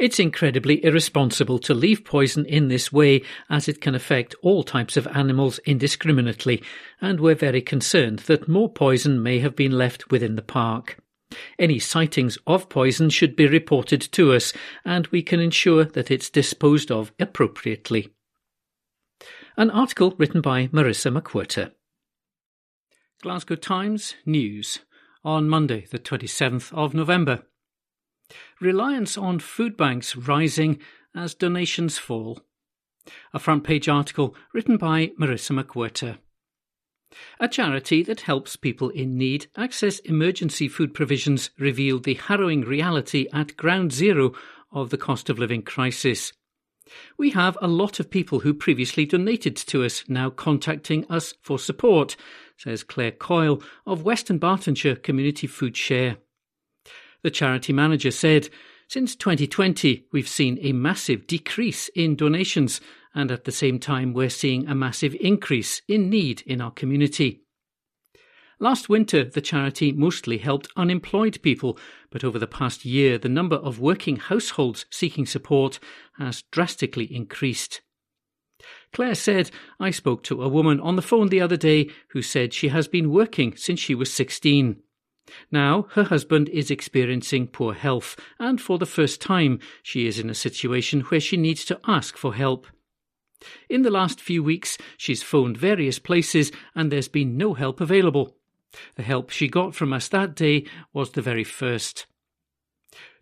It's 0.00 0.18
incredibly 0.18 0.84
irresponsible 0.84 1.60
to 1.60 1.74
leave 1.74 2.04
poison 2.04 2.44
in 2.44 2.66
this 2.66 2.92
way 2.92 3.22
as 3.48 3.68
it 3.68 3.80
can 3.80 3.94
affect 3.94 4.34
all 4.42 4.64
types 4.64 4.96
of 4.96 5.06
animals 5.08 5.60
indiscriminately, 5.60 6.60
and 7.00 7.20
we're 7.20 7.36
very 7.36 7.62
concerned 7.62 8.20
that 8.20 8.48
more 8.48 8.68
poison 8.68 9.22
may 9.22 9.38
have 9.38 9.54
been 9.54 9.72
left 9.72 10.10
within 10.10 10.34
the 10.34 10.42
park. 10.42 10.98
Any 11.56 11.78
sightings 11.78 12.36
of 12.48 12.68
poison 12.68 13.10
should 13.10 13.36
be 13.36 13.46
reported 13.46 14.00
to 14.00 14.32
us, 14.32 14.52
and 14.84 15.06
we 15.08 15.22
can 15.22 15.38
ensure 15.38 15.84
that 15.84 16.10
it's 16.10 16.30
disposed 16.30 16.90
of 16.90 17.12
appropriately. 17.20 18.08
An 19.60 19.70
article 19.70 20.14
written 20.16 20.40
by 20.40 20.68
Marissa 20.68 21.14
McWhirter. 21.14 21.72
Glasgow 23.20 23.56
Times 23.56 24.14
News 24.24 24.78
on 25.22 25.50
Monday, 25.50 25.84
the 25.90 25.98
27th 25.98 26.72
of 26.72 26.94
November. 26.94 27.42
reliance 28.58 29.18
on 29.18 29.38
food 29.38 29.76
banks 29.76 30.16
rising 30.16 30.78
as 31.14 31.34
donations 31.34 31.98
fall. 31.98 32.40
A 33.34 33.38
front 33.38 33.62
page 33.62 33.86
article 33.86 34.34
written 34.54 34.78
by 34.78 35.08
Marissa 35.20 35.62
McWhirter. 35.62 36.16
A 37.38 37.46
charity 37.46 38.02
that 38.02 38.22
helps 38.22 38.56
people 38.56 38.88
in 38.88 39.18
need 39.18 39.48
access 39.58 39.98
emergency 39.98 40.68
food 40.68 40.94
provisions 40.94 41.50
revealed 41.58 42.04
the 42.04 42.14
harrowing 42.14 42.62
reality 42.62 43.26
at 43.30 43.58
ground 43.58 43.92
zero 43.92 44.32
of 44.72 44.88
the 44.88 44.96
cost 44.96 45.28
of 45.28 45.38
living 45.38 45.60
crisis. 45.60 46.32
We 47.18 47.30
have 47.30 47.56
a 47.60 47.68
lot 47.68 48.00
of 48.00 48.10
people 48.10 48.40
who 48.40 48.54
previously 48.54 49.06
donated 49.06 49.56
to 49.56 49.84
us 49.84 50.04
now 50.08 50.30
contacting 50.30 51.04
us 51.10 51.34
for 51.42 51.58
support, 51.58 52.16
says 52.56 52.82
Claire 52.82 53.12
Coyle 53.12 53.62
of 53.86 54.02
West 54.02 54.28
Dunbartonshire 54.28 55.02
Community 55.02 55.46
Food 55.46 55.76
Share. 55.76 56.16
The 57.22 57.30
charity 57.30 57.72
manager 57.72 58.10
said, 58.10 58.48
Since 58.88 59.16
2020, 59.16 60.06
we've 60.12 60.28
seen 60.28 60.58
a 60.62 60.72
massive 60.72 61.26
decrease 61.26 61.88
in 61.94 62.16
donations, 62.16 62.80
and 63.14 63.30
at 63.30 63.44
the 63.44 63.52
same 63.52 63.78
time, 63.78 64.12
we're 64.12 64.30
seeing 64.30 64.66
a 64.66 64.74
massive 64.74 65.14
increase 65.20 65.82
in 65.88 66.08
need 66.10 66.42
in 66.46 66.60
our 66.60 66.70
community. 66.70 67.42
Last 68.62 68.90
winter, 68.90 69.24
the 69.24 69.40
charity 69.40 69.90
mostly 69.90 70.36
helped 70.36 70.68
unemployed 70.76 71.40
people, 71.40 71.78
but 72.10 72.22
over 72.22 72.38
the 72.38 72.46
past 72.46 72.84
year, 72.84 73.16
the 73.16 73.26
number 73.26 73.56
of 73.56 73.80
working 73.80 74.16
households 74.16 74.84
seeking 74.90 75.24
support 75.24 75.78
has 76.18 76.42
drastically 76.50 77.06
increased. 77.06 77.80
Claire 78.92 79.14
said, 79.14 79.50
I 79.78 79.90
spoke 79.90 80.22
to 80.24 80.42
a 80.42 80.48
woman 80.48 80.78
on 80.78 80.96
the 80.96 81.02
phone 81.02 81.28
the 81.30 81.40
other 81.40 81.56
day 81.56 81.88
who 82.08 82.20
said 82.20 82.52
she 82.52 82.68
has 82.68 82.86
been 82.86 83.10
working 83.10 83.56
since 83.56 83.80
she 83.80 83.94
was 83.94 84.12
16. 84.12 84.76
Now 85.50 85.86
her 85.92 86.04
husband 86.04 86.50
is 86.50 86.70
experiencing 86.70 87.46
poor 87.46 87.72
health, 87.72 88.14
and 88.38 88.60
for 88.60 88.76
the 88.76 88.84
first 88.84 89.22
time 89.22 89.58
she 89.82 90.06
is 90.06 90.18
in 90.18 90.28
a 90.28 90.34
situation 90.34 91.00
where 91.02 91.20
she 91.20 91.38
needs 91.38 91.64
to 91.64 91.80
ask 91.86 92.18
for 92.18 92.34
help. 92.34 92.66
In 93.70 93.80
the 93.80 93.90
last 93.90 94.20
few 94.20 94.42
weeks, 94.42 94.76
she's 94.98 95.22
phoned 95.22 95.56
various 95.56 95.98
places 95.98 96.52
and 96.74 96.92
there's 96.92 97.08
been 97.08 97.38
no 97.38 97.54
help 97.54 97.80
available. 97.80 98.36
The 98.96 99.02
help 99.02 99.30
she 99.30 99.48
got 99.48 99.74
from 99.74 99.92
us 99.92 100.08
that 100.08 100.34
day 100.34 100.64
was 100.92 101.10
the 101.10 101.22
very 101.22 101.44
first. 101.44 102.06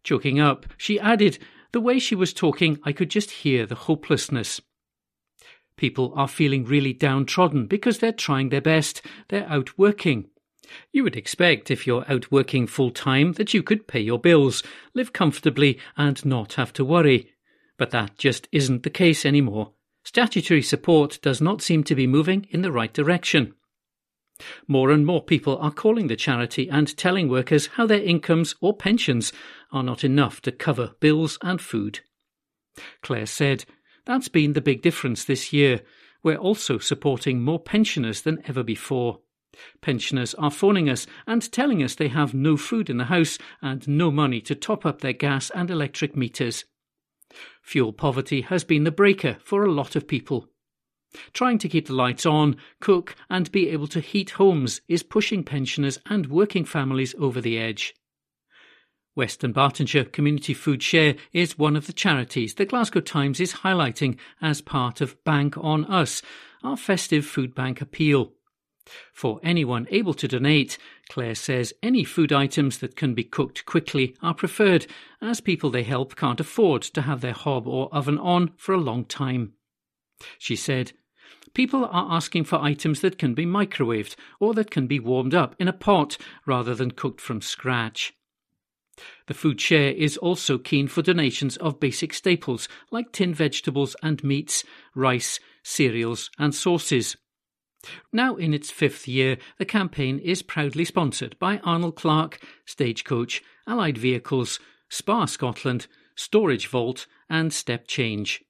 Choking 0.05 0.39
up, 0.41 0.67
she 0.77 1.01
added, 1.01 1.39
The 1.73 1.81
way 1.81 1.99
she 1.99 2.15
was 2.15 2.33
talking, 2.33 2.79
I 2.85 2.93
could 2.93 3.11
just 3.11 3.31
hear 3.31 3.67
the 3.67 3.75
hopelessness. 3.75 4.61
People 5.77 6.13
are 6.17 6.29
feeling 6.29 6.65
really 6.65 6.93
downtrodden 6.93 7.67
because 7.67 7.99
they're 7.99 8.13
trying 8.13 8.49
their 8.49 8.61
best, 8.61 9.01
they're 9.29 9.49
out 9.49 9.79
working. 9.79 10.29
You 10.93 11.05
would 11.05 11.17
expect, 11.17 11.71
if 11.71 11.87
you're 11.87 12.05
out 12.11 12.31
working 12.31 12.67
full 12.67 12.91
time, 12.91 13.33
that 13.35 13.55
you 13.55 13.63
could 13.63 13.87
pay 13.87 14.01
your 14.01 14.19
bills, 14.19 14.63
live 14.93 15.13
comfortably, 15.13 15.79
and 15.97 16.23
not 16.27 16.55
have 16.55 16.73
to 16.75 16.85
worry. 16.85 17.31
But 17.77 17.91
that 17.91 18.19
just 18.19 18.49
isn't 18.53 18.83
the 18.83 18.91
case 18.91 19.25
anymore. 19.25 19.73
Statutory 20.05 20.63
support 20.63 21.19
does 21.23 21.41
not 21.41 21.63
seem 21.63 21.85
to 21.85 21.95
be 21.95 22.07
moving 22.07 22.47
in 22.51 22.63
the 22.63 22.73
right 22.73 22.93
direction. 22.93 23.55
More 24.67 24.91
and 24.91 25.05
more 25.05 25.23
people 25.23 25.59
are 25.59 25.71
calling 25.71 26.07
the 26.07 26.17
charity 26.17 26.69
and 26.69 26.97
telling 26.97 27.29
workers 27.29 27.69
how 27.75 27.87
their 27.87 28.03
incomes 28.03 28.55
or 28.61 28.77
pensions 28.77 29.33
are 29.73 29.83
not 29.83 30.05
enough 30.05 30.41
to 30.43 30.53
cover 30.53 30.93
bills 31.01 31.39
and 31.43 31.61
food. 31.61 32.01
Claire 33.03 33.27
said, 33.27 33.65
That's 34.07 34.29
been 34.29 34.53
the 34.53 34.61
big 34.61 34.83
difference 34.83 35.25
this 35.25 35.53
year. 35.53 35.81
We're 36.23 36.37
also 36.37 36.79
supporting 36.79 37.43
more 37.43 37.61
pensioners 37.61 38.23
than 38.23 38.43
ever 38.47 38.63
before. 38.63 39.21
Pensioners 39.81 40.35
are 40.35 40.51
phoning 40.51 40.89
us 40.89 41.07
and 41.27 41.51
telling 41.51 41.83
us 41.83 41.95
they 41.95 42.09
have 42.09 42.35
no 42.35 42.57
food 42.57 42.89
in 42.89 42.99
the 42.99 43.05
house 43.05 43.39
and 43.61 43.87
no 43.89 44.11
money 44.11 44.41
to 44.43 44.55
top 44.55 44.87
up 44.87 45.01
their 45.01 45.13
gas 45.13 45.51
and 45.51 45.71
electric 45.71 46.17
meters. 46.17 46.65
Fuel 47.63 47.93
poverty 47.93 48.43
has 48.43 48.65
been 48.65 48.85
the 48.85 48.91
breaker 48.91 49.39
for 49.45 49.65
a 49.65 49.73
lot 49.73 49.97
of 49.97 50.09
people. 50.09 50.49
Trying 51.33 51.59
to 51.59 51.69
keep 51.69 51.87
the 51.87 51.95
lights 51.95 52.27
on, 52.27 52.57
cook, 52.81 53.17
and 53.31 53.51
be 53.51 53.69
able 53.71 53.87
to 53.89 54.01
heat 54.01 54.31
homes 54.31 54.81
is 54.89 55.03
pushing 55.03 55.43
pensioners 55.43 55.99
and 56.07 56.27
working 56.27 56.65
families 56.65 57.15
over 57.19 57.41
the 57.41 57.59
edge. 57.59 57.95
West 59.19 59.41
Dunbartonshire 59.41 60.13
Community 60.13 60.55
Food 60.55 60.81
Share 60.81 61.17
is 61.33 61.59
one 61.59 61.75
of 61.75 61.89
the 61.89 61.93
charities 61.93 62.55
the 62.55 62.65
Glasgow 62.65 63.01
Times 63.01 63.41
is 63.41 63.53
highlighting 63.53 64.17
as 64.41 64.61
part 64.61 65.01
of 65.01 65.23
Bank 65.25 65.57
on 65.59 65.85
Us, 65.87 66.23
our 66.63 66.77
festive 66.77 67.27
food 67.27 67.55
bank 67.55 67.81
appeal. 67.81 68.33
For 69.13 69.41
anyone 69.43 69.87
able 69.91 70.15
to 70.15 70.29
donate, 70.29 70.79
Claire 71.09 71.35
says 71.35 71.75
any 71.83 72.05
food 72.05 72.33
items 72.33 72.79
that 72.79 72.97
can 72.97 73.15
be 73.15 73.25
cooked 73.25 73.67
quickly 73.67 74.17
are 74.23 74.35
preferred, 74.35 74.87
as 75.21 75.41
people 75.41 75.71
they 75.71 75.83
help 75.83 76.15
can't 76.17 76.41
afford 76.41 76.83
to 76.83 77.03
have 77.03 77.21
their 77.21 77.33
hob 77.33 77.67
or 77.67 77.93
oven 77.93 78.19
on 78.19 78.53
for 78.57 78.73
a 78.73 78.79
long 78.79 79.05
time. 79.05 79.55
She 80.39 80.57
said, 80.57 80.93
People 81.55 81.85
are 81.85 82.09
asking 82.11 82.45
for 82.45 82.61
items 82.61 83.01
that 83.01 83.19
can 83.19 83.35
be 83.35 83.47
microwaved 83.47 84.17
or 84.41 84.55
that 84.55 84.71
can 84.71 84.87
be 84.87 85.01
warmed 85.01 85.35
up 85.35 85.55
in 85.59 85.69
a 85.69 85.73
pot 85.73 86.17
rather 86.47 86.75
than 86.75 86.91
cooked 86.91 87.21
from 87.21 87.41
scratch. 87.41 88.15
The 89.27 89.35
Food 89.35 89.61
Share 89.61 89.93
is 89.93 90.17
also 90.17 90.59
keen 90.59 90.89
for 90.89 91.03
donations 91.03 91.57
of 91.59 91.81
basic 91.81 92.13
staples 92.13 92.69
like 92.91 93.13
tinned 93.13 93.37
vegetables 93.37 93.95
and 94.03 94.23
meats, 94.25 94.65
rice, 94.95 95.39
cereals, 95.63 96.31
and 96.39 96.55
sauces. 96.55 97.17
Now 98.13 98.35
in 98.37 98.53
its 98.53 98.71
fifth 98.71 99.07
year, 99.07 99.39
the 99.59 99.65
campaign 99.65 100.19
is 100.19 100.43
proudly 100.43 100.85
sponsored 100.85 101.39
by 101.39 101.59
Arnold 101.59 101.95
Clark, 101.95 102.41
Stagecoach, 102.67 103.43
Allied 103.67 103.99
Vehicles, 103.99 104.59
Spar 104.89 105.29
Scotland, 105.29 105.87
Storage 106.17 106.67
Vault, 106.67 107.07
and 107.31 107.53
Step 107.53 107.87
Change. 107.87 108.43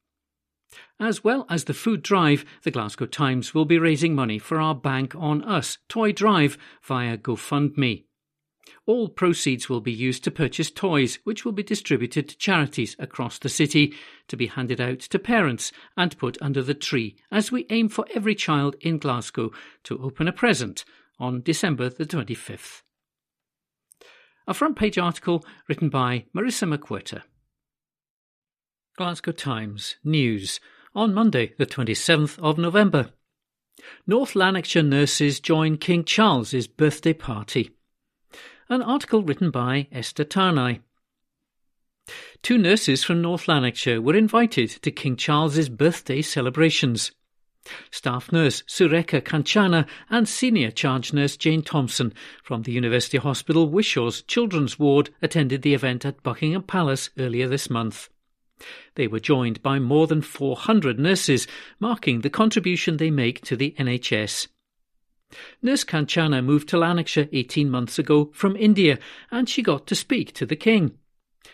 As 1.01 1.23
well 1.23 1.47
as 1.49 1.65
the 1.65 1.75
food 1.75 2.03
drive, 2.03 2.45
the 2.63 2.73
Glasgow 2.73 3.07
Times 3.07 3.55
will 3.55 3.65
be 3.65 3.79
raising 3.79 4.17
money 4.17 4.39
for 4.39 4.61
our 4.61 4.75
Bank 4.75 5.15
on 5.15 5.45
Us 5.45 5.79
toy 5.89 6.11
drive 6.11 6.59
via 6.83 7.17
GoFundMe. 7.17 8.05
All 8.85 9.09
proceeds 9.09 9.69
will 9.69 9.81
be 9.81 9.93
used 9.93 10.25
to 10.25 10.31
purchase 10.31 10.71
toys, 10.71 11.21
which 11.23 11.45
will 11.45 11.53
be 11.53 11.63
distributed 11.63 12.29
to 12.29 12.37
charities 12.37 12.97
across 12.99 13.39
the 13.39 13.49
city 13.49 13.95
to 14.27 14.37
be 14.37 14.47
handed 14.47 14.81
out 14.81 14.99
to 15.01 15.19
parents 15.19 15.71
and 15.97 16.19
put 16.19 16.37
under 16.41 16.63
the 16.63 16.75
tree 16.75 17.17
as 17.31 17.53
we 17.53 17.67
aim 17.71 17.89
for 17.89 18.07
every 18.15 18.35
child 18.35 18.75
in 18.81 18.99
Glasgow 18.99 19.53
to 19.85 20.03
open 20.03 20.27
a 20.27 20.33
present 20.33 20.85
on 21.21 21.43
December 21.43 21.89
the 21.89 22.07
25th. 22.07 22.83
A 24.49 24.55
front 24.55 24.77
page 24.77 24.99
article 24.99 25.45
written 25.69 25.91
by 25.91 26.25
Marissa 26.35 26.67
McWhirter. 26.67 27.23
Glasgow 28.97 29.33
Times 29.33 29.97
News 30.03 30.59
on 30.99 31.15
Monday, 31.15 31.55
the 31.59 31.67
27th 31.67 32.41
of 32.41 32.59
November. 32.59 33.11
North 34.05 34.35
Lanarkshire 34.35 34.83
nurses 34.83 35.39
join 35.39 35.77
King 35.77 36.03
Charles's 36.03 36.67
birthday 36.67 37.13
party. 37.13 37.71
An 38.69 38.83
article 38.83 39.23
written 39.23 39.53
by 39.53 39.87
Esther 39.93 40.25
Tarnay. 40.25 40.81
Two 42.43 42.59
nurses 42.59 43.05
from 43.05 43.23
North 43.23 43.47
Lanarkshire 43.47 44.01
were 44.01 44.17
invited 44.17 44.71
to 44.71 44.91
King 44.91 45.15
Charles's 45.15 45.69
birthday 45.69 46.21
celebrations. 46.21 47.13
Staff 47.93 48.33
nurse 48.33 48.65
Sureka 48.67 49.21
Kanchana 49.21 49.87
and 50.11 50.29
senior 50.29 50.73
charge 50.73 51.13
nurse 51.13 51.37
Jane 51.37 51.63
Thompson 51.63 52.13
from 52.43 52.63
the 52.63 52.73
University 52.73 53.19
Hospital 53.19 53.69
Wishaw's 53.69 54.23
Children's 54.23 54.81
Ward 54.81 55.11
attended 55.23 55.63
the 55.63 55.75
event 55.75 56.05
at 56.05 56.25
Buckingham 56.25 56.65
Palace 56.65 57.11
earlier 57.17 57.47
this 57.47 57.71
month. 57.71 58.09
They 58.95 59.07
were 59.07 59.21
joined 59.21 59.63
by 59.63 59.79
more 59.79 60.07
than 60.07 60.23
400 60.23 60.99
nurses, 60.99 61.47
marking 61.79 62.21
the 62.21 62.31
contribution 62.31 62.97
they 62.97 63.11
make 63.11 63.41
to 63.43 63.57
the 63.57 63.75
NHS. 63.79 64.49
Nurse 65.63 65.85
Kanchana 65.85 66.43
moved 66.43 66.69
to 66.71 66.79
Lanarkshire 66.79 67.29
18 67.33 67.71
months 67.71 67.99
ago 67.99 68.31
from 68.33 68.57
India, 68.57 68.99
and 69.31 69.49
she 69.49 69.63
got 69.63 69.87
to 69.87 69.95
speak 69.95 70.33
to 70.35 70.47
the 70.47 70.57
King. 70.57 70.99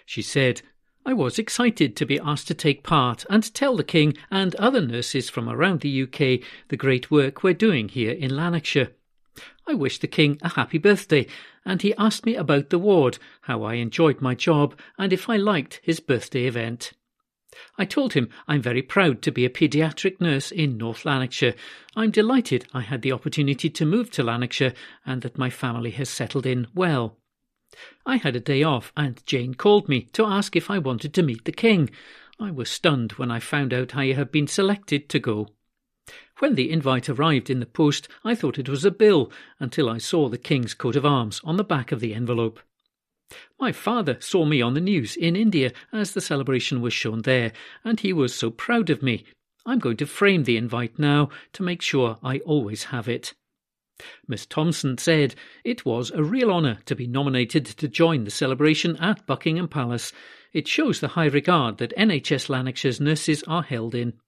She 0.06 0.22
said, 0.22 0.62
I 1.06 1.12
was 1.12 1.38
excited 1.38 1.96
to 1.96 2.06
be 2.06 2.18
asked 2.18 2.48
to 2.48 2.54
take 2.54 2.82
part 2.82 3.26
and 3.28 3.52
tell 3.52 3.76
the 3.76 3.84
King 3.84 4.16
and 4.30 4.54
other 4.54 4.80
nurses 4.80 5.28
from 5.28 5.48
around 5.48 5.80
the 5.80 6.02
UK 6.02 6.40
the 6.68 6.76
great 6.78 7.10
work 7.10 7.42
we're 7.42 7.52
doing 7.52 7.88
here 7.88 8.12
in 8.12 8.34
Lanarkshire. 8.34 8.92
I 9.66 9.74
wished 9.74 10.00
the 10.00 10.06
King 10.06 10.38
a 10.42 10.50
happy 10.50 10.78
birthday, 10.78 11.26
and 11.64 11.82
he 11.82 11.94
asked 11.94 12.26
me 12.26 12.36
about 12.36 12.70
the 12.70 12.78
ward, 12.78 13.18
how 13.42 13.62
I 13.62 13.74
enjoyed 13.74 14.20
my 14.20 14.34
job, 14.34 14.78
and 14.98 15.12
if 15.12 15.28
I 15.28 15.36
liked 15.36 15.80
his 15.82 16.00
birthday 16.00 16.46
event. 16.46 16.92
I 17.78 17.84
told 17.84 18.14
him 18.14 18.28
I'm 18.48 18.62
very 18.62 18.82
proud 18.82 19.22
to 19.22 19.32
be 19.32 19.44
a 19.44 19.50
paediatric 19.50 20.20
nurse 20.20 20.50
in 20.50 20.76
North 20.76 21.04
Lanarkshire. 21.04 21.54
I'm 21.94 22.10
delighted 22.10 22.66
I 22.74 22.80
had 22.80 23.02
the 23.02 23.12
opportunity 23.12 23.70
to 23.70 23.86
move 23.86 24.10
to 24.12 24.24
Lanarkshire 24.24 24.74
and 25.06 25.22
that 25.22 25.38
my 25.38 25.50
family 25.50 25.92
has 25.92 26.08
settled 26.08 26.46
in 26.46 26.66
well. 26.74 27.16
I 28.06 28.16
had 28.16 28.36
a 28.36 28.40
day 28.40 28.62
off, 28.62 28.92
and 28.96 29.24
Jane 29.26 29.54
called 29.54 29.88
me 29.88 30.02
to 30.12 30.24
ask 30.24 30.54
if 30.54 30.70
I 30.70 30.78
wanted 30.78 31.14
to 31.14 31.22
meet 31.22 31.44
the 31.44 31.52
King. 31.52 31.90
I 32.38 32.50
was 32.50 32.70
stunned 32.70 33.12
when 33.12 33.30
I 33.30 33.40
found 33.40 33.72
out 33.72 33.96
I 33.96 34.06
had 34.06 34.30
been 34.30 34.46
selected 34.46 35.08
to 35.08 35.18
go. 35.18 35.48
When 36.44 36.56
the 36.56 36.70
invite 36.70 37.08
arrived 37.08 37.48
in 37.48 37.60
the 37.60 37.64
post, 37.64 38.06
I 38.22 38.34
thought 38.34 38.58
it 38.58 38.68
was 38.68 38.84
a 38.84 38.90
bill 38.90 39.32
until 39.58 39.88
I 39.88 39.96
saw 39.96 40.28
the 40.28 40.36
King's 40.36 40.74
coat 40.74 40.94
of 40.94 41.06
arms 41.06 41.40
on 41.42 41.56
the 41.56 41.64
back 41.64 41.90
of 41.90 42.00
the 42.00 42.12
envelope. 42.12 42.60
My 43.58 43.72
father 43.72 44.18
saw 44.20 44.44
me 44.44 44.60
on 44.60 44.74
the 44.74 44.80
news 44.82 45.16
in 45.16 45.36
India 45.36 45.72
as 45.90 46.12
the 46.12 46.20
celebration 46.20 46.82
was 46.82 46.92
shown 46.92 47.22
there, 47.22 47.52
and 47.82 47.98
he 47.98 48.12
was 48.12 48.34
so 48.34 48.50
proud 48.50 48.90
of 48.90 49.02
me. 49.02 49.24
I'm 49.64 49.78
going 49.78 49.96
to 49.96 50.06
frame 50.06 50.44
the 50.44 50.58
invite 50.58 50.98
now 50.98 51.30
to 51.54 51.62
make 51.62 51.80
sure 51.80 52.18
I 52.22 52.40
always 52.40 52.84
have 52.84 53.08
it. 53.08 53.32
Miss 54.28 54.44
Thompson 54.44 54.98
said 54.98 55.34
it 55.64 55.86
was 55.86 56.10
a 56.10 56.22
real 56.22 56.50
honour 56.50 56.80
to 56.84 56.94
be 56.94 57.06
nominated 57.06 57.64
to 57.64 57.88
join 57.88 58.24
the 58.24 58.30
celebration 58.30 58.96
at 58.96 59.26
Buckingham 59.26 59.68
Palace. 59.68 60.12
It 60.52 60.68
shows 60.68 61.00
the 61.00 61.08
high 61.08 61.24
regard 61.24 61.78
that 61.78 61.96
NHS 61.96 62.50
Lanarkshire's 62.50 63.00
nurses 63.00 63.42
are 63.44 63.62
held 63.62 63.94
in. 63.94 64.20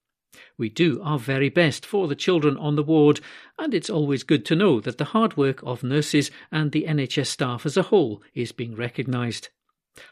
We 0.58 0.68
do 0.68 1.00
our 1.02 1.18
very 1.18 1.48
best 1.48 1.86
for 1.86 2.08
the 2.08 2.14
children 2.14 2.56
on 2.56 2.76
the 2.76 2.82
ward, 2.82 3.20
and 3.58 3.72
it's 3.72 3.90
always 3.90 4.22
good 4.22 4.44
to 4.46 4.56
know 4.56 4.80
that 4.80 4.98
the 4.98 5.06
hard 5.06 5.36
work 5.36 5.62
of 5.62 5.82
nurses 5.82 6.30
and 6.50 6.72
the 6.72 6.84
NHS 6.88 7.26
staff 7.26 7.64
as 7.66 7.76
a 7.76 7.82
whole 7.82 8.22
is 8.34 8.52
being 8.52 8.74
recognised. 8.74 9.50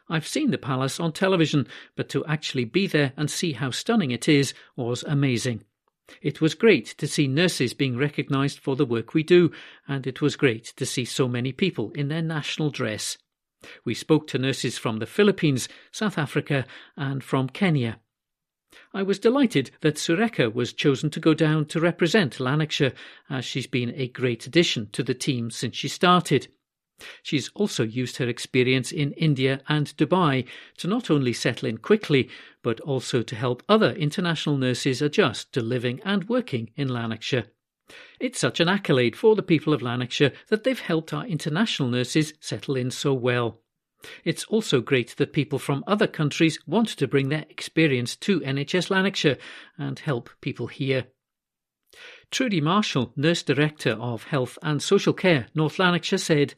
I've 0.08 0.26
seen 0.26 0.50
the 0.50 0.58
palace 0.58 0.98
on 0.98 1.12
television, 1.12 1.66
but 1.96 2.08
to 2.10 2.24
actually 2.26 2.64
be 2.64 2.86
there 2.86 3.12
and 3.16 3.30
see 3.30 3.52
how 3.52 3.70
stunning 3.70 4.10
it 4.10 4.28
is 4.28 4.54
was 4.76 5.02
amazing. 5.02 5.64
It 6.20 6.40
was 6.40 6.54
great 6.54 6.86
to 6.98 7.06
see 7.06 7.26
nurses 7.26 7.74
being 7.74 7.96
recognised 7.96 8.58
for 8.58 8.76
the 8.76 8.86
work 8.86 9.14
we 9.14 9.22
do, 9.22 9.50
and 9.88 10.06
it 10.06 10.20
was 10.20 10.36
great 10.36 10.64
to 10.76 10.86
see 10.86 11.04
so 11.04 11.28
many 11.28 11.52
people 11.52 11.92
in 11.92 12.08
their 12.08 12.22
national 12.22 12.70
dress. 12.70 13.18
We 13.84 13.94
spoke 13.94 14.26
to 14.28 14.38
nurses 14.38 14.76
from 14.76 14.98
the 14.98 15.06
Philippines, 15.06 15.68
South 15.90 16.18
Africa, 16.18 16.66
and 16.96 17.24
from 17.24 17.48
Kenya. 17.48 18.00
I 18.92 19.02
was 19.02 19.18
delighted 19.18 19.70
that 19.80 19.98
Sureka 19.98 20.50
was 20.50 20.72
chosen 20.72 21.10
to 21.10 21.20
go 21.20 21.34
down 21.34 21.66
to 21.66 21.80
represent 21.80 22.40
Lanarkshire, 22.40 22.92
as 23.28 23.44
she's 23.44 23.66
been 23.66 23.92
a 23.96 24.08
great 24.08 24.46
addition 24.46 24.88
to 24.92 25.02
the 25.02 25.14
team 25.14 25.50
since 25.50 25.76
she 25.76 25.88
started. 25.88 26.48
She's 27.22 27.50
also 27.54 27.82
used 27.82 28.18
her 28.18 28.28
experience 28.28 28.92
in 28.92 29.12
India 29.12 29.60
and 29.68 29.88
Dubai 29.96 30.46
to 30.78 30.86
not 30.86 31.10
only 31.10 31.32
settle 31.32 31.68
in 31.68 31.78
quickly, 31.78 32.28
but 32.62 32.80
also 32.80 33.22
to 33.22 33.34
help 33.34 33.62
other 33.68 33.92
international 33.92 34.56
nurses 34.56 35.02
adjust 35.02 35.52
to 35.52 35.60
living 35.60 36.00
and 36.04 36.28
working 36.28 36.70
in 36.76 36.88
Lanarkshire. 36.88 37.46
It's 38.20 38.38
such 38.38 38.60
an 38.60 38.68
accolade 38.68 39.16
for 39.16 39.34
the 39.34 39.42
people 39.42 39.74
of 39.74 39.82
Lanarkshire 39.82 40.32
that 40.48 40.64
they've 40.64 40.78
helped 40.78 41.12
our 41.12 41.26
international 41.26 41.88
nurses 41.88 42.32
settle 42.40 42.76
in 42.76 42.90
so 42.90 43.12
well. 43.12 43.60
It's 44.24 44.44
also 44.44 44.80
great 44.80 45.16
that 45.16 45.32
people 45.32 45.58
from 45.58 45.84
other 45.86 46.06
countries 46.06 46.58
want 46.66 46.88
to 46.88 47.08
bring 47.08 47.28
their 47.28 47.46
experience 47.48 48.16
to 48.16 48.40
NHS 48.40 48.90
Lanarkshire 48.90 49.38
and 49.78 49.98
help 49.98 50.30
people 50.40 50.66
here. 50.66 51.06
Trudi 52.30 52.60
Marshall, 52.60 53.12
Nurse 53.16 53.42
Director 53.42 53.92
of 53.92 54.24
Health 54.24 54.58
and 54.62 54.82
Social 54.82 55.12
Care, 55.12 55.46
North 55.54 55.78
Lanarkshire, 55.78 56.18
said, 56.18 56.54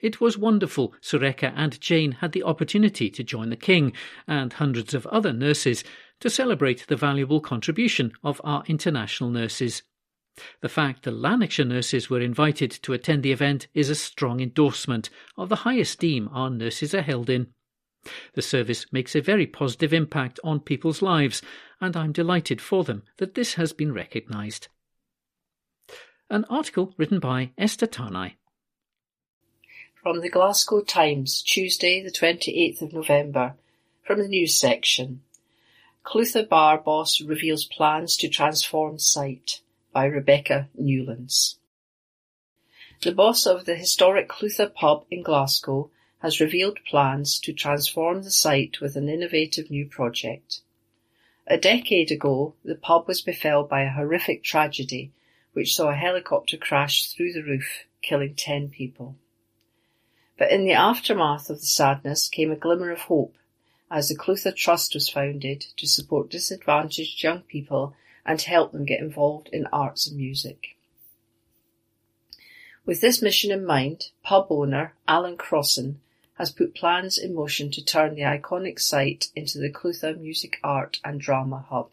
it 0.00 0.20
was 0.20 0.38
wonderful 0.38 0.94
Sureka 1.00 1.52
and 1.56 1.80
Jane 1.80 2.12
had 2.12 2.30
the 2.30 2.44
opportunity 2.44 3.10
to 3.10 3.24
join 3.24 3.50
the 3.50 3.56
King 3.56 3.92
and 4.26 4.52
hundreds 4.52 4.94
of 4.94 5.04
other 5.08 5.32
nurses 5.32 5.82
to 6.20 6.30
celebrate 6.30 6.86
the 6.86 6.96
valuable 6.96 7.40
contribution 7.40 8.12
of 8.22 8.40
our 8.44 8.62
international 8.68 9.30
nurses. 9.30 9.82
The 10.62 10.68
fact 10.68 11.04
the 11.04 11.12
Lanarkshire 11.12 11.64
nurses 11.64 12.10
were 12.10 12.20
invited 12.20 12.72
to 12.82 12.92
attend 12.92 13.22
the 13.22 13.30
event 13.30 13.68
is 13.72 13.88
a 13.88 13.94
strong 13.94 14.40
endorsement 14.40 15.08
of 15.36 15.48
the 15.48 15.62
high 15.62 15.76
esteem 15.76 16.28
our 16.32 16.50
nurses 16.50 16.92
are 16.92 17.02
held 17.02 17.30
in. 17.30 17.52
The 18.32 18.42
service 18.42 18.92
makes 18.92 19.14
a 19.14 19.20
very 19.20 19.46
positive 19.46 19.92
impact 19.92 20.40
on 20.42 20.58
people's 20.58 21.02
lives, 21.02 21.40
and 21.80 21.96
I'm 21.96 22.10
delighted 22.10 22.60
for 22.60 22.82
them 22.82 23.04
that 23.18 23.34
this 23.34 23.54
has 23.54 23.72
been 23.72 23.92
recognised. 23.92 24.66
An 26.28 26.44
article 26.46 26.94
written 26.96 27.20
by 27.20 27.52
Esther 27.56 27.86
Tarnay. 27.86 28.34
From 30.02 30.20
the 30.20 30.28
Glasgow 30.28 30.82
Times, 30.82 31.42
Tuesday, 31.42 32.02
the 32.02 32.10
28th 32.10 32.82
of 32.82 32.92
November, 32.92 33.54
from 34.02 34.18
the 34.18 34.28
news 34.28 34.58
section. 34.58 35.22
Clutha 36.04 36.46
bar 36.46 36.78
boss 36.78 37.20
reveals 37.20 37.64
plans 37.64 38.16
to 38.16 38.28
transform 38.28 38.98
site 38.98 39.60
by 39.94 40.04
Rebecca 40.04 40.68
Newlands. 40.74 41.58
The 43.00 43.12
boss 43.12 43.46
of 43.46 43.64
the 43.64 43.76
historic 43.76 44.28
Clutha 44.28 44.74
pub 44.74 45.06
in 45.10 45.22
Glasgow 45.22 45.90
has 46.18 46.40
revealed 46.40 46.80
plans 46.84 47.38
to 47.40 47.52
transform 47.52 48.22
the 48.22 48.30
site 48.30 48.80
with 48.80 48.96
an 48.96 49.08
innovative 49.08 49.70
new 49.70 49.86
project. 49.86 50.60
A 51.46 51.56
decade 51.56 52.10
ago, 52.10 52.54
the 52.64 52.74
pub 52.74 53.06
was 53.06 53.22
befell 53.22 53.62
by 53.62 53.82
a 53.82 53.90
horrific 53.90 54.42
tragedy 54.42 55.12
which 55.52 55.76
saw 55.76 55.90
a 55.90 55.94
helicopter 55.94 56.56
crash 56.56 57.12
through 57.12 57.32
the 57.32 57.44
roof, 57.44 57.84
killing 58.02 58.34
ten 58.34 58.68
people. 58.68 59.16
But 60.36 60.50
in 60.50 60.64
the 60.64 60.72
aftermath 60.72 61.48
of 61.48 61.60
the 61.60 61.66
sadness 61.66 62.28
came 62.28 62.50
a 62.50 62.56
glimmer 62.56 62.90
of 62.90 63.02
hope 63.02 63.36
as 63.90 64.08
the 64.08 64.16
Clutha 64.16 64.52
Trust 64.52 64.94
was 64.94 65.08
founded 65.08 65.66
to 65.76 65.86
support 65.86 66.30
disadvantaged 66.30 67.22
young 67.22 67.42
people 67.42 67.94
and 68.24 68.40
help 68.42 68.72
them 68.72 68.84
get 68.84 69.00
involved 69.00 69.48
in 69.52 69.66
arts 69.72 70.06
and 70.06 70.16
music. 70.16 70.76
With 72.86 73.00
this 73.00 73.22
mission 73.22 73.50
in 73.50 73.64
mind, 73.64 74.10
pub 74.22 74.46
owner 74.50 74.94
Alan 75.08 75.36
Crossan 75.36 76.00
has 76.34 76.50
put 76.50 76.74
plans 76.74 77.16
in 77.16 77.34
motion 77.34 77.70
to 77.70 77.84
turn 77.84 78.14
the 78.14 78.22
iconic 78.22 78.80
site 78.80 79.28
into 79.34 79.58
the 79.58 79.70
Clutha 79.70 80.18
Music 80.18 80.58
Art 80.62 81.00
and 81.04 81.20
Drama 81.20 81.64
Hub. 81.68 81.90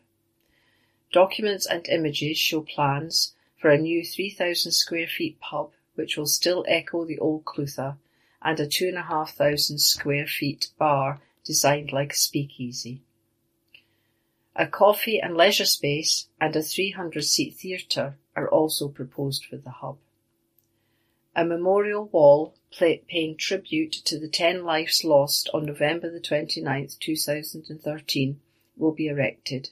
Documents 1.13 1.65
and 1.65 1.87
images 1.87 2.37
show 2.37 2.61
plans 2.61 3.33
for 3.57 3.69
a 3.69 3.77
new 3.77 4.03
3,000 4.03 4.71
square 4.71 5.07
feet 5.07 5.39
pub 5.39 5.71
which 5.95 6.17
will 6.17 6.25
still 6.25 6.65
echo 6.67 7.05
the 7.05 7.19
old 7.19 7.45
Clutha 7.45 7.97
and 8.41 8.59
a 8.59 8.67
two 8.67 8.87
and 8.87 8.97
a 8.97 9.03
half 9.03 9.35
thousand 9.35 9.79
square 9.79 10.25
feet 10.25 10.69
bar 10.79 11.21
designed 11.43 11.91
like 11.91 12.13
a 12.13 12.15
speakeasy. 12.15 13.01
A 14.55 14.67
coffee 14.67 15.19
and 15.19 15.37
leisure 15.37 15.65
space 15.65 16.27
and 16.39 16.55
a 16.55 16.61
300 16.61 17.23
seat 17.23 17.55
theatre 17.55 18.17
are 18.35 18.49
also 18.49 18.89
proposed 18.89 19.45
for 19.45 19.55
the 19.57 19.69
hub. 19.69 19.97
A 21.33 21.45
memorial 21.45 22.07
wall 22.07 22.53
paying 22.77 23.37
tribute 23.37 23.93
to 23.93 24.19
the 24.19 24.27
10 24.27 24.65
lives 24.65 25.05
lost 25.05 25.49
on 25.53 25.65
November 25.65 26.11
the 26.11 26.19
29th, 26.19 26.99
2013 26.99 28.41
will 28.75 28.91
be 28.91 29.07
erected. 29.07 29.69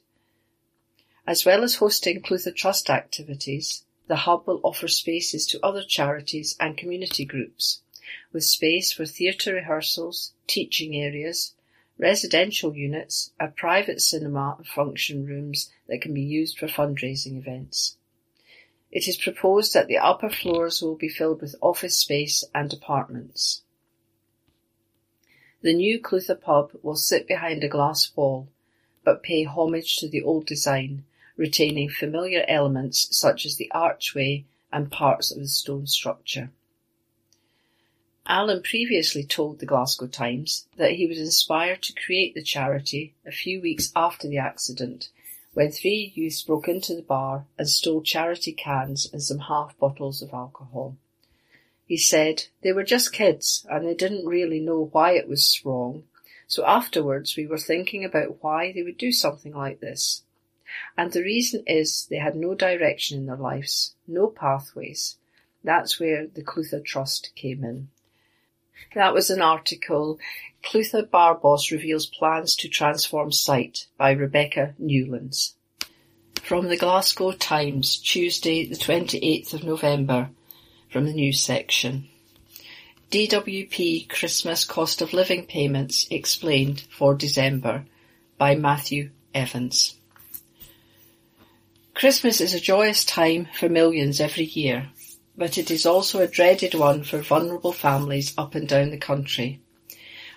As 1.28 1.46
well 1.46 1.64
as 1.64 1.76
hosting 1.76 2.22
Clutha 2.22 2.56
Trust 2.56 2.90
activities, 2.90 3.84
the 4.08 4.16
hub 4.16 4.48
will 4.48 4.62
offer 4.64 4.88
spaces 4.88 5.46
to 5.48 5.64
other 5.64 5.84
charities 5.84 6.56
and 6.60 6.78
community 6.78 7.26
groups, 7.26 7.82
with 8.32 8.46
space 8.46 8.94
for 8.94 9.06
theatre 9.06 9.54
rehearsals, 9.54 10.34
teaching 10.48 10.96
areas, 10.96 11.54
residential 12.00 12.76
units, 12.76 13.32
a 13.40 13.50
private 13.50 14.02
cinema 14.02 14.56
and 14.58 14.66
function 14.66 15.26
rooms 15.26 15.70
that 15.88 16.02
can 16.02 16.14
be 16.14 16.22
used 16.22 16.58
for 16.58 16.68
fundraising 16.68 17.38
events. 17.38 17.98
It 18.90 19.08
is 19.08 19.18
proposed 19.18 19.74
that 19.74 19.88
the 19.88 19.98
upper 19.98 20.30
floors 20.30 20.82
will 20.82 20.96
be 20.96 21.10
filled 21.10 21.42
with 21.42 21.56
office 21.62 21.98
space 21.98 22.44
and 22.56 22.74
apartments. 22.74 23.62
The 25.62 25.74
new 25.74 26.00
Clutha 26.00 26.40
pub 26.40 26.72
will 26.82 26.96
sit 26.96 27.28
behind 27.28 27.64
a 27.64 27.68
glass 27.68 28.10
wall, 28.16 28.48
but 29.04 29.22
pay 29.22 29.44
homage 29.44 29.98
to 29.98 30.08
the 30.08 30.24
old 30.24 30.46
design, 30.46 31.04
retaining 31.36 31.90
familiar 31.90 32.46
elements 32.48 33.16
such 33.16 33.46
as 33.46 33.58
the 33.58 33.70
archway 33.72 34.46
and 34.72 34.90
parts 34.90 35.32
of 35.32 35.40
the 35.40 35.48
stone 35.48 35.86
structure. 35.86 36.50
Alan 38.32 38.62
previously 38.62 39.24
told 39.24 39.58
the 39.58 39.66
Glasgow 39.66 40.06
Times 40.06 40.68
that 40.78 40.92
he 40.92 41.08
was 41.08 41.18
inspired 41.18 41.82
to 41.82 42.00
create 42.00 42.36
the 42.36 42.44
charity 42.44 43.16
a 43.26 43.32
few 43.32 43.60
weeks 43.60 43.92
after 43.96 44.28
the 44.28 44.38
accident 44.38 45.10
when 45.56 45.72
three 45.72 46.14
youths 46.14 46.44
broke 46.44 46.68
into 46.68 46.96
the 46.96 47.02
bar 47.02 47.48
and 47.58 47.68
stole 47.68 48.04
charity 48.04 48.52
cans 48.52 49.10
and 49.12 49.24
some 49.24 49.40
half 49.40 49.76
bottles 49.80 50.22
of 50.22 50.32
alcohol. 50.32 50.96
He 51.88 51.98
said 51.98 52.44
they 52.62 52.72
were 52.72 52.84
just 52.84 53.12
kids 53.12 53.66
and 53.68 53.88
they 53.88 53.96
didn't 53.96 54.28
really 54.28 54.60
know 54.60 54.90
why 54.92 55.14
it 55.14 55.28
was 55.28 55.60
wrong, 55.66 56.04
so 56.46 56.64
afterwards 56.68 57.36
we 57.36 57.48
were 57.48 57.58
thinking 57.58 58.06
about 58.06 58.44
why 58.44 58.72
they 58.72 58.84
would 58.84 59.00
do 59.00 59.12
something 59.12 59.56
like 59.56 59.80
this. 59.80 60.22
And 60.96 61.12
the 61.12 61.24
reason 61.24 61.64
is 61.66 62.06
they 62.06 62.18
had 62.18 62.36
no 62.36 62.54
direction 62.54 63.18
in 63.18 63.26
their 63.26 63.38
lives, 63.38 63.96
no 64.08 64.28
pathways. 64.28 65.18
That's 65.64 66.00
where 66.00 66.28
the 66.28 66.44
Clutha 66.44 66.86
Trust 66.86 67.32
came 67.36 67.64
in. 67.64 67.90
That 68.96 69.14
was 69.14 69.30
an 69.30 69.42
article, 69.42 70.20
Clutha 70.64 71.10
Bar 71.10 71.36
Boss 71.36 71.72
reveals 71.72 72.06
plans 72.06 72.56
to 72.58 72.68
transform 72.68 73.32
site 73.32 73.88
by 73.98 74.12
Rebecca 74.12 74.76
Newlands. 74.78 75.56
From 76.42 76.68
the 76.68 76.78
Glasgow 76.78 77.32
Times, 77.34 77.98
Tuesday 77.98 78.66
the 78.66 78.76
28th 78.76 79.54
of 79.54 79.64
November, 79.64 80.30
from 80.90 81.06
the 81.06 81.14
news 81.14 81.40
section. 81.40 82.08
DWP 83.12 84.10
Christmas 84.10 84.66
cost 84.66 85.02
of 85.02 85.14
living 85.14 85.46
payments 85.46 86.08
explained 86.12 86.82
for 86.90 87.16
December 87.16 87.86
by 88.38 88.56
Matthew 88.56 89.12
Evans. 89.34 89.96
Christmas 91.94 92.40
is 92.40 92.54
a 92.54 92.60
joyous 92.60 93.04
time 93.04 93.48
for 93.54 93.68
millions 93.68 94.20
every 94.20 94.46
year 94.46 94.90
but 95.40 95.58
it 95.58 95.72
is 95.72 95.86
also 95.86 96.20
a 96.20 96.28
dreaded 96.28 96.76
one 96.76 97.02
for 97.02 97.20
vulnerable 97.20 97.72
families 97.72 98.34
up 98.38 98.56
and 98.56 98.68
down 98.68 98.92
the 98.92 98.98
country. 98.98 99.62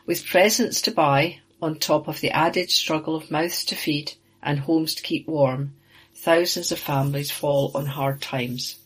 With 0.07 0.25
presents 0.25 0.81
to 0.83 0.93
buy, 0.93 1.41
on 1.61 1.79
top 1.79 2.07
of 2.07 2.21
the 2.21 2.31
added 2.31 2.71
struggle 2.71 3.17
of 3.17 3.29
mouths 3.29 3.65
to 3.65 3.75
feed 3.75 4.13
and 4.41 4.61
homes 4.61 4.95
to 4.95 5.03
keep 5.03 5.27
warm, 5.27 5.75
thousands 6.15 6.71
of 6.71 6.79
families 6.79 7.33
fall 7.33 7.73
on 7.75 7.87
hard 7.87 8.23
times. 8.23 8.79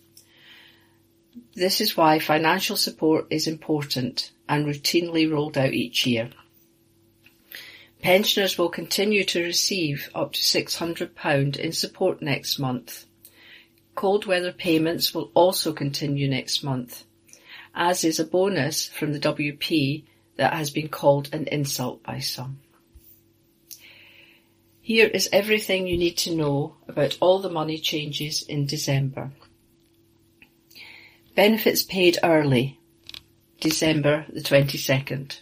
This 1.54 1.82
is 1.82 1.98
why 1.98 2.18
financial 2.18 2.76
support 2.76 3.26
is 3.28 3.46
important 3.46 4.30
and 4.48 4.64
routinely 4.64 5.30
rolled 5.30 5.58
out 5.58 5.74
each 5.74 6.06
year. 6.06 6.30
Pensioners 8.00 8.56
will 8.56 8.70
continue 8.70 9.24
to 9.24 9.44
receive 9.44 10.08
up 10.14 10.32
to 10.32 10.40
£600 10.40 11.56
in 11.58 11.72
support 11.72 12.22
next 12.22 12.58
month. 12.58 13.04
Cold 13.96 14.26
weather 14.26 14.52
payments 14.52 15.14
will 15.14 15.30
also 15.32 15.72
continue 15.72 16.28
next 16.28 16.62
month, 16.62 17.04
as 17.74 18.04
is 18.04 18.20
a 18.20 18.26
bonus 18.26 18.86
from 18.86 19.14
the 19.14 19.18
WP 19.18 20.04
that 20.36 20.52
has 20.52 20.70
been 20.70 20.88
called 20.88 21.30
an 21.32 21.46
insult 21.46 22.02
by 22.02 22.18
some. 22.18 22.60
Here 24.82 25.06
is 25.06 25.30
everything 25.32 25.86
you 25.86 25.96
need 25.96 26.18
to 26.18 26.36
know 26.36 26.76
about 26.86 27.16
all 27.20 27.38
the 27.38 27.48
money 27.48 27.78
changes 27.78 28.42
in 28.42 28.66
December. 28.66 29.32
Benefits 31.34 31.82
paid 31.82 32.18
early, 32.22 32.78
December 33.60 34.26
the 34.28 34.42
22nd. 34.42 35.40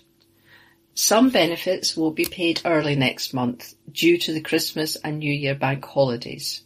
Some 0.94 1.30
benefits 1.30 1.96
will 1.96 2.12
be 2.12 2.24
paid 2.24 2.62
early 2.64 2.94
next 2.94 3.34
month 3.34 3.74
due 3.90 4.16
to 4.18 4.32
the 4.32 4.40
Christmas 4.40 4.94
and 4.94 5.18
New 5.18 5.32
Year 5.32 5.57
bank 5.57 5.84
holidays. 5.84 6.62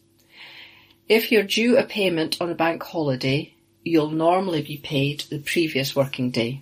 If 1.09 1.31
you're 1.31 1.41
due 1.41 1.75
a 1.75 1.83
payment 1.83 2.37
on 2.39 2.51
a 2.51 2.55
bank 2.55 2.83
holiday, 2.83 3.55
you'll 3.83 4.11
normally 4.11 4.61
be 4.61 4.77
paid 4.77 5.21
the 5.21 5.39
previous 5.39 5.95
working 5.95 6.29
day. 6.29 6.61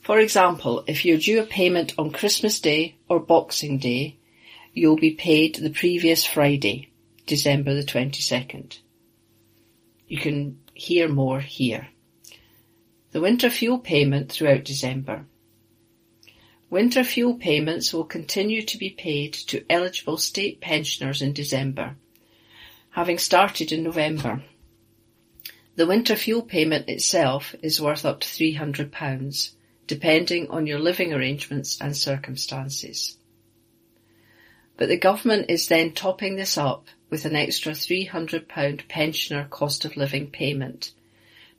For 0.00 0.18
example, 0.18 0.84
if 0.86 1.04
you're 1.04 1.18
due 1.18 1.42
a 1.42 1.44
payment 1.44 1.92
on 1.98 2.12
Christmas 2.12 2.60
Day 2.60 2.96
or 3.10 3.20
Boxing 3.20 3.76
Day, 3.76 4.16
you'll 4.72 4.96
be 4.96 5.10
paid 5.10 5.56
the 5.56 5.68
previous 5.68 6.24
Friday, 6.24 6.88
December 7.26 7.74
the 7.74 7.82
22nd. 7.82 8.78
You 10.08 10.16
can 10.16 10.58
hear 10.72 11.06
more 11.06 11.40
here. 11.40 11.88
The 13.10 13.20
winter 13.20 13.50
fuel 13.50 13.78
payment 13.78 14.32
throughout 14.32 14.64
December. 14.64 15.26
Winter 16.70 17.04
fuel 17.04 17.34
payments 17.34 17.92
will 17.92 18.04
continue 18.04 18.62
to 18.62 18.78
be 18.78 18.88
paid 18.88 19.34
to 19.34 19.62
eligible 19.68 20.16
state 20.16 20.62
pensioners 20.62 21.20
in 21.20 21.34
December, 21.34 21.96
having 22.92 23.18
started 23.18 23.72
in 23.72 23.82
November. 23.82 24.42
The 25.76 25.86
winter 25.86 26.14
fuel 26.14 26.42
payment 26.42 26.88
itself 26.88 27.54
is 27.62 27.80
worth 27.80 28.04
up 28.04 28.20
to 28.20 28.28
£300, 28.28 29.52
depending 29.86 30.50
on 30.50 30.66
your 30.66 30.78
living 30.78 31.14
arrangements 31.14 31.80
and 31.80 31.96
circumstances. 31.96 33.16
But 34.76 34.88
the 34.88 34.98
government 34.98 35.46
is 35.48 35.68
then 35.68 35.92
topping 35.92 36.36
this 36.36 36.58
up 36.58 36.86
with 37.08 37.24
an 37.24 37.34
extra 37.34 37.72
£300 37.72 38.46
pensioner 38.88 39.48
cost 39.48 39.86
of 39.86 39.96
living 39.96 40.30
payment, 40.30 40.92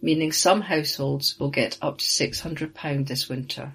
meaning 0.02 0.32
some 0.32 0.62
households 0.62 1.40
will 1.40 1.50
get 1.50 1.80
up 1.82 1.98
to 1.98 2.06
£600 2.06 3.08
this 3.08 3.28
winter. 3.28 3.74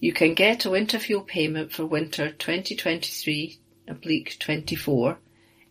You 0.00 0.12
can 0.12 0.34
get 0.34 0.66
a 0.66 0.70
winter 0.70 0.98
fuel 0.98 1.22
payment 1.22 1.72
for 1.72 1.86
winter 1.86 2.30
2023 2.30 3.58
oblique 3.88 4.36
24 4.38 5.18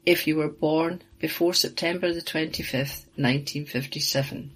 if 0.09 0.25
you 0.25 0.35
were 0.35 0.49
born 0.49 0.99
before 1.19 1.53
September 1.53 2.11
the 2.11 2.19
25th, 2.19 3.05
1957. 3.15 4.49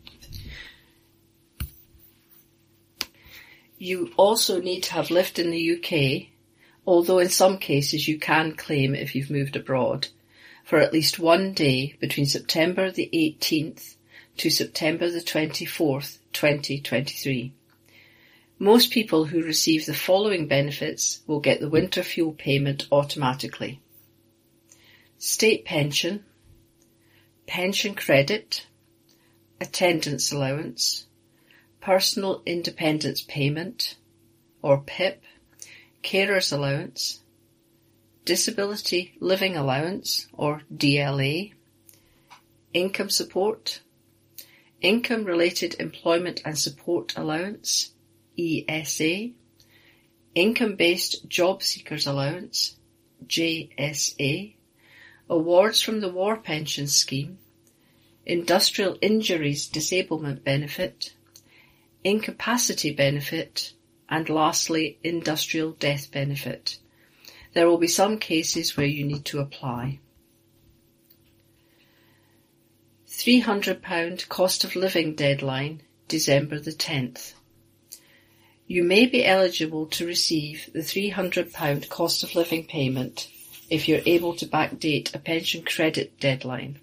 You 3.78 4.12
also 4.18 4.60
need 4.60 4.82
to 4.82 4.94
have 4.94 5.12
lived 5.12 5.38
in 5.38 5.52
the 5.52 5.78
UK, 5.78 6.30
although 6.88 7.20
in 7.20 7.30
some 7.30 7.60
cases 7.60 8.08
you 8.08 8.18
can 8.18 8.54
claim 8.56 8.96
if 8.96 9.14
you've 9.14 9.30
moved 9.30 9.56
abroad, 9.56 10.08
for 10.64 10.80
at 10.80 10.92
least 10.92 11.20
one 11.20 11.54
day 11.54 11.96
between 12.00 12.26
September 12.26 12.90
the 12.90 13.12
18th 13.14 13.96
to 14.38 14.50
September 14.50 15.12
the 15.12 15.20
24th, 15.20 16.18
2023. 16.32 17.54
Most 18.58 18.90
people 18.90 19.26
who 19.26 19.44
receive 19.44 19.86
the 19.86 19.94
following 19.94 20.48
benefits 20.48 21.22
will 21.28 21.40
get 21.40 21.60
the 21.60 21.70
winter 21.70 22.02
fuel 22.02 22.32
payment 22.32 22.88
automatically. 22.92 23.83
State 25.26 25.64
pension, 25.64 26.26
pension 27.48 27.96
credit, 27.96 28.68
attendance 29.62 30.34
allowance, 30.34 31.06
personal 31.80 32.44
independence 32.46 33.22
payment, 33.22 33.96
or 34.62 34.82
PIP, 34.82 35.24
carer's 36.02 36.52
allowance, 36.52 37.22
disability 38.26 39.14
living 39.22 39.56
allowance, 39.56 40.28
or 40.34 40.64
DLA, 40.76 41.54
income 42.74 43.10
support, 43.10 43.80
income 44.82 45.24
related 45.24 45.74
employment 45.80 46.42
and 46.44 46.60
support 46.60 47.14
allowance, 47.16 47.94
ESA, 48.38 49.30
Income-Based 50.36 51.30
Job 51.30 51.64
Seekers 51.64 52.08
Allowance, 52.08 52.76
JSA, 53.26 54.56
Awards 55.30 55.82
from 55.82 56.02
the 56.02 56.10
War 56.10 56.36
Pension 56.36 56.86
Scheme, 56.88 57.38
Industrial 58.26 58.98
Injuries 59.02 59.68
Disablement 59.68 60.44
Benefit, 60.44 61.14
Incapacity 62.04 62.92
Benefit, 62.92 63.72
and 64.10 64.28
lastly, 64.28 65.00
Industrial 65.02 65.72
Death 65.72 66.12
Benefit. 66.12 66.78
There 67.54 67.70
will 67.70 67.78
be 67.78 67.88
some 67.88 68.18
cases 68.20 68.76
where 68.76 68.86
you 68.86 69.06
need 69.06 69.24
to 69.26 69.40
apply. 69.40 70.00
£300 73.08 74.28
cost 74.28 74.66
of 74.66 74.76
living 74.76 75.16
deadline, 75.16 75.84
December 76.10 76.60
the 76.60 76.72
10th. 76.72 77.34
You 78.68 78.84
may 78.84 79.06
be 79.06 79.26
eligible 79.26 79.86
to 79.88 80.06
receive 80.06 80.70
the 80.74 80.80
£300 80.80 81.88
cost 81.88 82.24
of 82.24 82.36
living 82.36 82.66
payment 82.66 83.30
if 83.70 83.88
you're 83.88 84.02
able 84.06 84.36
to 84.36 84.46
backdate 84.48 85.14
a 85.14 85.20
pension 85.20 85.64
credit 85.64 86.20
deadline. 86.20 86.80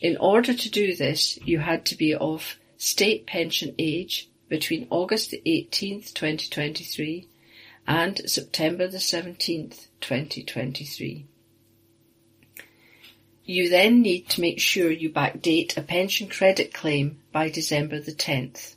In 0.00 0.16
order 0.16 0.52
to 0.52 0.70
do 0.70 0.94
this, 0.94 1.38
you 1.44 1.58
had 1.58 1.84
to 1.86 1.96
be 1.96 2.14
of 2.14 2.56
state 2.76 3.26
pension 3.26 3.74
age 3.78 4.28
between 4.48 4.86
August 4.90 5.30
the 5.30 5.40
18th, 5.46 6.12
2023 6.12 7.28
and 7.86 8.20
September 8.28 8.88
the 8.88 8.98
17th, 8.98 9.86
2023. 10.00 11.26
You 13.44 13.68
then 13.68 14.02
need 14.02 14.28
to 14.30 14.40
make 14.40 14.60
sure 14.60 14.90
you 14.90 15.10
backdate 15.10 15.76
a 15.76 15.82
pension 15.82 16.28
credit 16.28 16.72
claim 16.72 17.20
by 17.32 17.48
December 17.48 18.00
the 18.00 18.12
10th. 18.12 18.76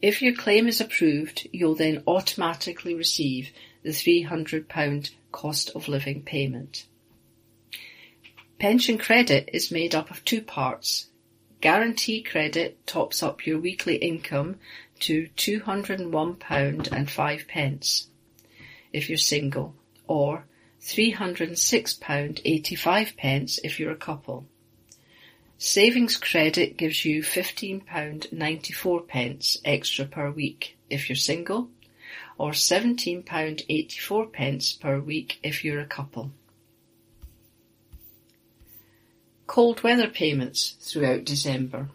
If 0.00 0.22
your 0.22 0.34
claim 0.34 0.68
is 0.68 0.80
approved, 0.80 1.48
you'll 1.52 1.74
then 1.74 2.02
automatically 2.06 2.94
receive 2.94 3.50
the 3.86 3.92
£300 3.92 5.10
cost 5.30 5.70
of 5.76 5.86
living 5.86 6.20
payment. 6.20 6.86
Pension 8.58 8.98
credit 8.98 9.48
is 9.52 9.70
made 9.70 9.94
up 9.94 10.10
of 10.10 10.24
two 10.24 10.42
parts. 10.42 11.06
Guarantee 11.60 12.20
credit 12.20 12.84
tops 12.84 13.22
up 13.22 13.46
your 13.46 13.60
weekly 13.60 13.94
income 13.94 14.56
to 14.98 15.28
£201 15.36 16.92
and 16.92 17.08
5 17.08 17.46
pence 17.46 18.08
if 18.92 19.08
you're 19.08 19.18
single, 19.18 19.72
or 20.08 20.46
£306 20.80 22.40
85 22.44 23.16
pence 23.16 23.60
if 23.62 23.78
you're 23.78 23.92
a 23.92 23.96
couple. 23.96 24.46
Savings 25.58 26.16
credit 26.16 26.76
gives 26.76 27.04
you 27.04 27.22
£15.94 27.22 29.06
pence 29.06 29.58
extra 29.64 30.06
per 30.06 30.28
week 30.32 30.76
if 30.90 31.08
you're 31.08 31.14
single, 31.14 31.70
or 32.38 32.52
£17.84 32.52 34.80
per 34.80 34.98
week 34.98 35.38
if 35.42 35.64
you're 35.64 35.80
a 35.80 35.86
couple. 35.86 36.30
Cold 39.46 39.82
weather 39.82 40.08
payments 40.08 40.76
throughout 40.80 41.24
December. 41.24 41.88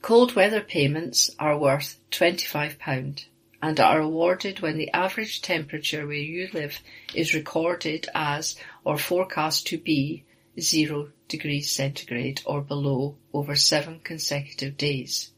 Cold 0.00 0.34
weather 0.34 0.60
payments 0.60 1.30
are 1.38 1.58
worth 1.58 1.98
£25 2.12 3.24
and 3.60 3.80
are 3.80 4.00
awarded 4.00 4.60
when 4.60 4.78
the 4.78 4.90
average 4.92 5.42
temperature 5.42 6.06
where 6.06 6.16
you 6.16 6.48
live 6.52 6.80
is 7.14 7.34
recorded 7.34 8.08
as 8.14 8.56
or 8.84 8.96
forecast 8.96 9.66
to 9.66 9.78
be 9.78 10.24
zero 10.60 11.08
degrees 11.28 11.70
centigrade 11.70 12.42
or 12.44 12.60
below 12.60 13.16
over 13.32 13.56
seven 13.56 14.00
consecutive 14.04 14.76
days. 14.76 15.31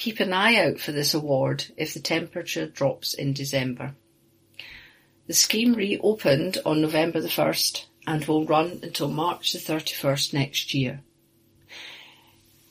Keep 0.00 0.20
an 0.20 0.32
eye 0.32 0.56
out 0.56 0.80
for 0.80 0.92
this 0.92 1.12
award 1.12 1.66
if 1.76 1.92
the 1.92 2.00
temperature 2.00 2.66
drops 2.66 3.12
in 3.12 3.34
December. 3.34 3.94
The 5.26 5.34
scheme 5.34 5.74
reopened 5.74 6.56
on 6.64 6.80
November 6.80 7.20
the 7.20 7.28
1st 7.28 7.84
and 8.06 8.24
will 8.24 8.46
run 8.46 8.80
until 8.82 9.10
March 9.10 9.52
the 9.52 9.58
31st 9.58 10.32
next 10.32 10.72
year. 10.72 11.02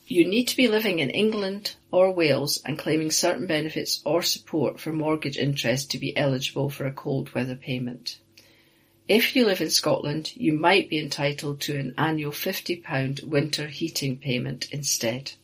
You 0.08 0.26
need 0.26 0.48
to 0.48 0.56
be 0.56 0.66
living 0.66 0.98
in 0.98 1.10
England 1.10 1.76
or 1.92 2.12
Wales 2.12 2.60
and 2.66 2.76
claiming 2.76 3.12
certain 3.12 3.46
benefits 3.46 4.02
or 4.04 4.22
support 4.22 4.80
for 4.80 4.92
mortgage 4.92 5.38
interest 5.38 5.92
to 5.92 5.98
be 5.98 6.16
eligible 6.16 6.68
for 6.68 6.84
a 6.84 6.92
cold 6.92 7.32
weather 7.32 7.54
payment. 7.54 8.18
If 9.06 9.36
you 9.36 9.46
live 9.46 9.60
in 9.60 9.70
Scotland, 9.70 10.34
you 10.34 10.54
might 10.54 10.90
be 10.90 10.98
entitled 10.98 11.60
to 11.60 11.78
an 11.78 11.94
annual 11.96 12.32
£50 12.32 13.22
winter 13.22 13.68
heating 13.68 14.18
payment 14.18 14.68
instead. 14.72 15.34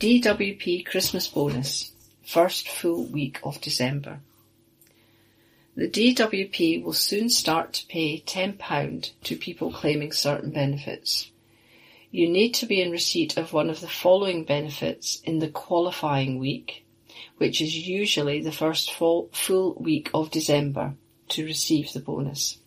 DWP 0.00 0.86
Christmas 0.86 1.26
bonus, 1.26 1.92
first 2.24 2.68
full 2.68 3.04
week 3.04 3.40
of 3.42 3.60
December. 3.60 4.20
The 5.76 5.88
DWP 5.88 6.82
will 6.82 6.92
soon 6.92 7.30
start 7.30 7.72
to 7.74 7.86
pay 7.86 8.20
£10 8.20 9.10
to 9.24 9.36
people 9.36 9.72
claiming 9.72 10.12
certain 10.12 10.50
benefits 10.50 11.30
you 12.10 12.28
need 12.28 12.54
to 12.54 12.66
be 12.66 12.80
in 12.80 12.90
receipt 12.90 13.36
of 13.36 13.52
one 13.52 13.68
of 13.68 13.80
the 13.80 13.88
following 13.88 14.44
benefits 14.44 15.20
in 15.24 15.38
the 15.38 15.48
qualifying 15.48 16.38
week, 16.38 16.84
which 17.36 17.60
is 17.60 17.76
usually 17.76 18.40
the 18.40 18.52
first 18.52 18.92
full, 18.92 19.76
week 19.78 20.10
of 20.14 20.30
December, 20.30 20.94
to 21.28 21.44
receive 21.44 21.92
the 21.92 22.00
bonus. 22.00 22.58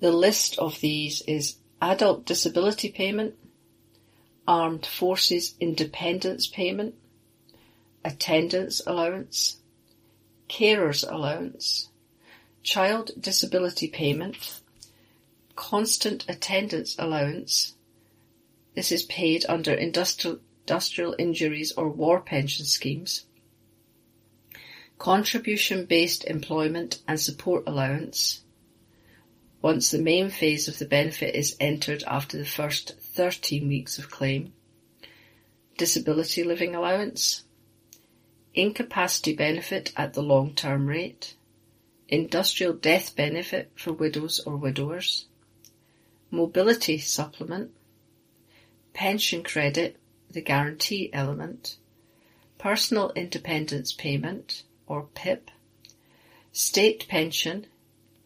The 0.00 0.10
list 0.10 0.58
of 0.58 0.80
these 0.80 1.22
is 1.22 1.56
adult 1.80 2.24
disability 2.24 2.90
payment, 2.90 3.34
armed 4.48 4.86
forces 4.86 5.54
independence 5.60 6.46
payment, 6.46 6.94
attendance 8.02 8.80
allowance, 8.86 9.58
carers 10.48 11.04
allowance, 11.12 11.90
child 12.62 13.10
disability 13.20 13.86
payment, 13.86 14.60
constant 15.54 16.24
attendance 16.28 16.96
allowance. 16.98 17.74
This 18.74 18.90
is 18.90 19.02
paid 19.02 19.44
under 19.50 19.74
industrial, 19.74 20.38
industrial 20.66 21.14
injuries 21.18 21.72
or 21.72 21.90
war 21.90 22.20
pension 22.20 22.64
schemes. 22.64 23.26
Contribution 24.96 25.84
based 25.84 26.24
employment 26.24 27.02
and 27.06 27.20
support 27.20 27.64
allowance. 27.66 28.40
Once 29.60 29.90
the 29.90 29.98
main 29.98 30.30
phase 30.30 30.68
of 30.68 30.78
the 30.78 30.86
benefit 30.86 31.34
is 31.34 31.56
entered 31.60 32.02
after 32.06 32.38
the 32.38 32.46
first 32.46 32.94
13 33.18 33.66
weeks 33.66 33.98
of 33.98 34.10
claim. 34.10 34.52
Disability 35.76 36.44
living 36.44 36.76
allowance. 36.76 37.42
Incapacity 38.54 39.34
benefit 39.34 39.92
at 39.96 40.14
the 40.14 40.22
long 40.22 40.54
term 40.54 40.86
rate. 40.86 41.34
Industrial 42.08 42.72
death 42.72 43.16
benefit 43.16 43.72
for 43.74 43.92
widows 43.92 44.38
or 44.46 44.56
widowers 44.56 45.26
mobility 46.30 46.98
supplement, 46.98 47.70
pension 48.92 49.42
credit, 49.42 49.96
the 50.30 50.42
guarantee 50.42 51.10
element, 51.12 51.78
personal 52.58 53.10
independence 53.16 53.92
payment 53.92 54.62
or 54.86 55.08
PIP, 55.14 55.50
state 56.52 57.08
pension, 57.08 57.66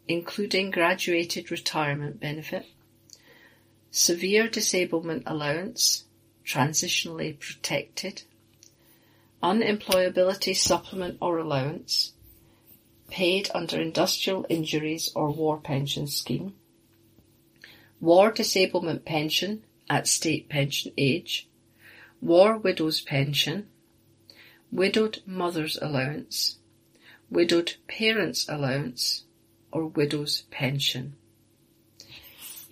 including 0.08 0.70
graduated 0.70 1.50
retirement 1.50 2.18
benefit, 2.18 2.66
severe 3.92 4.48
disablement 4.48 5.22
allowance, 5.26 6.04
transitionally 6.44 7.38
protected, 7.38 8.22
unemployability 9.42 10.56
supplement 10.56 11.16
or 11.20 11.38
allowance, 11.38 12.12
paid 13.10 13.48
under 13.54 13.80
industrial 13.80 14.44
injuries 14.48 15.12
or 15.14 15.30
war 15.30 15.58
pension 15.58 16.08
scheme, 16.08 16.54
War 18.02 18.32
Disablement 18.32 19.04
Pension 19.04 19.62
at 19.88 20.08
state 20.08 20.48
pension 20.48 20.92
age, 20.98 21.46
War 22.20 22.58
Widows 22.58 23.00
Pension, 23.00 23.68
Widowed 24.72 25.20
Mother's 25.24 25.76
Allowance, 25.80 26.58
Widowed 27.30 27.74
Parents 27.86 28.48
Allowance, 28.48 29.22
or 29.70 29.86
Widow's 29.86 30.42
Pension. 30.50 31.14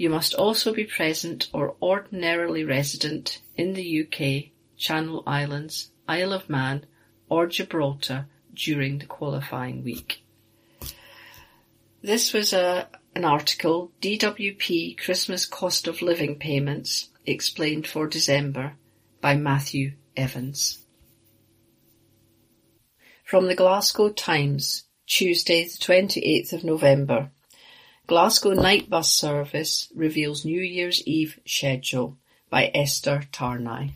You 0.01 0.09
must 0.09 0.33
also 0.33 0.73
be 0.73 0.85
present 0.85 1.51
or 1.53 1.77
ordinarily 1.83 2.65
resident 2.65 3.43
in 3.55 3.75
the 3.75 4.01
UK, 4.01 4.51
Channel 4.79 5.23
Islands, 5.27 5.91
Isle 6.09 6.33
of 6.33 6.49
Man, 6.49 6.87
or 7.29 7.47
Gibraltar 7.47 8.27
during 8.55 8.97
the 8.97 9.05
qualifying 9.05 9.85
week. 9.85 10.25
This 12.01 12.33
was 12.33 12.55
a, 12.55 12.89
an 13.15 13.27
article, 13.27 13.93
DWP 14.01 14.97
Christmas 14.97 15.45
Cost 15.45 15.87
of 15.87 16.01
Living 16.01 16.39
Payments 16.39 17.11
Explained 17.27 17.87
for 17.87 18.07
December 18.07 18.77
by 19.21 19.37
Matthew 19.37 19.97
Evans. 20.17 20.83
From 23.23 23.49
the 23.49 23.55
Glasgow 23.55 24.09
Times, 24.09 24.85
Tuesday 25.07 25.65
the 25.65 25.77
28th 25.77 26.55
of 26.55 26.65
November. 26.65 27.33
Glasgow 28.11 28.55
night 28.55 28.91
bus 28.91 29.13
service 29.13 29.87
reveals 29.95 30.45
New 30.45 30.61
Year's 30.61 31.01
Eve 31.07 31.39
schedule 31.47 32.19
by 32.51 32.69
Esther 32.75 33.23
Tarnay. 33.31 33.93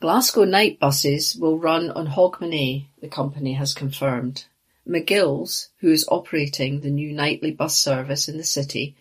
Glasgow 0.00 0.44
night 0.44 0.78
buses 0.78 1.34
will 1.34 1.58
run 1.58 1.90
on 1.90 2.06
Hogmanay, 2.06 2.86
the 3.00 3.08
company 3.08 3.54
has 3.54 3.74
confirmed. 3.74 4.44
McGill's, 4.86 5.70
who 5.78 5.90
is 5.90 6.06
operating 6.08 6.82
the 6.82 6.90
new 6.90 7.12
nightly 7.12 7.50
bus 7.50 7.76
service 7.76 8.28
in 8.28 8.36
the 8.36 8.44
city, 8.44 8.94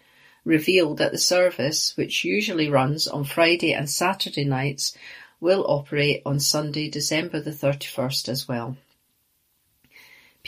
revealed 0.43 0.97
that 0.97 1.12
the 1.12 1.20
service, 1.20 1.95
which 1.95 2.26
usually 2.26 2.68
runs 2.68 3.07
on 3.07 3.26
Friday 3.26 3.74
and 3.74 3.88
Saturday 3.88 4.43
nights, 4.43 4.97
will 5.39 5.64
operate 5.68 6.24
on 6.26 6.39
Sunday, 6.39 6.89
December 6.89 7.41
the 7.41 7.51
31st 7.51 8.28
as 8.28 8.47
well. 8.47 8.76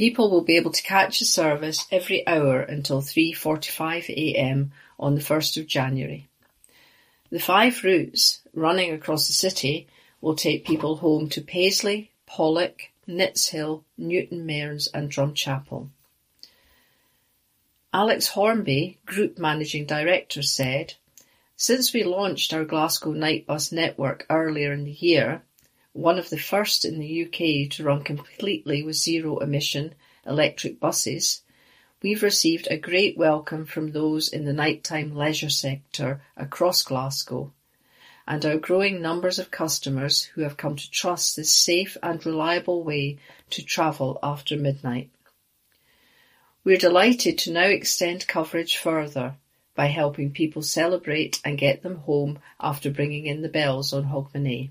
People 0.02 0.32
will 0.32 0.42
be 0.42 0.58
able 0.58 0.72
to 0.72 0.82
catch 0.82 1.20
the 1.20 1.26
service 1.26 1.86
every 1.92 2.28
hour 2.28 2.60
until 2.60 3.04
3.45am 3.04 4.72
on 5.00 5.14
the 5.14 5.22
1st 5.22 5.62
of 5.62 5.68
January. 5.68 6.28
The 7.30 7.38
five 7.38 7.84
routes 7.84 8.42
running 8.52 8.94
across 8.94 9.28
the 9.28 9.34
city 9.34 9.88
will 10.20 10.36
take 10.36 10.66
people 10.66 10.96
home 10.96 11.30
to 11.30 11.42
Paisley, 11.42 12.10
Pollok, 12.28 12.88
Nitshill, 13.08 13.84
Newton 13.96 14.48
Mearns 14.48 14.88
and 14.92 15.12
Drumchapel. 15.12 15.90
Alex 17.94 18.30
Hornby, 18.30 18.98
Group 19.06 19.38
Managing 19.38 19.86
Director, 19.86 20.42
said, 20.42 20.96
Since 21.56 21.94
we 21.94 22.04
launched 22.04 22.56
our 22.56 22.66
Glasgow 22.66 23.12
night 23.12 23.46
bus 23.46 23.72
network 23.72 24.26
earlier 24.32 24.74
in 24.74 24.84
the 24.84 24.92
year, 24.92 25.44
one 25.94 26.18
of 26.18 26.30
the 26.30 26.38
first 26.38 26.86
in 26.86 27.00
the 27.00 27.26
UK 27.26 27.70
to 27.72 27.84
run 27.84 28.04
completely 28.04 28.82
with 28.82 28.96
zero 28.96 29.40
emission 29.40 29.94
electric 30.26 30.80
buses, 30.80 31.42
we've 32.02 32.24
received 32.24 32.68
a 32.70 32.78
great 32.78 33.18
welcome 33.18 33.66
from 33.66 33.92
those 33.92 34.30
in 34.30 34.46
the 34.46 34.54
nighttime 34.54 35.16
leisure 35.16 35.50
sector 35.50 36.22
across 36.38 36.84
Glasgow 36.84 37.52
and 38.28 38.46
our 38.46 38.58
growing 38.58 39.02
numbers 39.02 39.40
of 39.40 39.52
customers 39.52 40.24
who 40.24 40.42
have 40.42 40.56
come 40.56 40.76
to 40.76 40.92
trust 40.92 41.36
this 41.36 41.52
safe 41.52 41.98
and 42.02 42.26
reliable 42.26 42.84
way 42.84 43.18
to 43.50 43.64
travel 43.64 44.18
after 44.24 44.56
midnight. 44.56 45.10
We're 46.64 46.78
delighted 46.78 47.38
to 47.40 47.52
now 47.52 47.66
extend 47.66 48.28
coverage 48.28 48.78
further 48.78 49.36
by 49.76 49.88
helping 49.88 50.32
people 50.32 50.62
celebrate 50.62 51.42
and 51.44 51.58
get 51.58 51.82
them 51.82 51.98
home 51.98 52.40
after 52.60 52.90
bringing 52.90 53.26
in 53.26 53.42
the 53.42 53.50
bells 53.50 53.92
on 53.92 54.06
Hogmanay. 54.06 54.70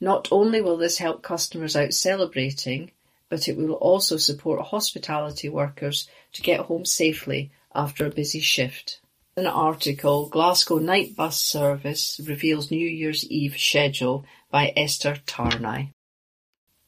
Not 0.00 0.28
only 0.30 0.60
will 0.60 0.76
this 0.76 0.98
help 0.98 1.22
customers 1.22 1.74
out 1.74 1.92
celebrating, 1.92 2.92
but 3.28 3.48
it 3.48 3.56
will 3.56 3.72
also 3.72 4.16
support 4.16 4.66
hospitality 4.66 5.48
workers 5.48 6.08
to 6.32 6.42
get 6.42 6.60
home 6.60 6.84
safely 6.84 7.50
after 7.74 8.06
a 8.06 8.10
busy 8.10 8.40
shift. 8.40 9.00
An 9.36 9.46
article, 9.46 10.28
Glasgow 10.28 10.78
Night 10.78 11.14
Bus 11.14 11.40
Service 11.40 12.20
reveals 12.24 12.70
New 12.70 12.86
Year's 12.86 13.24
Eve 13.26 13.56
schedule 13.56 14.24
by 14.50 14.72
Esther 14.76 15.16
Tarnay. 15.26 15.92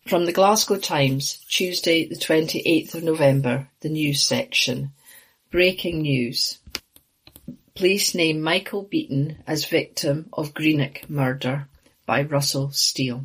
From 0.07 0.27
the 0.27 0.33
Glasgow 0.33 0.79
Times, 0.79 1.45
Tuesday 1.49 2.09
the 2.09 2.17
28th 2.17 2.95
of 2.95 3.05
November, 3.05 3.69
the 3.81 3.89
news 3.89 4.23
section. 4.23 4.93
Breaking 5.51 6.03
news. 6.03 6.59
Police 7.77 8.15
name 8.15 8.41
Michael 8.41 8.83
Beaton 8.83 9.43
as 9.47 9.65
victim 9.67 10.29
of 10.33 10.55
Greenock 10.55 11.09
murder 11.09 11.69
by 12.11 12.23
Russell 12.23 12.73
Steele. 12.73 13.25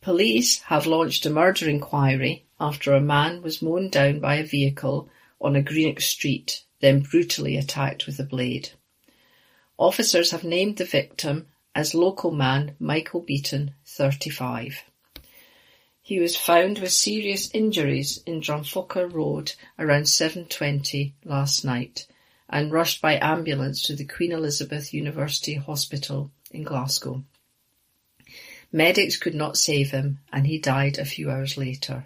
Police 0.00 0.62
have 0.62 0.84
launched 0.84 1.24
a 1.26 1.30
murder 1.30 1.68
inquiry 1.68 2.44
after 2.58 2.92
a 2.92 3.00
man 3.00 3.40
was 3.40 3.62
mown 3.62 3.88
down 3.88 4.18
by 4.18 4.34
a 4.34 4.44
vehicle 4.44 5.08
on 5.40 5.54
a 5.54 5.62
Greenock 5.62 6.00
street 6.00 6.64
then 6.80 7.02
brutally 7.02 7.56
attacked 7.56 8.04
with 8.04 8.18
a 8.18 8.24
blade. 8.24 8.70
Officers 9.78 10.32
have 10.32 10.42
named 10.42 10.78
the 10.78 10.84
victim 10.84 11.46
as 11.72 11.94
local 11.94 12.32
man 12.32 12.74
Michael 12.80 13.20
Beaton, 13.20 13.74
35. 13.84 14.82
He 16.02 16.18
was 16.18 16.36
found 16.36 16.80
with 16.80 16.90
serious 16.90 17.48
injuries 17.54 18.24
in 18.26 18.40
Drumfrochar 18.40 19.06
Road 19.12 19.52
around 19.78 20.06
7.20 20.06 21.12
last 21.24 21.64
night 21.64 22.08
and 22.48 22.72
rushed 22.72 23.00
by 23.00 23.20
ambulance 23.20 23.82
to 23.82 23.94
the 23.94 24.04
Queen 24.04 24.32
Elizabeth 24.32 24.92
University 24.92 25.54
Hospital 25.54 26.32
in 26.50 26.64
Glasgow. 26.64 27.22
Medics 28.76 29.16
could 29.16 29.34
not 29.34 29.56
save 29.56 29.90
him 29.90 30.18
and 30.30 30.46
he 30.46 30.58
died 30.58 30.98
a 30.98 31.06
few 31.06 31.30
hours 31.30 31.56
later. 31.56 32.04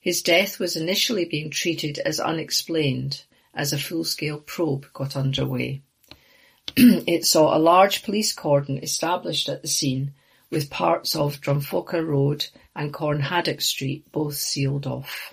His 0.00 0.20
death 0.20 0.58
was 0.58 0.74
initially 0.74 1.24
being 1.24 1.48
treated 1.48 2.00
as 2.00 2.18
unexplained 2.18 3.22
as 3.54 3.72
a 3.72 3.78
full-scale 3.78 4.40
probe 4.40 4.86
got 4.92 5.14
underway. 5.14 5.82
it 6.76 7.24
saw 7.24 7.56
a 7.56 7.62
large 7.62 8.02
police 8.02 8.32
cordon 8.32 8.78
established 8.78 9.48
at 9.48 9.62
the 9.62 9.68
scene 9.68 10.12
with 10.50 10.70
parts 10.70 11.14
of 11.14 11.40
Drumfrochar 11.40 12.04
Road 12.04 12.48
and 12.74 12.92
Cornhaddock 12.92 13.62
Street 13.62 14.10
both 14.10 14.34
sealed 14.34 14.88
off. 14.88 15.30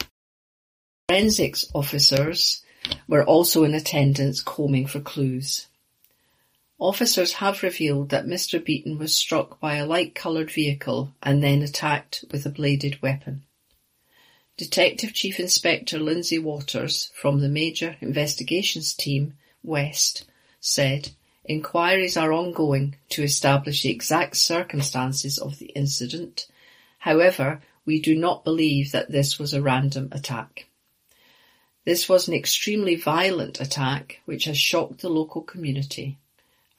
Forensics 1.09 1.65
officers 1.73 2.63
were 3.07 3.25
also 3.25 3.63
in 3.63 3.73
attendance 3.73 4.39
combing 4.43 4.85
for 4.85 4.99
clues. 4.99 5.65
Officers 6.79 7.33
have 7.33 7.63
revealed 7.63 8.09
that 8.09 8.27
Mr 8.27 8.63
Beaton 8.63 8.99
was 8.99 9.15
struck 9.15 9.59
by 9.59 9.77
a 9.77 9.85
light-coloured 9.85 10.51
vehicle 10.51 11.11
and 11.23 11.41
then 11.41 11.63
attacked 11.63 12.23
with 12.29 12.45
a 12.45 12.51
bladed 12.51 13.01
weapon. 13.01 13.43
Detective 14.57 15.11
Chief 15.11 15.39
Inspector 15.39 15.97
Lindsay 15.97 16.37
Waters 16.37 17.11
from 17.15 17.39
the 17.39 17.49
Major 17.49 17.97
Investigations 17.99 18.93
Team, 18.93 19.33
West, 19.63 20.25
said 20.59 21.09
inquiries 21.43 22.15
are 22.15 22.31
ongoing 22.31 22.95
to 23.09 23.23
establish 23.23 23.81
the 23.81 23.89
exact 23.89 24.37
circumstances 24.37 25.39
of 25.39 25.57
the 25.57 25.67
incident. 25.67 26.47
However, 26.99 27.63
we 27.85 27.99
do 27.99 28.15
not 28.15 28.43
believe 28.43 28.91
that 28.91 29.11
this 29.11 29.39
was 29.39 29.51
a 29.51 29.63
random 29.63 30.09
attack. 30.11 30.67
This 31.85 32.07
was 32.07 32.27
an 32.27 32.35
extremely 32.35 32.95
violent 32.95 33.59
attack 33.59 34.21
which 34.25 34.45
has 34.45 34.59
shocked 34.59 35.01
the 35.01 35.09
local 35.09 35.41
community 35.41 36.19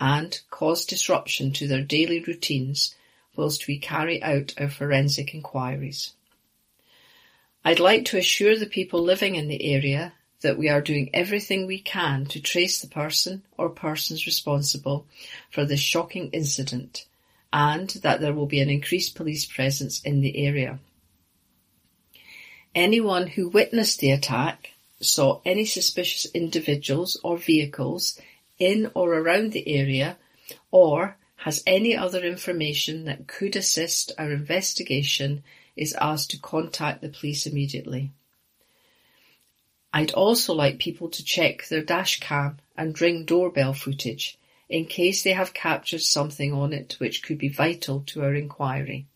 and 0.00 0.40
cause 0.50 0.84
disruption 0.84 1.52
to 1.52 1.66
their 1.66 1.82
daily 1.82 2.20
routines 2.20 2.94
whilst 3.36 3.66
we 3.66 3.78
carry 3.78 4.22
out 4.22 4.54
our 4.58 4.68
forensic 4.68 5.34
inquiries. 5.34 6.12
I'd 7.64 7.80
like 7.80 8.04
to 8.06 8.18
assure 8.18 8.56
the 8.56 8.66
people 8.66 9.02
living 9.02 9.34
in 9.34 9.48
the 9.48 9.72
area 9.72 10.12
that 10.40 10.56
we 10.56 10.68
are 10.68 10.80
doing 10.80 11.10
everything 11.12 11.66
we 11.66 11.80
can 11.80 12.24
to 12.26 12.40
trace 12.40 12.80
the 12.80 12.86
person 12.86 13.42
or 13.56 13.68
persons 13.68 14.26
responsible 14.26 15.06
for 15.50 15.64
this 15.64 15.80
shocking 15.80 16.30
incident 16.30 17.06
and 17.52 17.90
that 18.02 18.20
there 18.20 18.32
will 18.32 18.46
be 18.46 18.60
an 18.60 18.70
increased 18.70 19.14
police 19.14 19.44
presence 19.44 20.00
in 20.02 20.20
the 20.20 20.46
area. 20.46 20.78
Anyone 22.74 23.26
who 23.26 23.48
witnessed 23.48 23.98
the 23.98 24.10
attack, 24.10 24.70
saw 25.00 25.40
any 25.44 25.64
suspicious 25.64 26.26
individuals 26.32 27.18
or 27.22 27.38
vehicles 27.38 28.20
in 28.58 28.90
or 28.94 29.14
around 29.14 29.52
the 29.52 29.68
area, 29.68 30.18
or 30.70 31.16
has 31.36 31.62
any 31.66 31.96
other 31.96 32.24
information 32.24 33.04
that 33.04 33.28
could 33.28 33.54
assist 33.54 34.12
our 34.18 34.32
investigation 34.32 35.42
is 35.76 35.94
asked 36.00 36.30
to 36.30 36.38
contact 36.40 37.00
the 37.00 37.08
police 37.08 37.46
immediately. 37.46 38.12
I'd 39.92 40.12
also 40.12 40.52
like 40.52 40.78
people 40.78 41.08
to 41.10 41.24
check 41.24 41.68
their 41.68 41.82
dash 41.82 42.20
cam 42.20 42.58
and 42.76 43.00
ring 43.00 43.24
doorbell 43.24 43.72
footage 43.72 44.38
in 44.68 44.84
case 44.84 45.22
they 45.22 45.32
have 45.32 45.54
captured 45.54 46.02
something 46.02 46.52
on 46.52 46.72
it 46.72 46.96
which 46.98 47.22
could 47.22 47.38
be 47.38 47.48
vital 47.48 48.02
to 48.06 48.22
our 48.22 48.34
inquiry. 48.34 49.06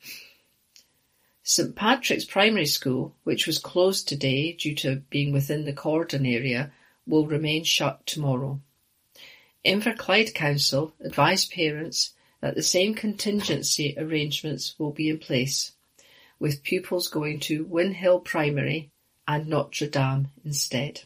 St 1.43 1.75
Patrick's 1.75 2.25
Primary 2.25 2.67
School, 2.67 3.15
which 3.25 3.47
was 3.47 3.59
closed 3.59 4.09
today 4.09 4.53
due 4.53 4.75
to 4.77 5.03
being 5.11 5.33
within 5.33 5.65
the 5.65 5.73
cordon 5.73 6.25
area, 6.25 6.73
will 7.07 7.27
remain 7.27 7.65
shut 7.65 8.07
tomorrow. 8.07 8.61
Inverclyde 9.65 10.35
Council 10.35 10.93
advised 11.01 11.53
parents 11.53 12.15
that 12.41 12.55
the 12.57 12.63
same 12.63 12.95
contingency 12.95 13.95
arrangements 13.97 14.75
will 14.79 14.91
be 14.91 15.09
in 15.09 15.19
place 15.19 15.73
with 16.41 16.65
pupils 16.65 17.07
going 17.07 17.39
to 17.39 17.65
Whinhill 17.65 18.25
Primary 18.25 18.91
and 19.29 19.47
Notre 19.47 19.87
Dame 19.87 20.29
instead. 20.45 21.03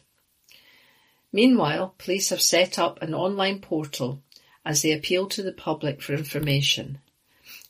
Meanwhile, 1.31 1.93
police 1.99 2.29
have 2.29 2.41
set 2.41 2.79
up 2.79 2.99
an 3.01 3.13
online 3.13 3.59
portal 3.59 4.23
as 4.65 4.81
they 4.81 4.91
appeal 4.91 5.27
to 5.27 5.43
the 5.43 5.51
public 5.51 6.01
for 6.01 6.13
information. 6.13 6.97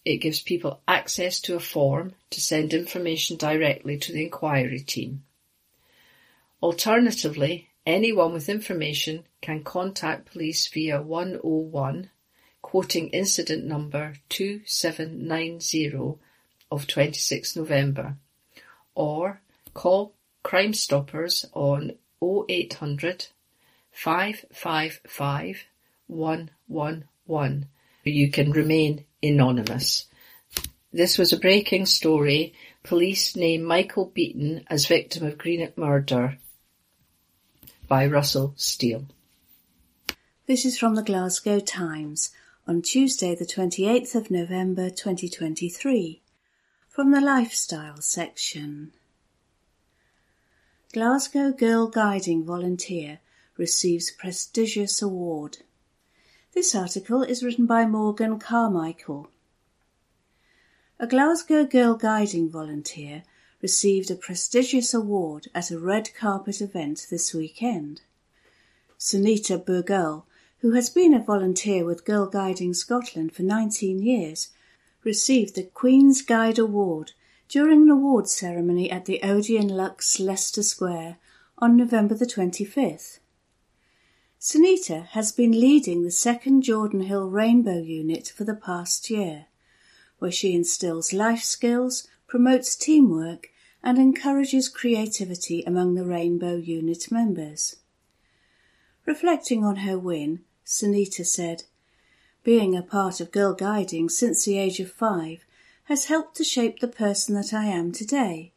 It 0.06 0.18
gives 0.18 0.42
people 0.42 0.80
access 0.88 1.42
to 1.42 1.56
a 1.56 1.60
form 1.60 2.14
to 2.30 2.40
send 2.40 2.74
information 2.74 3.36
directly 3.36 3.98
to 3.98 4.14
the 4.14 4.24
inquiry 4.24 4.80
team. 4.80 5.24
Alternatively, 6.64 7.67
anyone 7.88 8.34
with 8.34 8.50
information 8.50 9.24
can 9.42 9.64
contact 9.64 10.32
police 10.32 10.68
via 10.68 11.02
101 11.02 12.10
quoting 12.62 13.08
incident 13.10 13.64
number 13.64 14.14
2790 14.28 16.20
of 16.70 16.86
26 16.86 17.56
November, 17.56 18.18
or 18.94 19.42
call 19.74 20.14
Crime 20.44 20.74
Stoppers 20.74 21.46
on 21.54 21.94
0800 22.22 23.28
555 23.92 25.64
111. 26.08 27.66
You 28.04 28.32
can 28.32 28.52
remain 28.52 29.06
anonymous. 29.24 30.08
This 30.92 31.18
was 31.18 31.32
a 31.32 31.40
breaking 31.40 31.86
story. 31.86 32.54
Police 32.84 33.36
name 33.38 33.64
Michael 33.64 34.12
Beaton 34.14 34.66
as 34.68 34.88
victim 34.88 35.26
of 35.26 35.38
Greenock 35.38 35.78
murder 35.78 36.38
by 37.88 38.06
Russell 38.06 38.54
Steele. 38.58 39.06
This 40.46 40.66
is 40.66 40.78
from 40.78 40.96
the 40.96 41.04
Glasgow 41.04 41.62
Times 41.62 42.32
on 42.68 42.82
Tuesday 42.82 43.34
the 43.34 43.46
28th 43.46 44.14
of 44.14 44.30
November 44.30 44.90
2023 44.90 46.22
from 46.90 47.12
the 47.12 47.22
Lifestyle 47.22 48.02
section. 48.02 48.92
Glasgow 50.92 51.54
Girl 51.54 51.88
Guiding 51.88 52.44
Volunteer 52.44 53.20
receives 53.56 54.12
prestigious 54.12 55.02
award. 55.02 55.60
This 56.54 56.76
article 56.76 57.24
is 57.24 57.42
written 57.42 57.66
by 57.66 57.86
Morgan 57.86 58.38
Carmichael. 58.38 59.30
A 61.00 61.08
Glasgow 61.08 61.66
Girl 61.66 61.96
Guiding 61.96 62.50
volunteer 62.50 63.24
received 63.62 64.12
a 64.12 64.16
prestigious 64.16 64.94
award 64.94 65.48
at 65.56 65.72
a 65.72 65.80
red 65.80 66.14
carpet 66.14 66.62
event 66.62 67.08
this 67.10 67.34
weekend. 67.34 68.02
Sunita 69.00 69.64
Burgal, 69.64 70.24
who 70.60 70.72
has 70.72 70.90
been 70.90 71.14
a 71.14 71.24
volunteer 71.24 71.86
with 71.86 72.06
Girl 72.06 72.26
Guiding 72.26 72.74
Scotland 72.74 73.34
for 73.34 73.44
19 73.44 74.02
years, 74.02 74.50
received 75.04 75.56
the 75.56 75.64
Queen's 75.64 76.22
Guide 76.22 76.60
Award 76.60 77.14
during 77.48 77.84
an 77.84 77.90
awards 77.90 78.36
ceremony 78.36 78.92
at 78.92 79.06
the 79.06 79.22
Odeon 79.24 79.70
Lux 79.70 80.20
Leicester 80.20 80.64
Square 80.64 81.18
on 81.58 81.78
November 81.78 82.14
the 82.16 82.26
25th. 82.26 83.20
Sunita 84.40 85.08
has 85.08 85.32
been 85.32 85.60
leading 85.60 86.04
the 86.04 86.12
second 86.12 86.64
Jordanhill 86.64 87.32
Rainbow 87.32 87.80
Unit 87.80 88.28
for 88.28 88.44
the 88.44 88.56
past 88.56 89.10
year, 89.10 89.46
where 90.20 90.32
she 90.32 90.54
instills 90.54 91.14
life 91.14 91.44
skills, 91.44 92.08
promotes 92.28 92.76
teamwork, 92.76 93.50
and 93.84 93.98
encourages 93.98 94.68
creativity 94.68 95.64
among 95.64 95.96
the 95.96 96.06
Rainbow 96.06 96.56
Unit 96.56 97.10
members. 97.12 97.78
Reflecting 99.06 99.64
on 99.64 99.78
her 99.78 99.98
win, 99.98 100.42
Sunita 100.66 101.26
said, 101.26 101.64
being 102.44 102.76
a 102.76 102.82
part 102.82 103.20
of 103.20 103.32
Girl 103.32 103.54
Guiding 103.54 104.10
since 104.10 104.44
the 104.44 104.58
age 104.58 104.80
of 104.80 104.92
five 104.92 105.46
has 105.86 106.06
helped 106.06 106.36
to 106.36 106.44
shape 106.44 106.80
the 106.80 106.88
person 106.88 107.36
that 107.36 107.54
I 107.54 107.66
am 107.66 107.92
today 107.92 108.52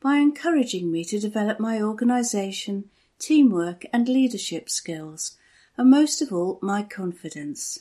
by 0.00 0.16
encouraging 0.16 0.92
me 0.92 1.04
to 1.04 1.18
develop 1.18 1.58
my 1.58 1.82
organisation, 1.82 2.88
teamwork, 3.18 3.84
and 3.92 4.08
leadership 4.08 4.70
skills, 4.70 5.36
and 5.76 5.90
most 5.90 6.22
of 6.22 6.32
all, 6.32 6.58
my 6.62 6.82
confidence. 6.82 7.80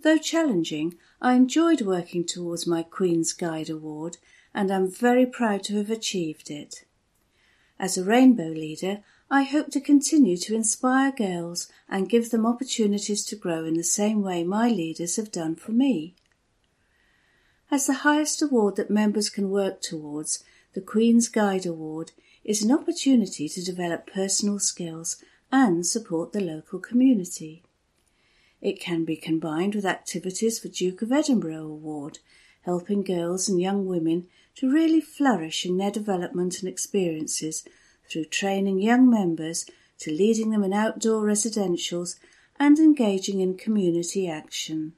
Though 0.00 0.18
challenging, 0.18 0.98
I 1.24 1.36
enjoyed 1.36 1.80
working 1.80 2.26
towards 2.26 2.66
my 2.66 2.82
Queen's 2.82 3.32
Guide 3.32 3.70
Award 3.70 4.18
and 4.52 4.70
am 4.70 4.90
very 4.90 5.24
proud 5.24 5.64
to 5.64 5.76
have 5.78 5.88
achieved 5.88 6.50
it. 6.50 6.84
As 7.78 7.96
a 7.96 8.04
Rainbow 8.04 8.48
leader, 8.48 9.02
I 9.30 9.44
hope 9.44 9.70
to 9.70 9.80
continue 9.80 10.36
to 10.36 10.54
inspire 10.54 11.10
girls 11.12 11.66
and 11.88 12.10
give 12.10 12.30
them 12.30 12.44
opportunities 12.44 13.24
to 13.24 13.36
grow 13.36 13.64
in 13.64 13.72
the 13.72 13.82
same 13.82 14.20
way 14.20 14.44
my 14.44 14.68
leaders 14.68 15.16
have 15.16 15.32
done 15.32 15.56
for 15.56 15.72
me. 15.72 16.14
As 17.70 17.86
the 17.86 18.04
highest 18.04 18.42
award 18.42 18.76
that 18.76 18.90
members 18.90 19.30
can 19.30 19.48
work 19.48 19.80
towards, 19.80 20.44
the 20.74 20.82
Queen's 20.82 21.28
Guide 21.28 21.64
Award 21.64 22.12
is 22.44 22.62
an 22.62 22.70
opportunity 22.70 23.48
to 23.48 23.64
develop 23.64 24.06
personal 24.12 24.58
skills 24.58 25.16
and 25.50 25.86
support 25.86 26.34
the 26.34 26.42
local 26.42 26.78
community. 26.78 27.62
It 28.64 28.80
can 28.80 29.04
be 29.04 29.16
combined 29.16 29.74
with 29.74 29.84
activities 29.84 30.58
for 30.58 30.68
Duke 30.68 31.02
of 31.02 31.12
Edinburgh 31.12 31.66
Award, 31.66 32.20
helping 32.62 33.02
girls 33.02 33.46
and 33.46 33.60
young 33.60 33.84
women 33.84 34.26
to 34.54 34.72
really 34.72 35.02
flourish 35.02 35.66
in 35.66 35.76
their 35.76 35.90
development 35.90 36.60
and 36.60 36.68
experiences 36.68 37.68
through 38.08 38.24
training 38.24 38.80
young 38.80 39.10
members 39.10 39.66
to 39.98 40.10
leading 40.10 40.48
them 40.48 40.64
in 40.64 40.72
outdoor 40.72 41.24
residentials 41.24 42.18
and 42.58 42.78
engaging 42.78 43.42
in 43.42 43.58
community 43.58 44.26
action. 44.26 44.94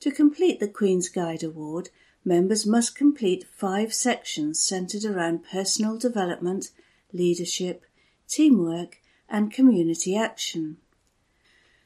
To 0.00 0.10
complete 0.10 0.58
the 0.58 0.66
Queen's 0.66 1.08
Guide 1.08 1.44
Award, 1.44 1.90
members 2.24 2.66
must 2.66 2.96
complete 2.96 3.46
five 3.54 3.94
sections 3.94 4.58
centred 4.58 5.04
around 5.04 5.44
personal 5.48 5.96
development, 5.96 6.72
leadership, 7.12 7.84
teamwork, 8.26 9.00
and 9.28 9.52
community 9.52 10.16
action. 10.16 10.78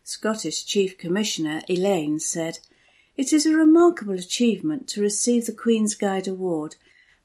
Scottish 0.05 0.65
Chief 0.65 0.99
Commissioner 0.99 1.63
Elaine 1.69 2.19
said, 2.19 2.59
It 3.17 3.33
is 3.33 3.47
a 3.47 3.57
remarkable 3.57 4.19
achievement 4.19 4.89
to 4.89 5.01
receive 5.01 5.47
the 5.47 5.53
Queen's 5.53 5.95
Guide 5.95 6.27
Award, 6.27 6.75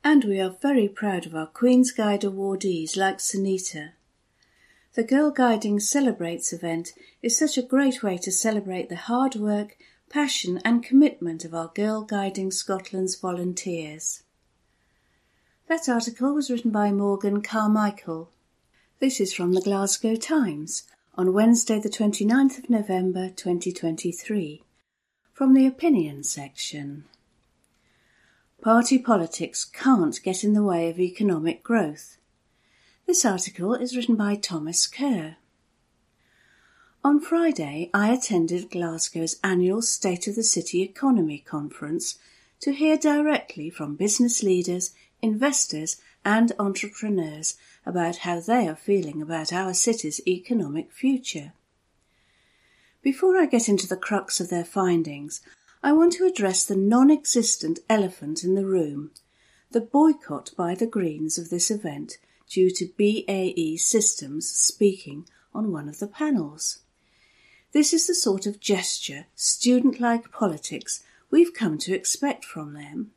and 0.03 0.23
we 0.23 0.39
are 0.39 0.55
very 0.61 0.87
proud 0.87 1.25
of 1.25 1.33
our 1.33 1.47
Queen's 1.47 1.91
Guide 1.91 2.21
awardees 2.21 2.95
like 2.95 3.17
Sunita. 3.17 3.93
The 4.93 5.03
Girl 5.03 5.31
Guiding 5.31 5.79
Celebrates 5.79 6.53
event 6.53 6.93
is 7.23 7.35
such 7.35 7.57
a 7.57 7.63
great 7.63 8.03
way 8.03 8.17
to 8.19 8.31
celebrate 8.31 8.89
the 8.89 8.95
hard 8.95 9.35
work, 9.35 9.75
passion, 10.11 10.61
and 10.63 10.83
commitment 10.83 11.43
of 11.45 11.55
our 11.55 11.71
Girl 11.73 12.03
Guiding 12.03 12.51
Scotland's 12.51 13.15
volunteers. 13.15 14.21
That 15.67 15.89
article 15.89 16.31
was 16.31 16.51
written 16.51 16.69
by 16.69 16.91
Morgan 16.91 17.41
Carmichael. 17.41 18.29
This 18.99 19.19
is 19.19 19.33
from 19.33 19.53
the 19.53 19.61
Glasgow 19.61 20.15
Times 20.15 20.83
on 21.17 21.33
Wednesday, 21.33 21.79
the 21.79 21.89
29th 21.89 22.59
of 22.59 22.69
November 22.69 23.29
2023, 23.29 24.61
from 25.33 25.55
the 25.55 25.65
opinion 25.65 26.23
section. 26.23 27.05
Party 28.61 28.99
politics 28.99 29.65
can't 29.65 30.21
get 30.21 30.43
in 30.43 30.53
the 30.53 30.61
way 30.61 30.91
of 30.91 30.99
economic 30.99 31.63
growth. 31.63 32.17
This 33.07 33.25
article 33.25 33.73
is 33.73 33.95
written 33.95 34.15
by 34.15 34.35
Thomas 34.35 34.85
Kerr. 34.85 35.37
On 37.03 37.19
Friday, 37.19 37.89
I 37.95 38.13
attended 38.13 38.69
Glasgow's 38.69 39.39
annual 39.43 39.81
State 39.81 40.27
of 40.27 40.35
the 40.35 40.43
City 40.43 40.83
Economy 40.83 41.39
Conference 41.39 42.19
to 42.59 42.73
hear 42.73 42.95
directly 42.95 43.71
from 43.71 43.95
business 43.95 44.43
leaders, 44.43 44.91
investors, 45.23 45.97
and 46.27 46.51
entrepreneurs 46.59 47.55
about 47.85 48.17
how 48.17 48.37
they 48.41 48.67
are 48.67 48.75
feeling 48.75 49.21
about 49.21 49.53
our 49.53 49.73
city's 49.73 50.19
economic 50.27 50.91
future. 50.91 51.53
Before 53.01 53.37
I 53.37 53.45
get 53.45 53.69
into 53.69 53.87
the 53.87 53.95
crux 53.95 54.41
of 54.41 54.49
their 54.49 54.65
findings, 54.65 55.39
I 55.81 55.93
want 55.93 56.11
to 56.13 56.25
address 56.25 56.65
the 56.65 56.75
non 56.75 57.09
existent 57.09 57.79
elephant 57.89 58.43
in 58.43 58.55
the 58.55 58.65
room 58.65 59.11
the 59.71 59.79
boycott 59.79 60.51
by 60.57 60.75
the 60.75 60.85
Greens 60.85 61.37
of 61.37 61.49
this 61.49 61.71
event 61.71 62.17
due 62.49 62.71
to 62.71 62.91
BAE 62.97 63.77
Systems 63.77 64.49
speaking 64.49 65.27
on 65.53 65.71
one 65.71 65.87
of 65.87 65.99
the 65.99 66.07
panels. 66.07 66.79
This 67.71 67.93
is 67.93 68.05
the 68.05 68.15
sort 68.15 68.45
of 68.45 68.59
gesture, 68.59 69.27
student 69.35 70.01
like 70.01 70.31
politics, 70.31 71.03
we've 71.31 71.53
come 71.53 71.77
to 71.79 71.93
expect 71.93 72.43
from 72.43 72.73
them. 72.73 73.11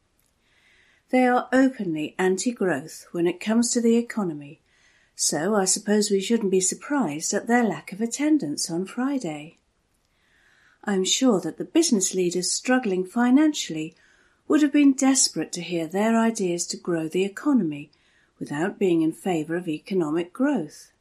They 1.10 1.26
are 1.26 1.48
openly 1.52 2.14
anti 2.18 2.52
growth 2.52 3.06
when 3.10 3.26
it 3.26 3.40
comes 3.40 3.72
to 3.72 3.80
the 3.80 3.96
economy, 3.96 4.60
so 5.16 5.56
I 5.56 5.64
suppose 5.64 6.08
we 6.08 6.20
shouldn't 6.20 6.52
be 6.52 6.60
surprised 6.60 7.34
at 7.34 7.48
their 7.48 7.64
lack 7.64 7.92
of 7.92 8.00
attendance 8.00 8.70
on 8.70 8.86
Friday. 8.86 9.58
I'm 10.84 11.04
sure 11.04 11.40
that 11.40 11.58
the 11.58 11.64
business 11.64 12.14
leaders 12.14 12.52
struggling 12.52 13.04
financially 13.04 13.96
would 14.46 14.62
have 14.62 14.72
been 14.72 14.92
desperate 14.92 15.50
to 15.52 15.62
hear 15.62 15.88
their 15.88 16.16
ideas 16.16 16.64
to 16.68 16.76
grow 16.76 17.08
the 17.08 17.24
economy 17.24 17.90
without 18.38 18.78
being 18.78 19.02
in 19.02 19.12
favour 19.12 19.56
of 19.56 19.66
economic 19.66 20.32
growth. 20.32 20.92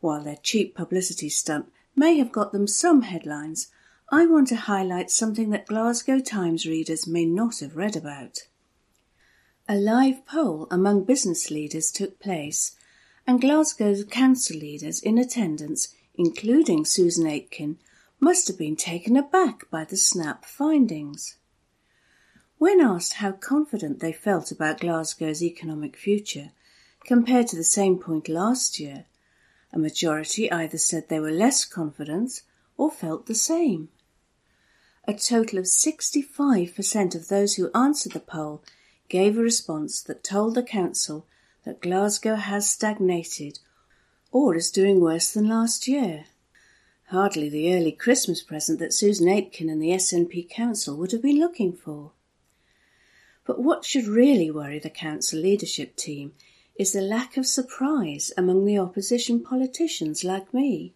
While 0.00 0.24
their 0.24 0.36
cheap 0.42 0.74
publicity 0.74 1.28
stunt 1.28 1.70
may 1.94 2.18
have 2.18 2.32
got 2.32 2.50
them 2.50 2.66
some 2.66 3.02
headlines, 3.02 3.68
I 4.10 4.26
want 4.26 4.48
to 4.48 4.56
highlight 4.56 5.12
something 5.12 5.50
that 5.50 5.66
Glasgow 5.68 6.18
Times 6.18 6.66
readers 6.66 7.06
may 7.06 7.24
not 7.24 7.60
have 7.60 7.76
read 7.76 7.94
about. 7.94 8.46
A 9.72 9.76
live 9.76 10.26
poll 10.26 10.66
among 10.68 11.04
business 11.04 11.48
leaders 11.48 11.92
took 11.92 12.18
place, 12.18 12.74
and 13.24 13.40
Glasgow's 13.40 14.02
council 14.02 14.56
leaders 14.56 14.98
in 14.98 15.16
attendance, 15.16 15.94
including 16.16 16.84
Susan 16.84 17.28
Aitken, 17.28 17.78
must 18.18 18.48
have 18.48 18.58
been 18.58 18.74
taken 18.74 19.16
aback 19.16 19.70
by 19.70 19.84
the 19.84 19.96
snap 19.96 20.44
findings. 20.44 21.36
When 22.58 22.80
asked 22.80 23.12
how 23.12 23.30
confident 23.30 24.00
they 24.00 24.12
felt 24.12 24.50
about 24.50 24.80
Glasgow's 24.80 25.40
economic 25.40 25.96
future 25.96 26.50
compared 27.04 27.46
to 27.46 27.56
the 27.56 27.62
same 27.62 27.96
point 27.96 28.28
last 28.28 28.80
year, 28.80 29.04
a 29.72 29.78
majority 29.78 30.50
either 30.50 30.78
said 30.78 31.08
they 31.08 31.20
were 31.20 31.30
less 31.30 31.64
confident 31.64 32.42
or 32.76 32.90
felt 32.90 33.26
the 33.26 33.36
same. 33.36 33.88
A 35.06 35.14
total 35.14 35.60
of 35.60 35.66
65% 35.66 37.14
of 37.14 37.28
those 37.28 37.54
who 37.54 37.70
answered 37.72 38.10
the 38.10 38.18
poll 38.18 38.64
gave 39.10 39.36
a 39.36 39.42
response 39.42 40.00
that 40.00 40.24
told 40.24 40.54
the 40.54 40.62
council 40.62 41.26
that 41.64 41.82
Glasgow 41.82 42.36
has 42.36 42.70
stagnated 42.70 43.58
or 44.32 44.54
is 44.54 44.70
doing 44.70 45.00
worse 45.00 45.32
than 45.32 45.48
last 45.48 45.86
year. 45.86 46.24
Hardly 47.08 47.48
the 47.48 47.74
early 47.74 47.90
Christmas 47.90 48.40
present 48.42 48.78
that 48.78 48.94
Susan 48.94 49.28
Aitken 49.28 49.68
and 49.68 49.82
the 49.82 49.90
SNP 49.90 50.48
Council 50.48 50.96
would 50.96 51.10
have 51.10 51.20
been 51.20 51.40
looking 51.40 51.72
for. 51.72 52.12
But 53.44 53.60
what 53.60 53.84
should 53.84 54.06
really 54.06 54.48
worry 54.48 54.78
the 54.78 54.90
Council 54.90 55.40
leadership 55.40 55.96
team 55.96 56.32
is 56.76 56.92
the 56.92 57.00
lack 57.00 57.36
of 57.36 57.46
surprise 57.46 58.32
among 58.36 58.64
the 58.64 58.78
opposition 58.78 59.42
politicians 59.42 60.22
like 60.22 60.54
me. 60.54 60.94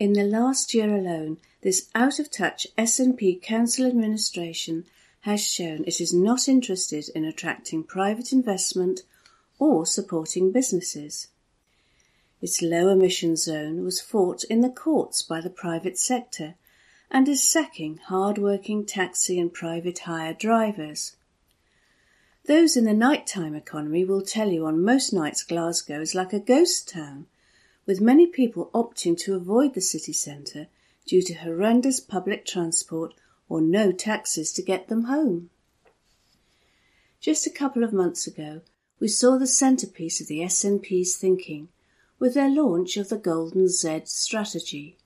In 0.00 0.14
the 0.14 0.24
last 0.24 0.74
year 0.74 0.92
alone, 0.92 1.38
this 1.62 1.88
out 1.94 2.18
of 2.18 2.32
touch 2.32 2.66
SNP 2.76 3.40
Council 3.40 3.86
administration 3.86 4.86
has 5.24 5.42
shown 5.42 5.82
it 5.86 6.02
is 6.02 6.12
not 6.12 6.48
interested 6.48 7.08
in 7.14 7.24
attracting 7.24 7.82
private 7.82 8.30
investment 8.30 9.00
or 9.58 9.86
supporting 9.86 10.52
businesses. 10.52 11.28
Its 12.42 12.60
low 12.60 12.90
emission 12.90 13.34
zone 13.34 13.82
was 13.82 14.02
fought 14.02 14.44
in 14.44 14.60
the 14.60 14.68
courts 14.68 15.22
by 15.22 15.40
the 15.40 15.48
private 15.48 15.98
sector 15.98 16.56
and 17.10 17.26
is 17.26 17.42
sacking 17.42 17.98
hard-working 18.08 18.84
taxi 18.84 19.40
and 19.40 19.54
private 19.54 20.00
hire 20.00 20.34
drivers. 20.34 21.16
Those 22.44 22.76
in 22.76 22.84
the 22.84 22.92
nighttime 22.92 23.54
economy 23.54 24.04
will 24.04 24.20
tell 24.20 24.50
you 24.50 24.66
on 24.66 24.84
most 24.84 25.10
nights 25.10 25.42
Glasgow 25.42 26.02
is 26.02 26.14
like 26.14 26.34
a 26.34 26.38
ghost 26.38 26.86
town, 26.86 27.24
with 27.86 27.98
many 27.98 28.26
people 28.26 28.70
opting 28.74 29.16
to 29.20 29.34
avoid 29.34 29.72
the 29.72 29.80
city 29.80 30.12
centre 30.12 30.66
due 31.06 31.22
to 31.22 31.32
horrendous 31.32 31.98
public 31.98 32.44
transport 32.44 33.14
or 33.48 33.60
no 33.60 33.92
taxes 33.92 34.52
to 34.52 34.62
get 34.62 34.88
them 34.88 35.04
home. 35.04 35.50
Just 37.20 37.46
a 37.46 37.50
couple 37.50 37.84
of 37.84 37.92
months 37.92 38.26
ago, 38.26 38.60
we 39.00 39.08
saw 39.08 39.38
the 39.38 39.46
centrepiece 39.46 40.20
of 40.20 40.28
the 40.28 40.40
SNP's 40.40 41.16
thinking 41.16 41.68
with 42.18 42.34
their 42.34 42.50
launch 42.50 42.96
of 42.96 43.08
the 43.08 43.18
Golden 43.18 43.68
Z 43.68 44.02
strategy. 44.04 44.96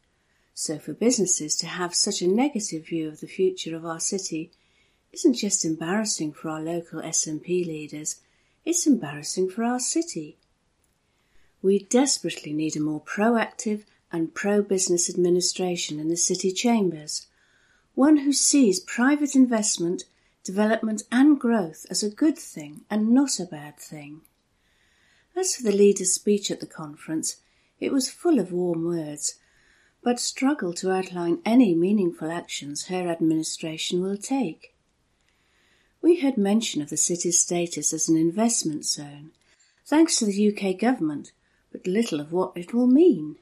So 0.54 0.78
for 0.78 0.92
businesses 0.92 1.56
to 1.56 1.66
have 1.66 1.94
such 1.94 2.20
a 2.20 2.28
negative 2.28 2.86
view 2.86 3.08
of 3.08 3.20
the 3.20 3.26
future 3.26 3.76
of 3.76 3.86
our 3.86 4.00
city 4.00 4.50
isn't 5.12 5.34
just 5.34 5.64
embarrassing 5.64 6.32
for 6.32 6.48
our 6.48 6.60
local 6.60 7.00
SNP 7.00 7.46
leaders, 7.66 8.16
it's 8.64 8.86
embarrassing 8.86 9.48
for 9.50 9.64
our 9.64 9.80
city. 9.80 10.36
We 11.62 11.78
desperately 11.78 12.52
need 12.52 12.76
a 12.76 12.80
more 12.80 13.00
proactive 13.00 13.84
and 14.12 14.34
pro-business 14.34 15.08
administration 15.10 15.98
in 15.98 16.08
the 16.08 16.16
city 16.16 16.52
chambers 16.52 17.26
one 17.98 18.18
who 18.18 18.32
sees 18.32 18.78
private 18.78 19.34
investment, 19.34 20.04
development, 20.44 21.02
and 21.10 21.40
growth 21.40 21.84
as 21.90 22.00
a 22.00 22.08
good 22.08 22.38
thing 22.38 22.82
and 22.88 23.08
not 23.08 23.40
a 23.40 23.44
bad 23.44 23.76
thing. 23.76 24.20
As 25.34 25.56
for 25.56 25.64
the 25.64 25.72
leader's 25.72 26.14
speech 26.14 26.48
at 26.52 26.60
the 26.60 26.66
conference, 26.66 27.38
it 27.80 27.90
was 27.90 28.08
full 28.08 28.38
of 28.38 28.52
warm 28.52 28.84
words, 28.84 29.34
but 30.00 30.20
struggled 30.20 30.76
to 30.76 30.92
outline 30.92 31.42
any 31.44 31.74
meaningful 31.74 32.30
actions 32.30 32.86
her 32.86 33.08
administration 33.08 34.00
will 34.00 34.16
take. 34.16 34.76
We 36.00 36.20
heard 36.20 36.38
mention 36.38 36.80
of 36.80 36.90
the 36.90 36.96
city's 36.96 37.40
status 37.40 37.92
as 37.92 38.08
an 38.08 38.16
investment 38.16 38.84
zone, 38.84 39.32
thanks 39.84 40.20
to 40.20 40.26
the 40.26 40.56
UK 40.56 40.78
government, 40.78 41.32
but 41.72 41.88
little 41.88 42.20
of 42.20 42.30
what 42.30 42.52
it 42.54 42.72
will 42.72 42.86
mean 42.86 43.38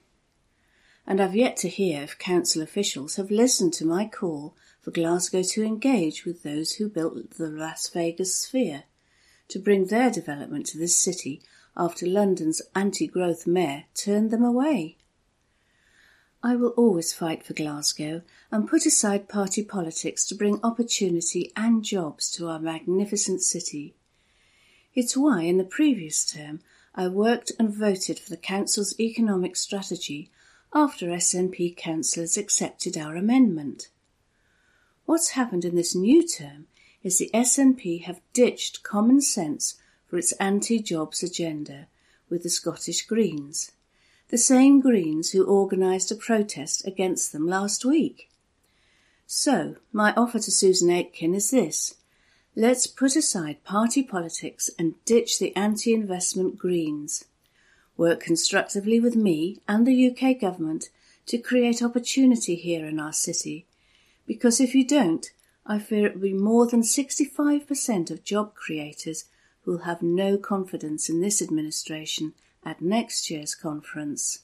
and 1.06 1.20
I've 1.20 1.36
yet 1.36 1.56
to 1.58 1.68
hear 1.68 2.02
if 2.02 2.18
council 2.18 2.62
officials 2.62 3.16
have 3.16 3.30
listened 3.30 3.72
to 3.74 3.86
my 3.86 4.06
call 4.06 4.56
for 4.80 4.90
Glasgow 4.90 5.42
to 5.42 5.62
engage 5.62 6.24
with 6.24 6.42
those 6.42 6.74
who 6.74 6.88
built 6.88 7.30
the 7.32 7.48
Las 7.48 7.88
Vegas 7.88 8.34
Sphere 8.36 8.84
to 9.48 9.58
bring 9.58 9.86
their 9.86 10.10
development 10.10 10.66
to 10.66 10.78
this 10.78 10.96
city 10.96 11.42
after 11.76 12.06
London's 12.06 12.62
anti-growth 12.74 13.46
mayor 13.46 13.84
turned 13.94 14.30
them 14.30 14.44
away. 14.44 14.96
I 16.42 16.56
will 16.56 16.70
always 16.70 17.12
fight 17.12 17.44
for 17.44 17.54
Glasgow 17.54 18.22
and 18.50 18.68
put 18.68 18.86
aside 18.86 19.28
party 19.28 19.62
politics 19.64 20.24
to 20.26 20.34
bring 20.34 20.60
opportunity 20.62 21.52
and 21.56 21.84
jobs 21.84 22.30
to 22.32 22.48
our 22.48 22.58
magnificent 22.58 23.42
city. 23.42 23.94
It's 24.94 25.16
why 25.16 25.42
in 25.42 25.58
the 25.58 25.64
previous 25.64 26.24
term 26.24 26.60
I 26.94 27.08
worked 27.08 27.52
and 27.58 27.74
voted 27.74 28.18
for 28.18 28.30
the 28.30 28.36
Council's 28.36 28.98
economic 28.98 29.56
strategy 29.56 30.30
after 30.76 31.06
SNP 31.06 31.74
councillors 31.74 32.36
accepted 32.36 32.98
our 32.98 33.16
amendment. 33.16 33.88
What's 35.06 35.30
happened 35.30 35.64
in 35.64 35.74
this 35.74 35.94
new 35.94 36.28
term 36.28 36.66
is 37.02 37.16
the 37.16 37.30
SNP 37.32 38.02
have 38.02 38.20
ditched 38.34 38.82
common 38.82 39.22
sense 39.22 39.80
for 40.06 40.18
its 40.18 40.32
anti-jobs 40.32 41.22
agenda 41.22 41.86
with 42.28 42.42
the 42.42 42.50
Scottish 42.50 43.06
Greens, 43.06 43.72
the 44.28 44.36
same 44.36 44.80
Greens 44.80 45.30
who 45.30 45.48
organised 45.48 46.10
a 46.10 46.14
protest 46.14 46.86
against 46.86 47.32
them 47.32 47.48
last 47.48 47.86
week. 47.86 48.28
So, 49.26 49.76
my 49.92 50.12
offer 50.12 50.40
to 50.40 50.50
Susan 50.50 50.90
Aitken 50.90 51.34
is 51.34 51.50
this. 51.50 51.94
Let's 52.54 52.86
put 52.86 53.16
aside 53.16 53.64
party 53.64 54.02
politics 54.02 54.68
and 54.78 55.02
ditch 55.06 55.38
the 55.38 55.56
anti-investment 55.56 56.58
Greens. 56.58 57.24
Work 57.96 58.20
constructively 58.20 59.00
with 59.00 59.16
me 59.16 59.60
and 59.66 59.86
the 59.86 60.10
UK 60.10 60.38
government 60.40 60.90
to 61.26 61.38
create 61.38 61.82
opportunity 61.82 62.54
here 62.54 62.86
in 62.86 63.00
our 63.00 63.12
city, 63.12 63.66
because 64.26 64.60
if 64.60 64.74
you 64.74 64.86
don't, 64.86 65.30
I 65.64 65.78
fear 65.78 66.06
it 66.06 66.14
will 66.14 66.22
be 66.22 66.32
more 66.32 66.66
than 66.66 66.82
65% 66.82 68.10
of 68.10 68.24
job 68.24 68.54
creators 68.54 69.24
who 69.62 69.72
will 69.72 69.78
have 69.78 70.02
no 70.02 70.36
confidence 70.36 71.08
in 71.08 71.20
this 71.20 71.42
administration 71.42 72.34
at 72.64 72.80
next 72.80 73.30
year's 73.30 73.54
conference. 73.54 74.40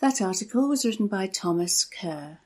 That 0.00 0.20
article 0.20 0.68
was 0.68 0.84
written 0.84 1.06
by 1.06 1.28
Thomas 1.28 1.84
Kerr. 1.84 2.38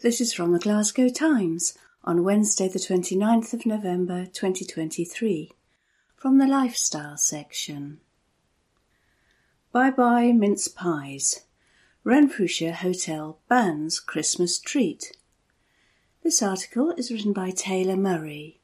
This 0.00 0.20
is 0.20 0.34
from 0.34 0.52
the 0.52 0.58
Glasgow 0.58 1.08
Times 1.08 1.78
on 2.04 2.24
Wednesday, 2.24 2.68
the 2.68 2.78
29th 2.78 3.54
of 3.54 3.64
November 3.64 4.26
2023, 4.26 5.52
from 6.16 6.38
the 6.38 6.46
Lifestyle 6.46 7.16
section. 7.16 8.00
Bye 9.72 9.90
bye 9.90 10.32
mince 10.32 10.68
pies. 10.68 11.46
Renfrewshire 12.04 12.74
Hotel 12.74 13.38
bans 13.48 14.00
Christmas 14.00 14.58
treat. 14.58 15.16
This 16.22 16.42
article 16.42 16.90
is 16.98 17.10
written 17.10 17.32
by 17.32 17.52
Taylor 17.52 17.96
Murray. 17.96 18.60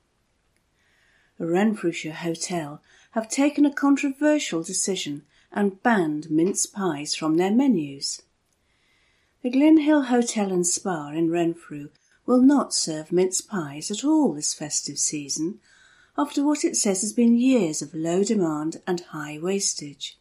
Renfrewshire 1.39 2.13
hotel 2.13 2.83
have 3.13 3.31
taken 3.31 3.65
a 3.65 3.73
controversial 3.73 4.63
decision 4.63 5.23
and 5.51 5.83
banned 5.83 6.31
mince 6.31 6.67
pies 6.67 7.15
from 7.15 7.39
their 7.39 7.53
menus. 7.53 8.21
The 9.43 9.51
Glynhill 9.51 10.09
Hotel 10.09 10.53
and 10.53 10.67
Spa 10.67 11.09
in 11.13 11.31
Renfrew 11.31 11.89
will 12.27 12.43
not 12.43 12.75
serve 12.75 13.13
mince 13.13 13.41
pies 13.41 13.91
at 13.91 14.05
all 14.05 14.35
this 14.35 14.53
festive 14.53 14.99
season, 14.99 15.61
after 16.19 16.45
what 16.45 16.67
it 16.67 16.77
says 16.77 17.01
has 17.01 17.15
been 17.15 17.39
years 17.39 17.81
of 17.81 17.95
low 17.95 18.23
demand 18.23 18.83
and 18.87 19.01
high 19.01 19.39
wastage. 19.41 20.18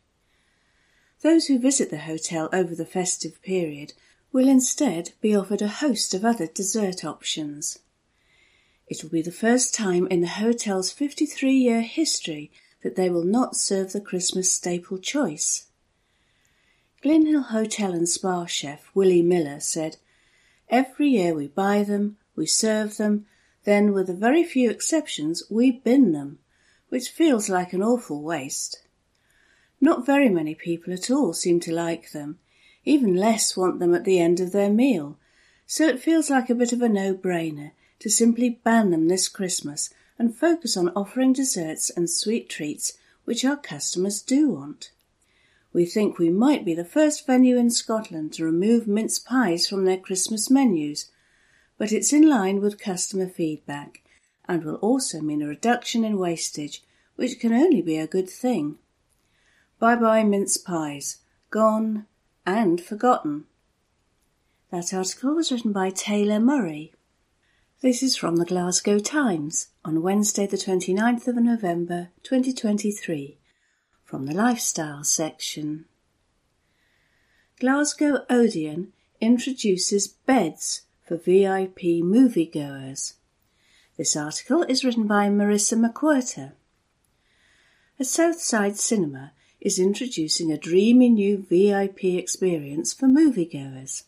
Those 1.28 1.48
who 1.48 1.60
visit 1.60 1.90
the 1.90 1.98
hotel 1.98 2.48
over 2.54 2.74
the 2.74 2.86
festive 2.86 3.41
period 3.41 3.91
will 4.32 4.48
instead 4.48 5.12
be 5.20 5.36
offered 5.36 5.62
a 5.62 5.68
host 5.68 6.14
of 6.14 6.24
other 6.24 6.48
dessert 6.48 7.04
options. 7.04 7.80
It 8.88 9.04
will 9.04 9.10
be 9.10 9.22
the 9.22 9.30
first 9.30 9.76
time 9.76 10.08
in 10.08 10.22
the 10.22 10.40
hotel's 10.40 10.90
53 10.90 11.52
year 11.52 11.82
history 11.82 12.49
that 12.82 12.95
they 12.95 13.10
will 13.10 13.26
not 13.26 13.58
serve 13.58 13.91
the 13.91 13.99
Christmas 13.99 14.54
staple 14.54 14.99
choice. 14.99 15.66
Glynhill 17.04 17.48
Hotel 17.48 17.91
and 17.91 18.08
Spa 18.08 18.45
chef 18.45 18.90
Willie 18.94 19.22
Miller 19.22 19.60
said, 19.60 19.98
Every 20.70 21.10
year 21.10 21.34
we 21.34 21.49
buy 21.49 21.84
them, 21.84 22.16
we 22.38 22.45
serve 22.45 22.95
them, 22.95 23.26
then, 23.66 23.91
with 23.91 24.10
a 24.10 24.14
very 24.14 24.45
few 24.45 24.70
exceptions, 24.70 25.44
we 25.49 25.72
bin 25.72 26.14
them, 26.14 26.40
which 26.88 27.10
feels 27.10 27.49
like 27.49 27.74
an 27.74 27.84
awful 27.84 28.22
waste. 28.22 28.80
Not 29.80 30.06
very 30.06 30.30
many 30.30 30.56
people 30.56 30.94
at 30.94 31.12
all 31.12 31.34
seem 31.34 31.60
to 31.62 31.74
like 31.74 32.12
them, 32.12 32.40
even 32.84 33.16
less 33.16 33.56
want 33.56 33.80
them 33.80 33.94
at 33.94 34.06
the 34.06 34.20
end 34.20 34.40
of 34.40 34.52
their 34.52 34.72
meal, 34.72 35.18
so 35.66 35.88
it 35.88 35.99
feels 35.99 36.30
like 36.30 36.49
a 36.49 36.56
bit 36.56 36.74
of 36.74 36.82
a 36.82 36.90
no-brainer 36.90 37.72
to 37.99 38.10
simply 38.10 38.60
ban 38.64 38.91
them 38.91 39.08
this 39.08 39.28
Christmas 39.28 39.90
and 40.18 40.36
focus 40.36 40.78
on 40.78 40.90
offering 40.90 41.34
desserts 41.34 41.90
and 41.90 42.10
sweet 42.10 42.49
treats 42.49 42.98
which 43.26 43.45
our 43.45 43.58
customers 43.58 44.22
do 44.22 44.49
want. 44.49 44.91
We 45.74 45.86
think 45.86 46.18
we 46.18 46.30
might 46.30 46.66
be 46.66 46.74
the 46.74 46.86
first 46.86 47.28
venue 47.28 47.58
in 47.58 47.70
Scotland 47.70 48.34
to 48.34 48.45
remove 48.45 48.88
mince 48.88 49.20
pies 49.20 49.68
from 49.68 49.86
their 49.86 49.98
Christmas 49.98 50.49
menus, 50.49 51.12
but 51.78 51.91
it's 51.91 52.14
in 52.14 52.28
line 52.28 52.62
with 52.62 52.80
customer 52.80 53.28
feedback 53.28 54.02
and 54.48 54.64
will 54.64 54.76
also 54.76 55.20
mean 55.20 55.41
a 55.41 55.48
reduction 55.48 56.04
in 56.04 56.18
wastage, 56.18 56.84
which 57.16 57.40
can 57.40 57.54
only 57.54 57.82
be 57.82 57.98
a 57.98 58.08
good 58.08 58.30
thing. 58.30 58.78
Bye 59.80 59.95
bye 59.95 60.24
mince 60.24 60.58
pies. 60.58 61.18
Gone, 61.52 62.08
and 62.48 62.82
forgotten. 62.82 63.45
That 64.72 64.91
article 64.91 65.36
was 65.36 65.52
written 65.52 65.72
by 65.72 65.91
Taylor 65.91 66.40
Murray. 66.40 66.94
This 67.82 68.02
is 68.02 68.18
from 68.18 68.38
the 68.38 68.45
Glasgow 68.45 68.98
Times 68.98 69.68
on 69.86 70.02
Wednesday, 70.02 70.48
the 70.48 70.58
29th 70.58 71.28
of 71.28 71.36
November 71.36 72.10
2023, 72.24 73.38
from 74.04 74.26
the 74.26 74.34
Lifestyle 74.34 75.04
section. 75.04 75.86
Glasgow 77.60 78.26
Odeon 78.32 78.94
introduces 79.22 80.08
beds 80.08 80.82
for 81.04 81.18
VIP 81.18 82.02
moviegoers. 82.02 83.14
This 83.95 84.16
article 84.16 84.64
is 84.64 84.84
written 84.84 85.06
by 85.06 85.30
Marissa 85.30 85.78
McWhirter. 85.78 86.54
A 87.99 88.04
Southside 88.04 88.78
cinema 88.78 89.34
is 89.59 89.79
introducing 89.79 90.51
a 90.51 90.57
dreamy 90.57 91.09
new 91.09 91.38
VIP 91.49 92.05
experience 92.05 92.93
for 92.93 93.07
moviegoers. 93.07 94.03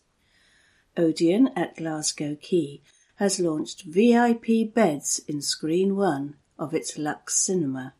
Odeon 0.96 1.48
at 1.56 1.76
Glasgow 1.76 2.36
Quay 2.40 2.80
has 3.16 3.40
launched 3.40 3.82
VIP 3.82 4.72
beds 4.72 5.20
in 5.26 5.42
Screen 5.42 5.96
1 5.96 6.36
of 6.58 6.74
its 6.74 6.96
Lux 6.96 7.36
Cinema. 7.36 7.94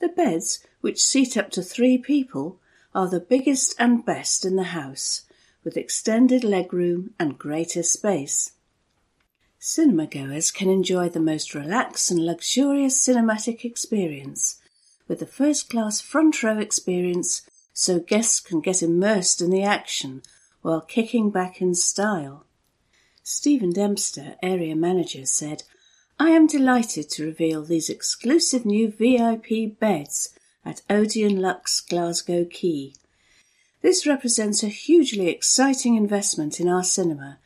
The 0.00 0.08
beds, 0.08 0.60
which 0.80 1.02
seat 1.02 1.36
up 1.36 1.50
to 1.52 1.62
three 1.62 1.98
people, 1.98 2.58
are 2.94 3.08
the 3.08 3.20
biggest 3.20 3.74
and 3.78 4.04
best 4.04 4.44
in 4.44 4.56
the 4.56 4.74
house, 4.74 5.22
with 5.64 5.76
extended 5.76 6.42
legroom 6.42 7.10
and 7.18 7.38
greater 7.38 7.82
space. 7.82 8.52
Cinema 9.58 10.06
goers 10.06 10.50
can 10.50 10.70
enjoy 10.70 11.08
the 11.08 11.20
most 11.20 11.54
relaxed 11.54 12.10
and 12.10 12.24
luxurious 12.24 12.98
cinematic 12.98 13.64
experience 13.64 14.59
with 15.10 15.20
a 15.20 15.26
first 15.26 15.68
class 15.68 16.00
front 16.00 16.40
row 16.40 16.56
experience 16.56 17.42
so 17.72 17.98
guests 17.98 18.38
can 18.38 18.60
get 18.60 18.80
immersed 18.80 19.42
in 19.42 19.50
the 19.50 19.64
action 19.64 20.22
while 20.62 20.80
kicking 20.80 21.30
back 21.30 21.60
in 21.60 21.74
style. 21.74 22.46
Stephen 23.24 23.72
Dempster, 23.72 24.36
area 24.40 24.76
manager, 24.76 25.26
said, 25.26 25.64
I 26.20 26.30
am 26.30 26.46
delighted 26.46 27.10
to 27.10 27.24
reveal 27.24 27.64
these 27.64 27.90
exclusive 27.90 28.64
new 28.64 28.88
VIP 28.88 29.76
beds 29.80 30.28
at 30.64 30.82
Odeon 30.88 31.40
Lux 31.40 31.80
Glasgow 31.80 32.44
Quay. 32.44 32.92
This 33.82 34.06
represents 34.06 34.62
a 34.62 34.68
hugely 34.68 35.26
exciting 35.26 35.96
investment 35.96 36.60
in 36.60 36.68
our 36.68 36.84
cinema, 36.84 37.40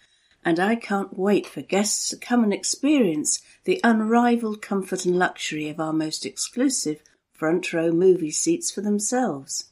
and 0.45 0.61
I 0.61 0.77
can't 0.77 1.19
wait 1.19 1.47
for 1.47 1.63
guests 1.63 2.11
to 2.11 2.19
come 2.19 2.45
and 2.45 2.53
experience 2.53 3.41
the 3.65 3.81
unrivaled 3.83 4.61
comfort 4.61 5.07
and 5.07 5.19
luxury 5.19 5.71
of 5.71 5.81
our 5.81 5.95
most 5.95 6.27
exclusive 6.27 7.01
front 7.35 7.73
row 7.73 7.91
movie 7.91 8.31
seats 8.31 8.71
for 8.71 8.81
themselves. 8.81 9.67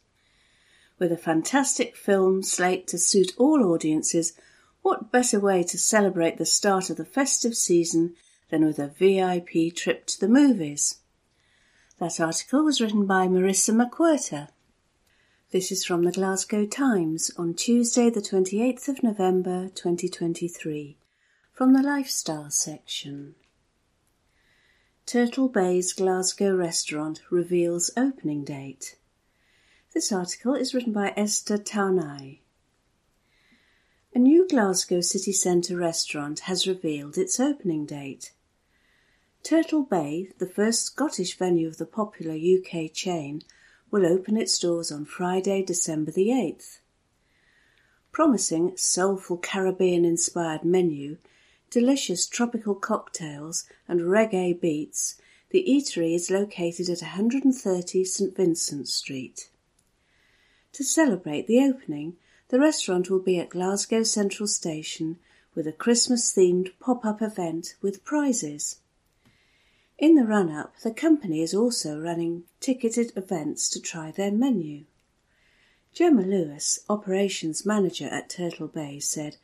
With 0.99 1.13
a 1.13 1.17
fantastic 1.17 1.97
film 1.97 2.43
slate 2.43 2.87
to 2.89 2.99
suit 2.99 3.33
all 3.39 3.65
audiences, 3.65 4.35
what 4.83 5.13
better 5.13 5.41
way 5.41 5.63
to 5.63 5.79
celebrate 5.79 6.39
the 6.39 6.47
start 6.47 6.91
of 6.91 6.97
the 6.97 7.05
festive 7.05 7.57
season 7.57 8.15
than 8.51 8.65
with 8.65 8.79
a 8.79 8.89
VIP 8.89 9.75
trip 9.75 10.07
to 10.07 10.21
the 10.21 10.29
movies? 10.29 10.99
That 11.99 12.21
article 12.21 12.65
was 12.65 12.81
written 12.81 13.07
by 13.07 13.29
Marissa 13.29 13.75
McWhirter. 13.75 14.49
This 15.53 15.71
is 15.71 15.85
from 15.85 16.03
the 16.03 16.13
Glasgow 16.13 16.67
Times 16.67 17.31
on 17.37 17.55
Tuesday, 17.55 18.11
the 18.11 18.21
28th 18.21 18.89
of 18.89 19.03
November 19.03 19.69
2023, 19.75 20.97
from 21.53 21.75
the 21.75 21.83
Lifestyle 21.83 22.51
section. 22.51 23.37
Turtle 25.13 25.49
Bay's 25.49 25.93
Glasgow 25.93 26.57
restaurant 26.57 27.21
reveals 27.29 27.91
opening 27.99 28.45
date. 28.45 28.97
This 29.93 30.11
article 30.11 30.55
is 30.55 30.73
written 30.73 30.95
by 30.95 31.13
Esther 31.15 31.59
Tarnay. 31.59 32.39
A 34.15 34.19
new 34.19 34.49
Glasgow 34.49 35.03
city 35.03 35.33
centre 35.33 35.77
restaurant 35.77 36.41
has 36.49 36.67
revealed 36.67 37.19
its 37.19 37.39
opening 37.39 37.85
date. 37.85 38.33
Turtle 39.43 39.83
Bay, 39.83 40.31
the 40.39 40.47
first 40.47 40.87
Scottish 40.87 41.37
venue 41.37 41.69
of 41.69 41.77
the 41.77 41.85
popular 41.85 42.33
UK 42.33 42.91
chain, 42.91 43.43
will 43.91 44.07
open 44.07 44.39
its 44.39 44.59
doors 44.59 44.91
on 44.91 45.05
Friday, 45.05 45.63
December 45.63 46.11
the 46.11 46.29
8th. 46.29 46.79
Promising 48.13 48.79
soulful 48.79 49.37
Caribbean 49.37 50.07
inspired 50.07 50.65
menu, 50.65 51.19
delicious 51.73 52.27
tropical 52.27 52.75
cocktails, 52.75 53.65
and 53.89 54.03
reggae 54.03 54.61
beats, 54.61 55.17
The 55.51 55.65
eatery 55.67 56.15
is 56.15 56.31
located 56.31 56.91
at 56.91 57.01
130 57.01 58.05
St 58.05 58.37
Vincent 58.37 58.89
Street. 58.89 59.49
To 60.75 60.85
celebrate 60.85 61.47
the 61.47 61.61
opening, 61.61 62.17
the 62.49 62.61
restaurant 62.61 63.09
will 63.09 63.21
be 63.21 63.39
at 63.39 63.49
Glasgow 63.49 64.03
Central 64.03 64.47
Station 64.47 65.19
with 65.55 65.67
a 65.67 65.73
Christmas 65.73 66.31
themed 66.35 66.73
pop 66.79 67.07
up 67.07 67.23
event 67.23 67.75
with 67.81 68.05
prizes. 68.05 68.81
In 69.97 70.15
the 70.15 70.27
run 70.27 70.51
up, 70.51 70.79
the 70.81 70.93
company 70.93 71.41
is 71.41 71.55
also 71.55 71.99
running 71.99 72.45
ticketed 72.61 73.13
events 73.17 73.71
to 73.71 73.81
try 73.81 74.11
their 74.11 74.31
menu. 74.31 74.85
Gemma 75.95 76.23
Lewis, 76.23 76.81
operations 76.91 77.65
manager 77.65 78.09
at 78.09 78.29
Turtle 78.29 78.69
Bay, 78.69 78.99
said, 78.99 79.39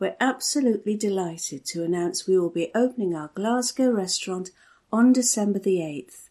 We're 0.00 0.16
absolutely 0.18 0.96
delighted 0.96 1.66
to 1.66 1.84
announce 1.84 2.26
we 2.26 2.38
will 2.38 2.48
be 2.48 2.70
opening 2.74 3.14
our 3.14 3.30
Glasgow 3.34 3.90
restaurant 3.90 4.50
on 4.90 5.12
December 5.12 5.58
the 5.58 5.76
8th. 5.76 6.30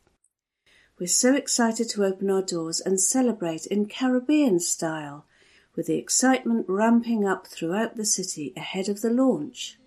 We're 1.00 1.06
so 1.06 1.36
excited 1.36 1.88
to 1.90 2.04
open 2.04 2.32
our 2.32 2.41
doors 2.41 2.82
and 2.82 3.00
celebrate 3.00 3.68
in 3.68 3.86
Caribbean 3.86 4.60
style, 4.60 5.28
with 5.76 5.86
the 5.86 6.00
excitement 6.00 6.66
ramping 6.68 7.28
up 7.28 7.46
throughout 7.46 7.96
the 7.96 8.06
city 8.06 8.54
ahead 8.58 8.90
of 8.90 9.02
the 9.02 9.12
launch. 9.12 9.78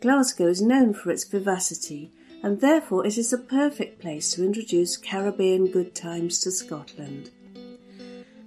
Glasgow 0.00 0.46
is 0.46 0.62
known 0.62 0.94
for 0.94 1.10
its 1.10 1.24
vivacity, 1.24 2.12
and 2.44 2.60
therefore 2.60 3.04
it 3.04 3.18
is 3.18 3.30
the 3.30 3.38
perfect 3.38 4.00
place 4.00 4.34
to 4.34 4.44
introduce 4.44 4.96
Caribbean 4.96 5.66
good 5.66 5.96
times 5.96 6.38
to 6.40 6.52
Scotland. 6.52 7.32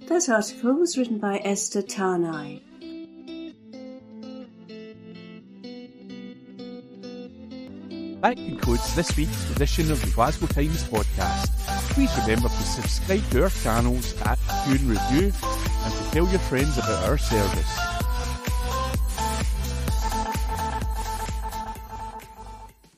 That 0.06 0.30
article 0.30 0.72
was 0.72 0.96
written 0.96 1.18
by 1.18 1.42
Esther 1.44 1.82
Tarnay. 1.82 2.62
That 8.20 8.36
concludes 8.36 8.96
this 8.96 9.16
week's 9.16 9.48
edition 9.52 9.92
of 9.92 10.00
the 10.04 10.10
Glasgow 10.10 10.46
Times 10.46 10.82
podcast. 10.82 11.50
Please 11.90 12.10
remember 12.18 12.48
to 12.48 12.62
subscribe 12.62 13.22
to 13.30 13.44
our 13.44 13.50
channels 13.50 14.20
at 14.22 14.38
Cue 14.64 14.74
and 14.74 14.90
Review 14.90 15.32
and 15.84 15.94
to 15.94 16.10
tell 16.10 16.26
your 16.28 16.40
friends 16.40 16.76
about 16.78 17.08
our 17.08 17.16
service. 17.16 17.97